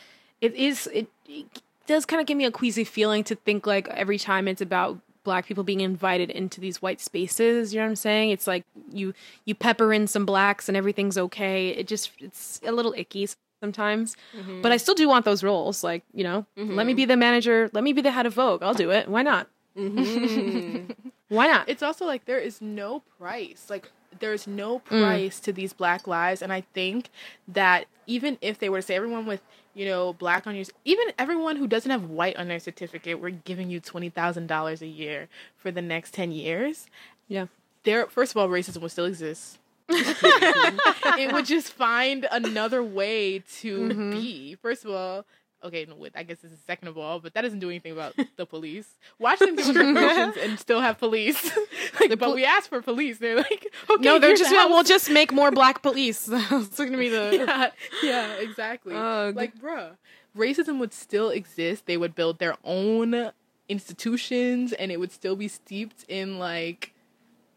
it 0.41 0.55
is 0.55 0.89
it, 0.93 1.09
it 1.29 1.47
does 1.87 2.07
kind 2.07 2.21
of 2.21 2.27
give 2.27 2.37
me 2.37 2.45
a 2.45 2.51
queasy 2.51 2.85
feeling 2.85 3.23
to 3.25 3.35
think 3.35 3.67
like 3.67 3.89
every 3.89 4.19
time 4.19 4.49
it's 4.49 4.61
about 4.61 4.99
black 5.25 5.47
people 5.47 5.65
being 5.65 5.81
invited 5.81 6.31
into 6.31 6.61
these 6.61 6.81
white 6.81 7.01
spaces, 7.01 7.73
you 7.73 7.81
know 7.81 7.87
what 7.87 7.91
I'm 7.91 7.97
saying? 7.97 8.31
It's 8.31 8.47
like 8.47 8.65
you 8.91 9.15
you 9.45 9.55
pepper 9.55 9.93
in 9.93 10.07
some 10.07 10.27
blacks 10.27 10.69
and 10.69 10.77
everything's 10.77 11.19
okay. 11.19 11.71
It 11.71 11.87
just 11.87 12.11
it's 12.21 12.61
a 12.65 12.73
little 12.73 12.95
icky 12.97 13.29
sometimes. 13.61 14.17
Mm-hmm. 14.37 14.63
But 14.63 14.73
I 14.73 14.77
still 14.79 14.95
do 14.95 15.09
want 15.09 15.25
those 15.25 15.45
roles. 15.45 15.85
Like, 15.85 16.03
you 16.13 16.25
know, 16.25 16.47
mm-hmm. 16.57 16.75
let 16.75 16.87
me 16.87 16.95
be 16.95 17.05
the 17.05 17.17
manager, 17.17 17.71
let 17.73 17.85
me 17.85 17.93
be 17.93 18.03
the 18.03 18.11
head 18.11 18.27
of 18.27 18.35
Vogue. 18.35 18.63
I'll 18.63 18.75
do 18.75 18.91
it. 18.91 19.09
Why 19.09 19.23
not? 19.23 19.49
Mm-hmm. 19.77 20.93
Why 21.29 21.47
not? 21.47 21.69
It's 21.69 21.83
also 21.83 22.07
like 22.07 22.25
there 22.25 22.39
is 22.39 22.61
no 22.61 23.01
price. 23.19 23.67
Like 23.71 23.91
there's 24.19 24.47
no 24.47 24.81
mm. 24.81 24.85
price 24.85 25.41
mm. 25.41 25.45
to 25.45 25.53
these 25.53 25.73
black 25.73 26.07
lives 26.07 26.43
and 26.43 26.53
I 26.53 26.63
think 26.73 27.11
that 27.49 27.87
even 28.07 28.39
if 28.41 28.59
they 28.59 28.69
were 28.69 28.79
to 28.79 28.83
say 28.83 28.97
everyone 28.97 29.25
with, 29.25 29.41
you 29.75 29.87
know, 29.87 30.13
black 30.13 30.47
on 30.47 30.57
your 30.57 30.65
even 30.85 31.07
everyone 31.19 31.57
who 31.57 31.67
doesn't 31.67 31.91
have 31.91 32.05
white 32.05 32.37
on 32.37 32.49
their 32.49 32.59
certificate, 32.59 33.21
we're 33.21 33.31
giving 33.31 33.71
you 33.71 33.81
$20,000 33.81 34.83
a 34.83 34.87
year 34.87 35.29
for 35.57 35.71
the 35.71 35.83
next 35.83 36.13
10 36.15 36.33
years. 36.33 36.87
Yeah. 37.29 37.47
There 37.85 38.07
first 38.07 38.33
of 38.33 38.37
all 38.37 38.49
racism 38.49 38.83
would 38.83 38.91
still 38.91 39.07
exist. 39.07 39.59
it 39.93 41.33
would 41.33 41.47
just 41.47 41.73
find 41.73 42.27
another 42.31 42.83
way 42.83 43.41
to 43.61 43.89
mm-hmm. 43.89 44.11
be. 44.13 44.55
First 44.63 44.85
of 44.85 44.93
all, 44.93 45.25
okay, 45.63 45.87
no, 45.89 46.07
I 46.15 46.23
guess 46.23 46.39
this 46.39 46.53
is 46.53 46.59
second 46.67 46.89
of 46.89 46.99
all, 46.99 47.21
but 47.21 47.35
that 47.35 47.43
doesn't 47.43 47.59
do 47.59 47.69
anything 47.69 47.93
about 47.93 48.15
the 48.37 48.47
police. 48.47 48.97
Watch 49.19 49.39
them 49.39 49.57
give 49.57 49.67
promotions 49.75 50.37
and 50.37 50.59
still 50.59 50.81
have 50.81 50.99
police. 50.99 51.51
like, 52.01 52.19
but 52.19 52.35
we 52.35 52.45
asked 52.45 52.69
for 52.69 52.83
police. 52.83 53.19
They're 53.19 53.37
like, 53.37 53.73
okay, 53.91 54.03
no, 54.03 54.19
they're 54.19 54.37
just 54.37 54.51
the 54.51 54.67
we'll 54.69 54.85
just 54.85 55.11
make 55.11 55.33
more 55.33 55.51
black 55.51 55.83
police. 55.83 56.29
it's 56.31 56.79
gonna 56.79 56.99
be 56.99 57.09
the 57.09 57.45
yeah, 57.47 57.71
yeah, 58.03 58.33
exactly. 58.35 58.95
Uh, 58.95 59.33
like, 59.33 59.59
bruh, 59.59 59.97
racism 60.37 60.79
would 60.79 60.93
still 60.93 61.31
exist. 61.31 61.87
They 61.87 61.97
would 61.97 62.15
build 62.15 62.39
their 62.39 62.57
own 62.65 63.33
institutions, 63.69 64.73
and 64.73 64.91
it 64.91 64.99
would 64.99 65.13
still 65.13 65.37
be 65.37 65.49
steeped 65.49 66.05
in 66.09 66.39
like 66.39 66.95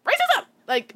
racism. 0.05 0.45
Like. 0.67 0.95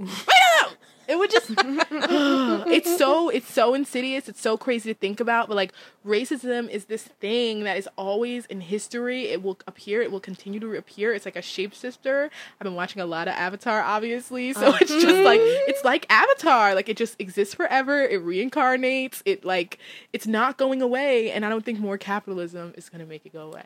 It 1.07 1.17
would 1.17 1.31
just 1.31 1.49
it's 1.51 2.97
so 2.97 3.29
it's 3.29 3.51
so 3.51 3.73
insidious, 3.73 4.27
it's 4.27 4.41
so 4.41 4.57
crazy 4.57 4.93
to 4.93 4.99
think 4.99 5.19
about, 5.19 5.47
but 5.47 5.55
like 5.55 5.73
racism 6.05 6.69
is 6.69 6.85
this 6.85 7.03
thing 7.03 7.63
that 7.63 7.77
is 7.77 7.87
always 7.97 8.45
in 8.47 8.61
history. 8.61 9.27
It 9.29 9.41
will 9.41 9.57
appear, 9.67 10.01
it 10.01 10.11
will 10.11 10.19
continue 10.19 10.59
to 10.59 10.75
appear. 10.75 11.13
It's 11.13 11.25
like 11.25 11.35
a 11.35 11.41
shape 11.41 11.67
shapeshifter. 11.73 12.29
I've 12.59 12.65
been 12.65 12.75
watching 12.75 13.01
a 13.01 13.05
lot 13.05 13.27
of 13.27 13.35
Avatar 13.35 13.81
obviously, 13.81 14.53
so 14.53 14.67
uh-huh. 14.67 14.77
it's 14.81 14.91
just 14.91 15.23
like 15.23 15.39
it's 15.41 15.83
like 15.83 16.05
Avatar. 16.09 16.75
Like 16.75 16.89
it 16.89 16.97
just 16.97 17.19
exists 17.19 17.53
forever. 17.53 18.01
It 18.01 18.23
reincarnates. 18.23 19.21
It 19.25 19.45
like 19.45 19.79
it's 20.13 20.27
not 20.27 20.57
going 20.57 20.81
away 20.81 21.31
and 21.31 21.45
I 21.45 21.49
don't 21.49 21.63
think 21.63 21.79
more 21.79 21.97
capitalism 21.97 22.73
is 22.75 22.89
going 22.89 23.01
to 23.01 23.07
make 23.07 23.25
it 23.25 23.33
go 23.33 23.47
away. 23.47 23.63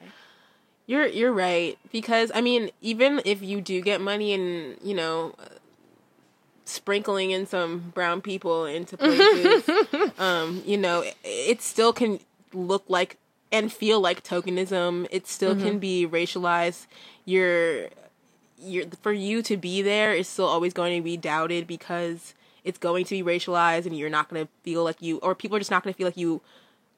You're 0.88 1.08
you're 1.08 1.32
right 1.32 1.78
because 1.92 2.32
I 2.34 2.42
mean 2.42 2.72
even 2.82 3.22
if 3.26 3.42
you 3.42 3.62
do 3.62 3.82
get 3.82 4.02
money 4.02 4.34
and 4.34 4.78
you 4.84 4.96
know 4.96 5.36
sprinkling 6.72 7.32
in 7.32 7.46
some 7.46 7.92
brown 7.94 8.22
people 8.22 8.66
into 8.66 8.98
places, 8.98 9.70
um, 10.20 10.64
you 10.66 10.78
know, 10.78 11.02
it, 11.02 11.16
it, 11.24 11.62
still 11.62 11.94
can 11.94 12.20
look 12.54 12.84
like 12.88 13.18
and 13.52 13.72
feel 13.72 14.00
like 14.00 14.24
tokenism. 14.24 15.08
It 15.12 15.28
still 15.28 15.56
mm-hmm. 15.56 15.66
can 15.66 15.80
be 15.80 16.08
racialized. 16.08 16.88
You're, 17.26 17.90
you're 18.58 18.86
for 19.02 19.12
you 19.12 19.42
to 19.44 19.58
be 19.58 19.82
there 19.82 20.14
is 20.14 20.28
still 20.28 20.48
always 20.48 20.74
going 20.74 20.98
to 20.98 21.04
be 21.04 21.18
doubted 21.18 21.68
because 21.68 22.34
it's 22.64 22.78
going 22.78 23.06
to 23.06 23.24
be 23.24 23.24
racialized, 23.24 23.86
and 23.86 23.98
you're 23.98 24.10
not 24.10 24.30
going 24.30 24.46
to 24.46 24.52
feel 24.64 24.84
like 24.84 25.02
you, 25.02 25.18
or 25.18 25.36
people 25.36 25.58
are 25.58 25.60
just 25.60 25.72
not 25.72 25.84
going 25.84 25.94
to 25.94 25.98
feel 25.98 26.08
like 26.08 26.18
you 26.18 26.42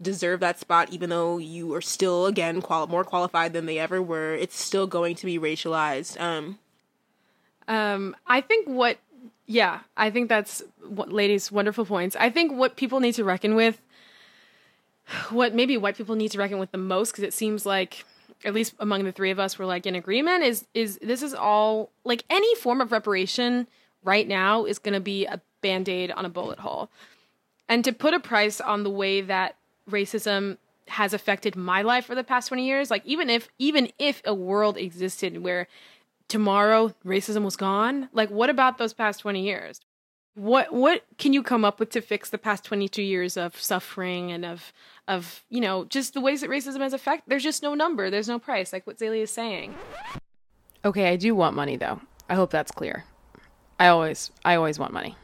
deserve 0.02 0.40
that 0.42 0.60
spot 0.60 0.90
even 0.92 1.10
though 1.10 1.38
you 1.38 1.74
are 1.74 1.82
still 1.82 2.26
again 2.26 2.62
qual- 2.62 2.88
more 2.88 3.04
qualified 3.04 3.54
than 3.54 3.66
they 3.66 3.80
ever 3.80 4.02
were 4.02 4.34
it's 4.36 4.60
still 4.60 4.86
going 4.86 5.16
to 5.16 5.26
be 5.26 5.40
racialized 5.40 6.20
um 6.20 6.60
um 7.68 8.16
i 8.28 8.42
think 8.42 8.68
what 8.68 8.98
yeah, 9.54 9.82
I 9.95 10.10
think 10.10 10.30
that's 10.30 10.64
ladies' 10.82 11.51
wonderful 11.51 11.86
points. 11.86 12.16
I 12.20 12.32
think 12.32 12.51
what 12.51 12.76
people 12.76 12.99
need 12.99 13.14
to 13.14 13.24
reckon 13.24 13.54
with, 13.54 13.80
what 15.30 15.54
maybe 15.54 15.78
white 15.78 15.95
people 15.95 16.16
need 16.16 16.32
to 16.32 16.39
reckon 16.39 16.58
with 16.58 16.72
the 16.72 16.80
most, 16.80 17.12
because 17.12 17.24
it 17.24 17.34
seems 17.34 17.64
like 17.64 18.04
at 18.43 18.56
least 18.56 18.74
among 18.80 19.04
the 19.04 19.12
three 19.12 19.30
of 19.30 19.39
us, 19.39 19.60
we're 19.60 19.66
like 19.66 19.86
in 19.86 19.93
agreement. 19.93 20.43
Is 20.43 20.66
is 20.74 20.97
this 21.04 21.22
is 21.22 21.36
all 21.36 21.91
like 22.04 22.24
any 22.32 22.56
form 22.56 22.82
of 22.82 22.91
reparation 22.91 23.68
right 24.04 24.28
now 24.28 24.66
is 24.66 24.80
going 24.80 24.95
to 24.95 24.99
be 24.99 25.26
a 25.28 25.39
band 25.62 25.88
aid 25.88 26.10
on 26.10 26.26
a 26.26 26.30
bullet 26.30 26.60
hole, 26.60 26.89
and 27.70 27.86
to 27.86 27.93
put 27.93 28.16
a 28.16 28.20
price 28.20 28.60
on 28.60 28.82
the 28.82 28.89
way 28.89 29.22
that 29.22 29.56
racism 29.88 30.58
has 30.88 31.14
affected 31.14 31.56
my 31.56 31.84
life 31.84 32.06
for 32.06 32.16
the 32.16 32.24
past 32.26 32.49
20 32.49 32.66
years 32.66 32.91
like 32.91 33.06
even 33.06 33.30
if 33.30 33.47
even 33.58 33.89
if 33.97 34.22
a 34.26 34.34
world 34.34 34.76
existed 34.78 35.41
where 35.41 35.66
tomorrow 36.28 36.94
racism 37.06 37.44
was 37.44 37.56
gone? 37.56 38.10
Like 38.14 38.30
what 38.30 38.50
about 38.50 38.78
those 38.78 38.94
past 38.94 39.20
20 39.22 39.42
years? 39.42 39.80
What 40.36 40.74
what 40.74 41.04
can 41.20 41.32
you 41.34 41.44
come 41.44 41.64
up 41.64 41.80
with 41.80 41.92
to 41.92 42.02
fix 42.02 42.30
the 42.32 42.40
past 42.40 42.64
22 42.64 43.04
years 43.04 43.38
of 43.38 43.60
suffering 43.62 44.32
and 44.32 44.46
of 44.46 44.74
of, 45.08 45.44
you 45.50 45.62
know, 45.62 45.86
just 45.86 46.14
the 46.14 46.22
ways 46.22 46.42
that 46.42 46.50
racism 46.50 46.80
has 46.80 46.94
affected 46.94 47.30
there's 47.30 47.44
just 47.44 47.62
no 47.62 47.76
number, 47.76 48.10
there's 48.10 48.28
no 48.28 48.40
price 48.40 48.74
like 48.74 48.88
what 48.88 48.98
Zaylee 48.98 49.22
is 49.22 49.32
saying. 49.32 49.76
Okay, 50.84 51.10
I 51.10 51.16
do 51.16 51.36
want 51.36 51.56
money 51.56 51.78
though. 51.78 52.02
I 52.30 52.36
hope 52.36 52.50
that's 52.50 52.72
clear. 52.72 53.04
I 53.80 53.88
always 53.88 54.32
I 54.44 54.56
always 54.56 54.80
want 54.80 54.94
money. 54.94 55.16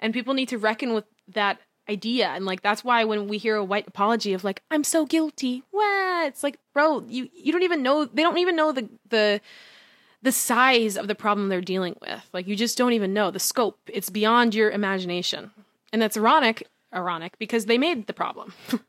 And 0.00 0.12
people 0.12 0.34
need 0.34 0.48
to 0.48 0.58
reckon 0.58 0.94
with 0.94 1.04
that 1.28 1.60
idea. 1.88 2.28
And 2.28 2.44
like 2.44 2.62
that's 2.62 2.84
why 2.84 3.04
when 3.04 3.28
we 3.28 3.38
hear 3.38 3.56
a 3.56 3.64
white 3.64 3.88
apology 3.88 4.32
of 4.32 4.44
like 4.44 4.62
i'm 4.70 4.84
so 4.84 5.04
guilty 5.04 5.62
what? 5.70 6.26
It's 6.28 6.42
like 6.42 6.58
bro 6.72 7.04
you 7.08 7.28
you 7.34 7.52
don't 7.52 7.62
even 7.62 7.82
know 7.82 8.04
they 8.04 8.22
don't 8.22 8.38
even 8.38 8.56
know 8.56 8.72
the 8.72 8.88
the 9.08 9.40
the 10.22 10.32
size 10.32 10.96
of 10.96 11.08
the 11.08 11.16
problem 11.16 11.48
they're 11.48 11.60
dealing 11.60 11.96
with. 12.00 12.28
Like 12.32 12.46
you 12.46 12.54
just 12.54 12.78
don't 12.78 12.92
even 12.92 13.12
know 13.12 13.32
the 13.32 13.40
scope. 13.40 13.78
It's 13.88 14.08
beyond 14.08 14.54
your 14.54 14.70
imagination. 14.70 15.50
And 15.92 16.00
that's 16.00 16.16
ironic 16.16 16.68
ironic 16.94 17.38
because 17.38 17.66
they 17.66 17.78
made 17.78 18.06
the 18.06 18.12
problem. 18.12 18.54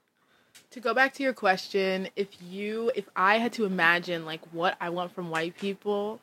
To 0.71 0.79
go 0.79 0.95
back 0.95 1.13
to 1.13 1.23
your 1.23 1.33
question 1.33 2.09
if 2.15 2.29
you 2.41 2.91
if 2.95 3.07
i 3.15 3.37
had 3.37 3.53
to 3.53 3.65
imagine 3.65 4.25
like 4.25 4.41
what 4.51 4.75
i 4.81 4.89
want 4.89 5.13
from 5.13 5.29
white 5.29 5.55
people 5.55 6.19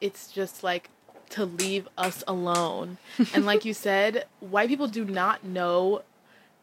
it's 0.00 0.30
just 0.30 0.62
like 0.62 0.90
to 1.30 1.44
leave 1.44 1.88
us 1.96 2.24
alone. 2.26 2.98
and 3.34 3.46
like 3.46 3.64
you 3.64 3.74
said, 3.74 4.26
white 4.40 4.68
people 4.68 4.88
do 4.88 5.04
not 5.04 5.44
know 5.44 6.02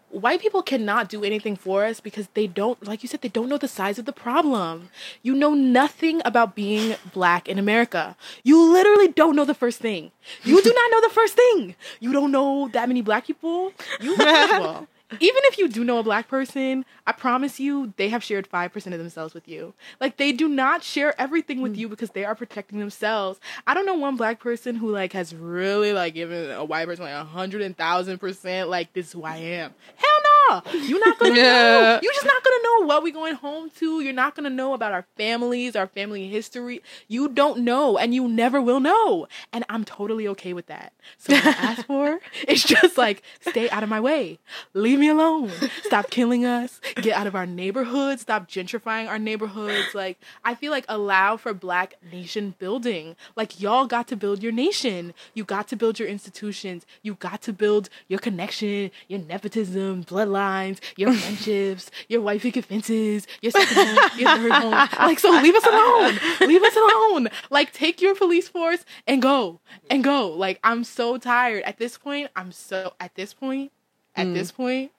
white 0.10 0.40
people 0.40 0.62
cannot 0.62 1.10
do 1.10 1.24
anything 1.24 1.56
for 1.58 1.84
us 1.84 2.00
because 2.00 2.30
they 2.36 2.48
don't 2.48 2.86
like 2.88 3.04
you 3.04 3.10
said 3.10 3.22
they 3.22 3.30
don't 3.30 3.50
know 3.50 3.58
the 3.58 3.68
size 3.68 4.00
of 4.00 4.06
the 4.06 4.14
problem. 4.14 4.90
You 5.22 5.36
know 5.36 5.54
nothing 5.54 6.22
about 6.24 6.56
being 6.56 6.96
black 7.14 7.48
in 7.48 7.60
America. 7.60 8.16
You 8.44 8.72
literally 8.72 9.10
don't 9.10 9.36
know 9.36 9.46
the 9.46 9.54
first 9.54 9.80
thing. 9.80 10.12
You 10.44 10.62
do 10.62 10.74
not 10.74 10.92
know 10.92 11.02
the 11.02 11.14
first 11.14 11.34
thing. 11.36 11.76
You 12.00 12.14
don't 12.14 12.32
know 12.32 12.70
that 12.70 12.88
many 12.88 13.02
black 13.02 13.28
people. 13.28 13.74
You 14.00 14.16
well, 14.18 14.88
even 15.20 15.42
if 15.46 15.58
you 15.58 15.68
do 15.68 15.84
know 15.84 16.00
a 16.00 16.04
black 16.04 16.28
person, 16.28 16.86
I 17.08 17.12
promise 17.12 17.60
you 17.60 17.94
they 17.98 18.10
have 18.10 18.24
shared 18.24 18.50
5% 18.50 18.76
of 18.76 18.98
themselves 18.98 19.34
with 19.34 19.48
you. 19.48 19.74
Like 20.00 20.18
they 20.18 20.32
do 20.32 20.48
not 20.48 20.84
share 20.84 21.20
everything 21.20 21.62
with 21.62 21.76
mm. 21.76 21.78
you 21.78 21.90
because 21.90 22.12
they 22.12 22.26
are 22.26 22.36
protecting 22.36 22.80
themselves. 22.80 23.40
I 23.68 23.74
don't 23.74 23.86
know 23.86 23.96
one 23.96 24.16
black 24.16 24.40
person 24.40 24.76
who 24.76 24.90
like 24.92 25.14
has 25.14 25.36
really 25.36 25.94
like 25.94 26.14
given 26.14 26.52
a 26.52 26.64
white 26.64 26.86
person 26.86 27.06
like 27.06 27.14
a 27.14 27.24
hundred 27.24 27.62
and 27.62 27.78
thousand 27.78 28.20
percent 28.20 28.70
like 28.70 28.94
this 28.94 29.08
is 29.08 29.14
who 29.14 29.24
I 29.24 29.38
am. 29.38 29.74
Hell 29.96 30.20
no. 30.24 30.35
You're 30.74 31.06
not 31.06 31.20
gonna 31.20 31.36
know. 31.36 32.00
You're 32.02 32.14
just 32.14 32.26
not 32.26 32.44
gonna 32.44 32.64
know 32.64 32.86
what 32.88 33.04
we're 33.04 33.14
going 33.14 33.36
home 33.36 33.70
to. 33.78 34.02
You're 34.02 34.14
not 34.14 34.36
gonna 34.36 34.50
know 34.50 34.74
about 34.74 34.92
our 34.92 35.06
families, 35.18 35.76
our 35.76 35.88
family 35.88 36.28
history. 36.28 36.82
You 37.08 37.30
don't 37.30 37.60
know 37.60 37.98
and 37.98 38.14
you 38.14 38.28
never 38.28 38.62
will 38.62 38.80
know. 38.80 39.28
And 39.54 39.66
I'm 39.70 39.86
totally 39.86 40.28
okay 40.30 40.54
with 40.54 40.68
that. 40.68 40.94
So 41.18 41.34
what 41.34 41.46
I 41.46 41.50
ask 41.72 41.86
for 41.86 42.20
it's 42.48 42.64
just 42.64 42.98
like 42.98 43.24
stay 43.42 43.70
out 43.70 43.84
of 43.84 43.90
my 43.90 44.00
way. 44.00 44.40
Leave 44.74 45.00
me 45.00 45.10
alone. 45.10 45.52
Stop 45.84 46.10
killing 46.10 46.46
us 46.46 46.82
get 47.06 47.16
out 47.16 47.28
of 47.28 47.36
our 47.36 47.46
neighborhoods, 47.46 48.22
stop 48.22 48.48
gentrifying 48.48 49.08
our 49.08 49.20
neighborhoods. 49.20 49.94
Like, 49.94 50.20
I 50.44 50.56
feel 50.56 50.72
like 50.72 50.86
allow 50.90 51.38
for 51.38 51.54
black 51.54 51.96
nation 52.12 52.56
building. 52.58 53.16
Like, 53.36 53.60
y'all 53.60 53.86
got 53.86 54.08
to 54.10 54.16
build 54.16 54.42
your 54.42 54.52
nation. 54.52 55.14
You 55.34 55.44
got 55.44 55.68
to 55.70 55.76
build 55.76 56.00
your 56.00 56.08
institutions. 56.08 56.86
You 57.02 57.16
got 57.16 57.42
to 57.44 57.54
build 57.54 57.90
your 58.08 58.20
connection, 58.20 58.92
your 59.08 59.20
nepotism, 59.20 60.04
bloodlines, 60.36 60.80
your 60.96 61.14
friendships, 61.14 61.92
your 62.08 62.40
picket 62.40 62.66
fences, 62.66 63.28
your 63.42 63.52
second 63.52 63.76
home, 63.76 64.20
your 64.20 64.30
third 64.30 64.52
home. 64.52 64.72
Like, 65.00 65.20
so 65.20 65.30
leave 65.30 65.56
us 65.56 65.66
alone. 65.66 66.20
Leave 66.42 66.64
us 66.64 66.76
alone. 66.76 67.30
Like, 67.50 67.74
take 67.74 68.02
your 68.02 68.16
police 68.16 68.48
force 68.48 68.86
and 69.08 69.22
go 69.22 69.60
and 69.90 70.04
go. 70.04 70.30
Like, 70.30 70.60
I'm 70.64 70.84
so 70.84 71.18
tired. 71.18 71.64
At 71.64 71.78
this 71.78 71.98
point, 71.98 72.30
I'm 72.36 72.52
so, 72.52 72.94
at 73.00 73.16
this 73.16 73.34
point, 73.34 73.72
at 74.16 74.28
mm. 74.28 74.34
this 74.34 74.52
point, 74.52 74.92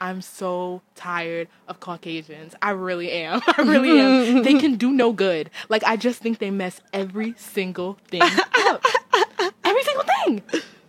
I'm 0.00 0.22
so 0.22 0.80
tired 0.94 1.48
of 1.68 1.80
Caucasians. 1.80 2.54
I 2.62 2.70
really 2.70 3.12
am. 3.12 3.42
I 3.58 3.62
really 3.62 4.00
am. 4.00 4.42
they 4.42 4.54
can 4.54 4.76
do 4.76 4.92
no 4.92 5.12
good. 5.12 5.50
Like 5.68 5.84
I 5.84 5.96
just 5.96 6.22
think 6.22 6.38
they 6.38 6.50
mess 6.50 6.80
every 6.94 7.34
single 7.36 7.98
thing 8.08 8.22
up. 8.22 8.82
every 9.62 9.82
single 9.82 10.04
thing. 10.24 10.42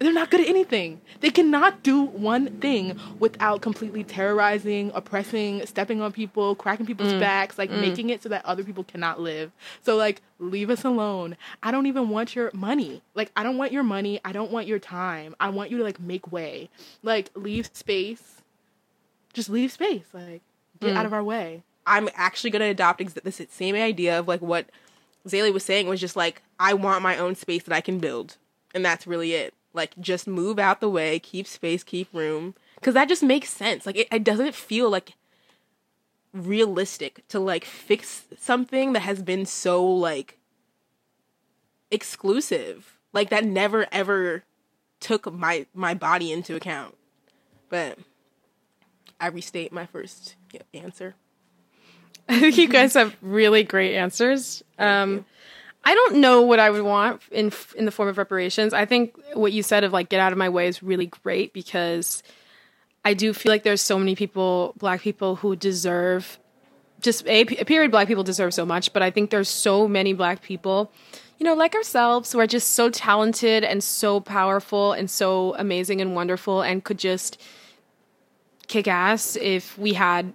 They're 0.05 0.13
not 0.13 0.29
good 0.31 0.41
at 0.41 0.47
anything. 0.47 0.99
They 1.19 1.29
cannot 1.29 1.83
do 1.83 2.01
one 2.03 2.59
thing 2.59 2.99
without 3.19 3.61
completely 3.61 4.03
terrorizing, 4.03 4.91
oppressing, 4.93 5.65
stepping 5.65 6.01
on 6.01 6.11
people, 6.11 6.55
cracking 6.55 6.85
people's 6.85 7.13
Mm. 7.13 7.19
backs, 7.19 7.57
like 7.57 7.69
Mm. 7.69 7.81
making 7.81 8.09
it 8.09 8.23
so 8.23 8.29
that 8.29 8.43
other 8.45 8.63
people 8.63 8.83
cannot 8.83 9.19
live. 9.19 9.51
So 9.83 9.95
like 9.95 10.21
leave 10.39 10.69
us 10.69 10.83
alone. 10.83 11.37
I 11.61 11.71
don't 11.71 11.85
even 11.85 12.09
want 12.09 12.35
your 12.35 12.49
money. 12.53 13.01
Like 13.15 13.31
I 13.35 13.43
don't 13.43 13.57
want 13.57 13.71
your 13.71 13.83
money. 13.83 14.19
I 14.25 14.31
don't 14.31 14.51
want 14.51 14.67
your 14.67 14.79
time. 14.79 15.35
I 15.39 15.49
want 15.49 15.69
you 15.71 15.77
to 15.77 15.83
like 15.83 15.99
make 15.99 16.31
way. 16.31 16.69
Like 17.03 17.29
leave 17.35 17.69
space. 17.73 18.41
Just 19.33 19.49
leave 19.49 19.71
space. 19.71 20.05
Like 20.13 20.41
get 20.79 20.93
Mm. 20.93 20.97
out 20.97 21.05
of 21.05 21.13
our 21.13 21.23
way. 21.23 21.63
I'm 21.85 22.09
actually 22.15 22.49
gonna 22.51 22.65
adopt 22.65 23.01
ex- 23.01 23.13
this 23.13 23.41
same 23.49 23.75
idea 23.75 24.19
of 24.19 24.27
like 24.27 24.41
what 24.41 24.67
Zaylee 25.27 25.53
was 25.53 25.63
saying 25.63 25.87
was 25.87 25.99
just 26.01 26.15
like 26.15 26.41
I 26.59 26.73
want 26.73 27.01
my 27.03 27.17
own 27.17 27.35
space 27.35 27.63
that 27.63 27.75
I 27.75 27.81
can 27.81 27.99
build, 27.99 28.37
and 28.73 28.83
that's 28.83 29.05
really 29.05 29.33
it. 29.33 29.53
Like 29.73 29.97
just 29.99 30.27
move 30.27 30.59
out 30.59 30.81
the 30.81 30.89
way, 30.89 31.19
keep 31.19 31.47
space, 31.47 31.83
keep 31.83 32.13
room, 32.13 32.55
because 32.75 32.93
that 32.93 33.07
just 33.07 33.23
makes 33.23 33.49
sense. 33.49 33.85
Like 33.85 33.97
it, 33.97 34.07
it 34.11 34.23
doesn't 34.23 34.55
feel 34.55 34.89
like 34.89 35.13
realistic 36.33 37.27
to 37.29 37.39
like 37.39 37.65
fix 37.65 38.25
something 38.37 38.93
that 38.93 39.01
has 39.01 39.21
been 39.21 39.45
so 39.45 39.85
like 39.85 40.37
exclusive, 41.89 42.97
like 43.13 43.29
that 43.29 43.45
never 43.45 43.87
ever 43.91 44.43
took 44.99 45.31
my 45.31 45.65
my 45.73 45.93
body 45.93 46.31
into 46.31 46.55
account. 46.55 46.95
But 47.69 47.97
I 49.19 49.27
restate 49.27 49.71
my 49.71 49.85
first 49.85 50.35
answer. 50.73 51.15
I 52.27 52.39
think 52.39 52.57
you 52.57 52.67
guys 52.67 52.93
have 52.95 53.15
really 53.21 53.63
great 53.63 53.95
answers. 53.95 54.63
Um, 54.79 55.25
I 55.83 55.95
don't 55.95 56.17
know 56.17 56.41
what 56.41 56.59
I 56.59 56.69
would 56.69 56.83
want 56.83 57.21
in 57.31 57.51
in 57.75 57.85
the 57.85 57.91
form 57.91 58.07
of 58.07 58.17
reparations. 58.17 58.73
I 58.73 58.85
think 58.85 59.15
what 59.33 59.51
you 59.51 59.63
said 59.63 59.83
of 59.83 59.91
like 59.91 60.09
get 60.09 60.19
out 60.19 60.31
of 60.31 60.37
my 60.37 60.49
way 60.49 60.67
is 60.67 60.83
really 60.83 61.07
great 61.07 61.53
because 61.53 62.21
I 63.03 63.13
do 63.13 63.33
feel 63.33 63.51
like 63.51 63.63
there's 63.63 63.81
so 63.81 63.97
many 63.97 64.15
people, 64.15 64.73
black 64.77 65.01
people, 65.01 65.37
who 65.37 65.55
deserve 65.55 66.39
just 66.99 67.25
a, 67.25 67.41
a 67.41 67.65
period. 67.65 67.89
Black 67.89 68.07
people 68.07 68.23
deserve 68.23 68.53
so 68.53 68.65
much, 68.65 68.93
but 68.93 69.01
I 69.01 69.09
think 69.09 69.31
there's 69.31 69.49
so 69.49 69.87
many 69.87 70.13
black 70.13 70.43
people, 70.43 70.91
you 71.39 71.45
know, 71.45 71.55
like 71.55 71.73
ourselves, 71.73 72.31
who 72.31 72.39
are 72.39 72.47
just 72.47 72.73
so 72.73 72.91
talented 72.91 73.63
and 73.63 73.83
so 73.83 74.19
powerful 74.19 74.93
and 74.93 75.09
so 75.09 75.55
amazing 75.57 75.99
and 75.99 76.13
wonderful, 76.13 76.61
and 76.61 76.83
could 76.83 76.99
just 76.99 77.41
kick 78.67 78.87
ass 78.87 79.35
if 79.35 79.77
we 79.79 79.93
had 79.93 80.31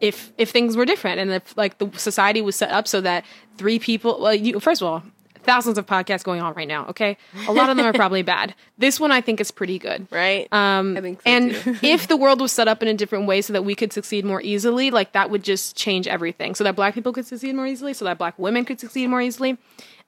if 0.00 0.32
if 0.38 0.50
things 0.50 0.76
were 0.76 0.84
different 0.84 1.18
and 1.18 1.30
if 1.30 1.56
like 1.56 1.78
the 1.78 1.90
society 1.98 2.40
was 2.40 2.56
set 2.56 2.70
up 2.70 2.86
so 2.86 3.00
that 3.00 3.24
three 3.56 3.78
people 3.78 4.20
well 4.20 4.34
you 4.34 4.60
first 4.60 4.82
of 4.82 4.88
all 4.88 5.02
thousands 5.42 5.78
of 5.78 5.86
podcasts 5.86 6.22
going 6.22 6.42
on 6.42 6.52
right 6.54 6.68
now 6.68 6.86
okay? 6.88 7.16
A 7.46 7.52
lot 7.52 7.70
of 7.70 7.76
them 7.76 7.86
are 7.86 7.92
probably 7.92 8.22
bad. 8.36 8.54
This 8.76 9.00
one 9.00 9.10
i 9.10 9.20
think 9.20 9.40
is 9.40 9.50
pretty 9.50 9.78
good. 9.78 10.06
Right. 10.10 10.46
Um 10.52 10.96
I 10.96 11.00
think 11.00 11.22
so 11.22 11.30
and 11.30 11.50
if 11.82 12.06
the 12.08 12.16
world 12.16 12.40
was 12.40 12.52
set 12.52 12.68
up 12.68 12.82
in 12.82 12.88
a 12.88 12.94
different 12.94 13.26
way 13.26 13.40
so 13.40 13.52
that 13.52 13.64
we 13.64 13.74
could 13.74 13.92
succeed 13.92 14.24
more 14.24 14.42
easily 14.42 14.90
like 14.90 15.12
that 15.12 15.30
would 15.30 15.42
just 15.42 15.76
change 15.76 16.06
everything. 16.06 16.54
So 16.54 16.64
that 16.64 16.76
black 16.76 16.94
people 16.94 17.12
could 17.12 17.26
succeed 17.26 17.54
more 17.54 17.66
easily 17.66 17.94
so 17.94 18.04
that 18.04 18.18
black 18.18 18.38
women 18.38 18.64
could 18.64 18.78
succeed 18.80 19.08
more 19.08 19.22
easily. 19.22 19.56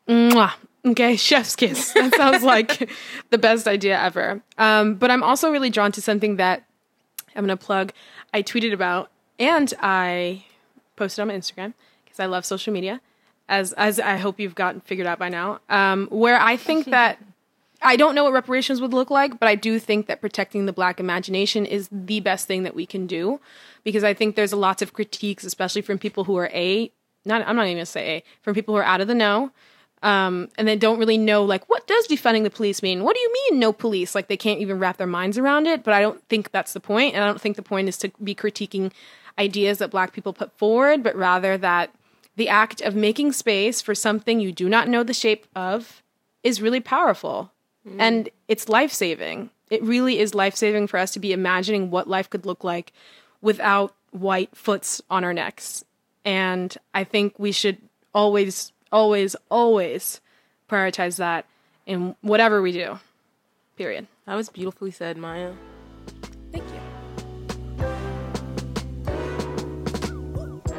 Mwah. 0.09 0.53
okay 0.87 1.17
chef's 1.29 1.57
kiss. 1.57 1.93
That 1.93 2.15
sounds 2.15 2.43
like 2.43 2.91
the 3.31 3.39
best 3.39 3.67
idea 3.67 3.99
ever. 4.01 4.43
Um 4.59 4.95
but 4.97 5.11
i'm 5.11 5.23
also 5.23 5.51
really 5.51 5.71
drawn 5.71 5.93
to 5.93 6.03
something 6.03 6.37
that 6.37 6.65
i'm 7.35 7.47
going 7.47 7.57
to 7.57 7.65
plug. 7.65 7.93
I 8.33 8.43
tweeted 8.43 8.73
about 8.73 9.11
and 9.41 9.73
I 9.81 10.45
posted 10.95 11.23
on 11.23 11.29
my 11.29 11.35
Instagram 11.35 11.73
because 12.05 12.21
I 12.21 12.27
love 12.27 12.45
social 12.45 12.73
media, 12.73 13.01
as 13.49 13.73
as 13.73 13.99
I 13.99 14.19
hope 14.19 14.39
you've 14.39 14.55
gotten 14.55 14.81
figured 14.83 15.07
out 15.07 15.19
by 15.19 15.31
now. 15.31 15.61
Um, 15.69 16.07
where 16.11 16.39
I 16.39 16.57
think 16.57 16.87
that 16.91 17.19
I 17.83 17.97
don't 17.97 18.15
know 18.15 18.25
what 18.25 18.35
reparations 18.35 18.81
would 18.81 18.93
look 18.93 19.11
like, 19.11 19.41
but 19.41 19.49
I 19.49 19.55
do 19.55 19.79
think 19.79 20.07
that 20.07 20.21
protecting 20.21 20.67
the 20.67 20.73
Black 20.73 21.01
imagination 21.01 21.65
is 21.65 21.89
the 21.91 22.21
best 22.21 22.47
thing 22.47 22.63
that 22.65 22.75
we 22.75 22.85
can 22.85 23.07
do, 23.07 23.41
because 23.83 24.05
I 24.05 24.13
think 24.13 24.37
there's 24.37 24.53
a 24.53 24.57
lots 24.57 24.83
of 24.83 24.93
critiques, 24.93 25.43
especially 25.43 25.83
from 25.83 25.99
people 25.99 26.25
who 26.25 26.37
are 26.37 26.51
a 26.53 26.93
not 27.25 27.47
I'm 27.47 27.57
not 27.57 27.67
even 27.67 27.79
gonna 27.79 27.87
say 27.87 28.09
a 28.19 28.25
from 28.43 28.55
people 28.55 28.75
who 28.75 28.79
are 28.79 28.85
out 28.85 29.01
of 29.01 29.09
the 29.09 29.15
know. 29.15 29.51
Um, 30.03 30.49
and 30.57 30.67
they 30.67 30.77
don't 30.77 30.99
really 30.99 31.19
know 31.19 31.45
like 31.45 31.69
what 31.69 31.87
does 31.87 32.09
defunding 32.09 32.43
the 32.43 32.51
police 32.51 32.83
mean? 32.83 33.05
What 33.05 33.15
do 33.15 33.21
you 33.21 33.33
mean 33.33 33.61
no 33.61 33.73
police? 33.73 34.15
Like 34.15 34.29
they 34.29 34.37
can't 34.37 34.61
even 34.61 34.79
wrap 34.79 34.97
their 34.97 35.07
minds 35.07 35.37
around 35.37 35.67
it. 35.67 35.85
But 35.85 35.93
I 35.93 36.01
don't 36.01 36.27
think 36.29 36.51
that's 36.53 36.73
the 36.73 36.81
point. 36.81 37.15
and 37.15 37.23
I 37.23 37.27
don't 37.27 37.41
think 37.41 37.57
the 37.57 37.63
point 37.63 37.89
is 37.89 37.99
to 37.99 38.11
be 38.23 38.35
critiquing 38.35 38.93
ideas 39.39 39.79
that 39.79 39.91
black 39.91 40.13
people 40.13 40.33
put 40.33 40.57
forward, 40.57 41.03
but 41.03 41.15
rather 41.15 41.59
that 41.59 41.95
the 42.37 42.49
act 42.49 42.81
of 42.81 42.95
making 42.95 43.33
space 43.33 43.83
for 43.83 43.95
something 43.95 44.41
you 44.41 44.53
do 44.53 44.69
not 44.69 44.89
know 44.89 45.03
the 45.03 45.13
shape 45.13 45.47
of 45.55 46.03
is 46.43 46.63
really 46.63 46.81
powerful 46.81 47.53
and 47.99 48.29
it's 48.49 48.69
life 48.69 48.93
saving. 48.93 49.51
It 49.71 49.83
really 49.83 50.19
is 50.19 50.35
life 50.35 50.55
saving 50.55 50.87
for 50.87 50.99
us 50.99 51.13
to 51.13 51.19
be 51.19 51.33
imagining 51.33 51.91
what 51.91 52.09
life 52.09 52.29
could 52.29 52.47
look 52.47 52.63
like 52.65 52.93
without 53.41 53.95
white 54.11 54.55
foots 54.55 55.01
on 55.11 55.25
our 55.25 55.33
necks. 55.33 55.85
And 56.25 56.77
I 56.93 57.05
think 57.05 57.39
we 57.39 57.53
should 57.53 57.79
always, 58.15 58.73
always, 58.93 59.37
always 59.51 60.21
prioritize 60.69 61.17
that 61.17 61.47
in 61.87 62.15
whatever 62.21 62.63
we 62.63 62.73
do. 62.73 62.99
Period. 63.77 64.07
That 64.27 64.35
was 64.35 64.49
beautifully 64.49 64.91
said, 64.91 65.17
Maya. 65.17 65.53
Thank 66.53 66.65
you. 66.65 66.81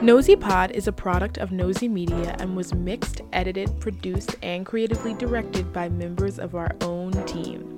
Knowsy 0.01 0.36
Pod 0.36 0.72
is 0.72 0.88
a 0.88 0.91
product 0.91 1.38
of 1.38 1.51
Knowsy 1.51 1.88
Media 1.88 2.36
and 2.39 2.55
was 2.55 2.74
mixed, 2.74 3.22
edited, 3.34 3.80
produced, 3.80 4.36
and 4.41 4.66
creatively 4.66 5.14
directed 5.14 5.72
by 5.72 5.89
members 5.89 6.39
of 6.39 6.55
our 6.55 6.72
own 6.82 7.12
team. 7.26 7.78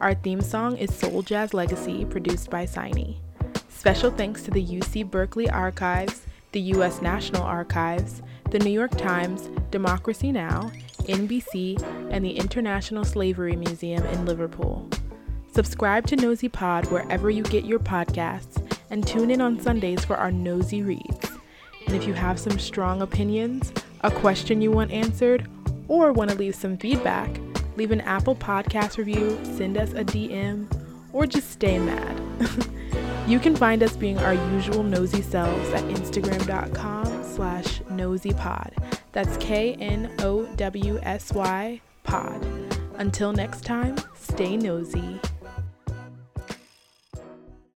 Our 0.00 0.14
theme 0.14 0.40
song 0.40 0.76
is 0.78 0.92
Soul 0.94 1.22
Jazz 1.22 1.54
Legacy, 1.54 2.04
produced 2.06 2.50
by 2.50 2.64
Signy. 2.64 3.20
Special 3.68 4.10
thanks 4.10 4.42
to 4.42 4.50
the 4.50 4.64
UC 4.64 5.10
Berkeley 5.10 5.48
Archives, 5.48 6.22
the 6.52 6.60
U.S. 6.74 7.00
National 7.02 7.42
Archives, 7.42 8.22
the 8.50 8.58
New 8.58 8.70
York 8.70 8.90
Times, 8.96 9.48
Democracy 9.70 10.32
Now!, 10.32 10.72
NBC, 11.02 11.80
and 12.10 12.24
the 12.24 12.36
International 12.36 13.04
Slavery 13.04 13.54
Museum 13.54 14.04
in 14.06 14.24
Liverpool. 14.24 14.88
Subscribe 15.52 16.06
to 16.08 16.16
Knowsy 16.16 16.48
Pod 16.48 16.90
wherever 16.90 17.30
you 17.30 17.44
get 17.44 17.64
your 17.64 17.78
podcasts 17.78 18.60
and 18.90 19.06
tune 19.06 19.30
in 19.30 19.40
on 19.40 19.60
Sundays 19.60 20.04
for 20.04 20.16
our 20.16 20.32
Knowsy 20.32 20.82
Reads. 20.82 21.30
And 21.86 21.94
if 21.94 22.08
you 22.08 22.12
have 22.12 22.40
some 22.40 22.58
strong 22.58 23.02
opinions, 23.02 23.72
a 24.00 24.10
question 24.10 24.60
you 24.60 24.72
want 24.72 24.90
answered, 24.90 25.48
or 25.86 26.12
want 26.12 26.30
to 26.30 26.36
leave 26.36 26.56
some 26.56 26.76
feedback, 26.76 27.30
leave 27.76 27.92
an 27.92 28.00
Apple 28.00 28.34
Podcast 28.34 28.98
review, 28.98 29.38
send 29.44 29.78
us 29.78 29.92
a 29.92 30.04
DM, 30.04 30.66
or 31.12 31.24
just 31.24 31.50
stay 31.50 31.78
mad. 31.78 32.20
you 33.28 33.38
can 33.38 33.54
find 33.54 33.82
us 33.84 33.96
being 33.96 34.18
our 34.18 34.34
usual 34.52 34.82
nosy 34.82 35.22
selves 35.22 35.70
at 35.70 35.84
instagram.com 35.84 37.19
slash 37.40 37.80
knowsypod. 37.88 38.70
That's 39.12 39.38
K-N-O-W-S-Y 39.38 39.80
pod. 42.02 42.46
Until 42.96 43.32
next 43.32 43.64
time, 43.64 43.96
stay 44.14 44.58
nosy. 44.58 45.18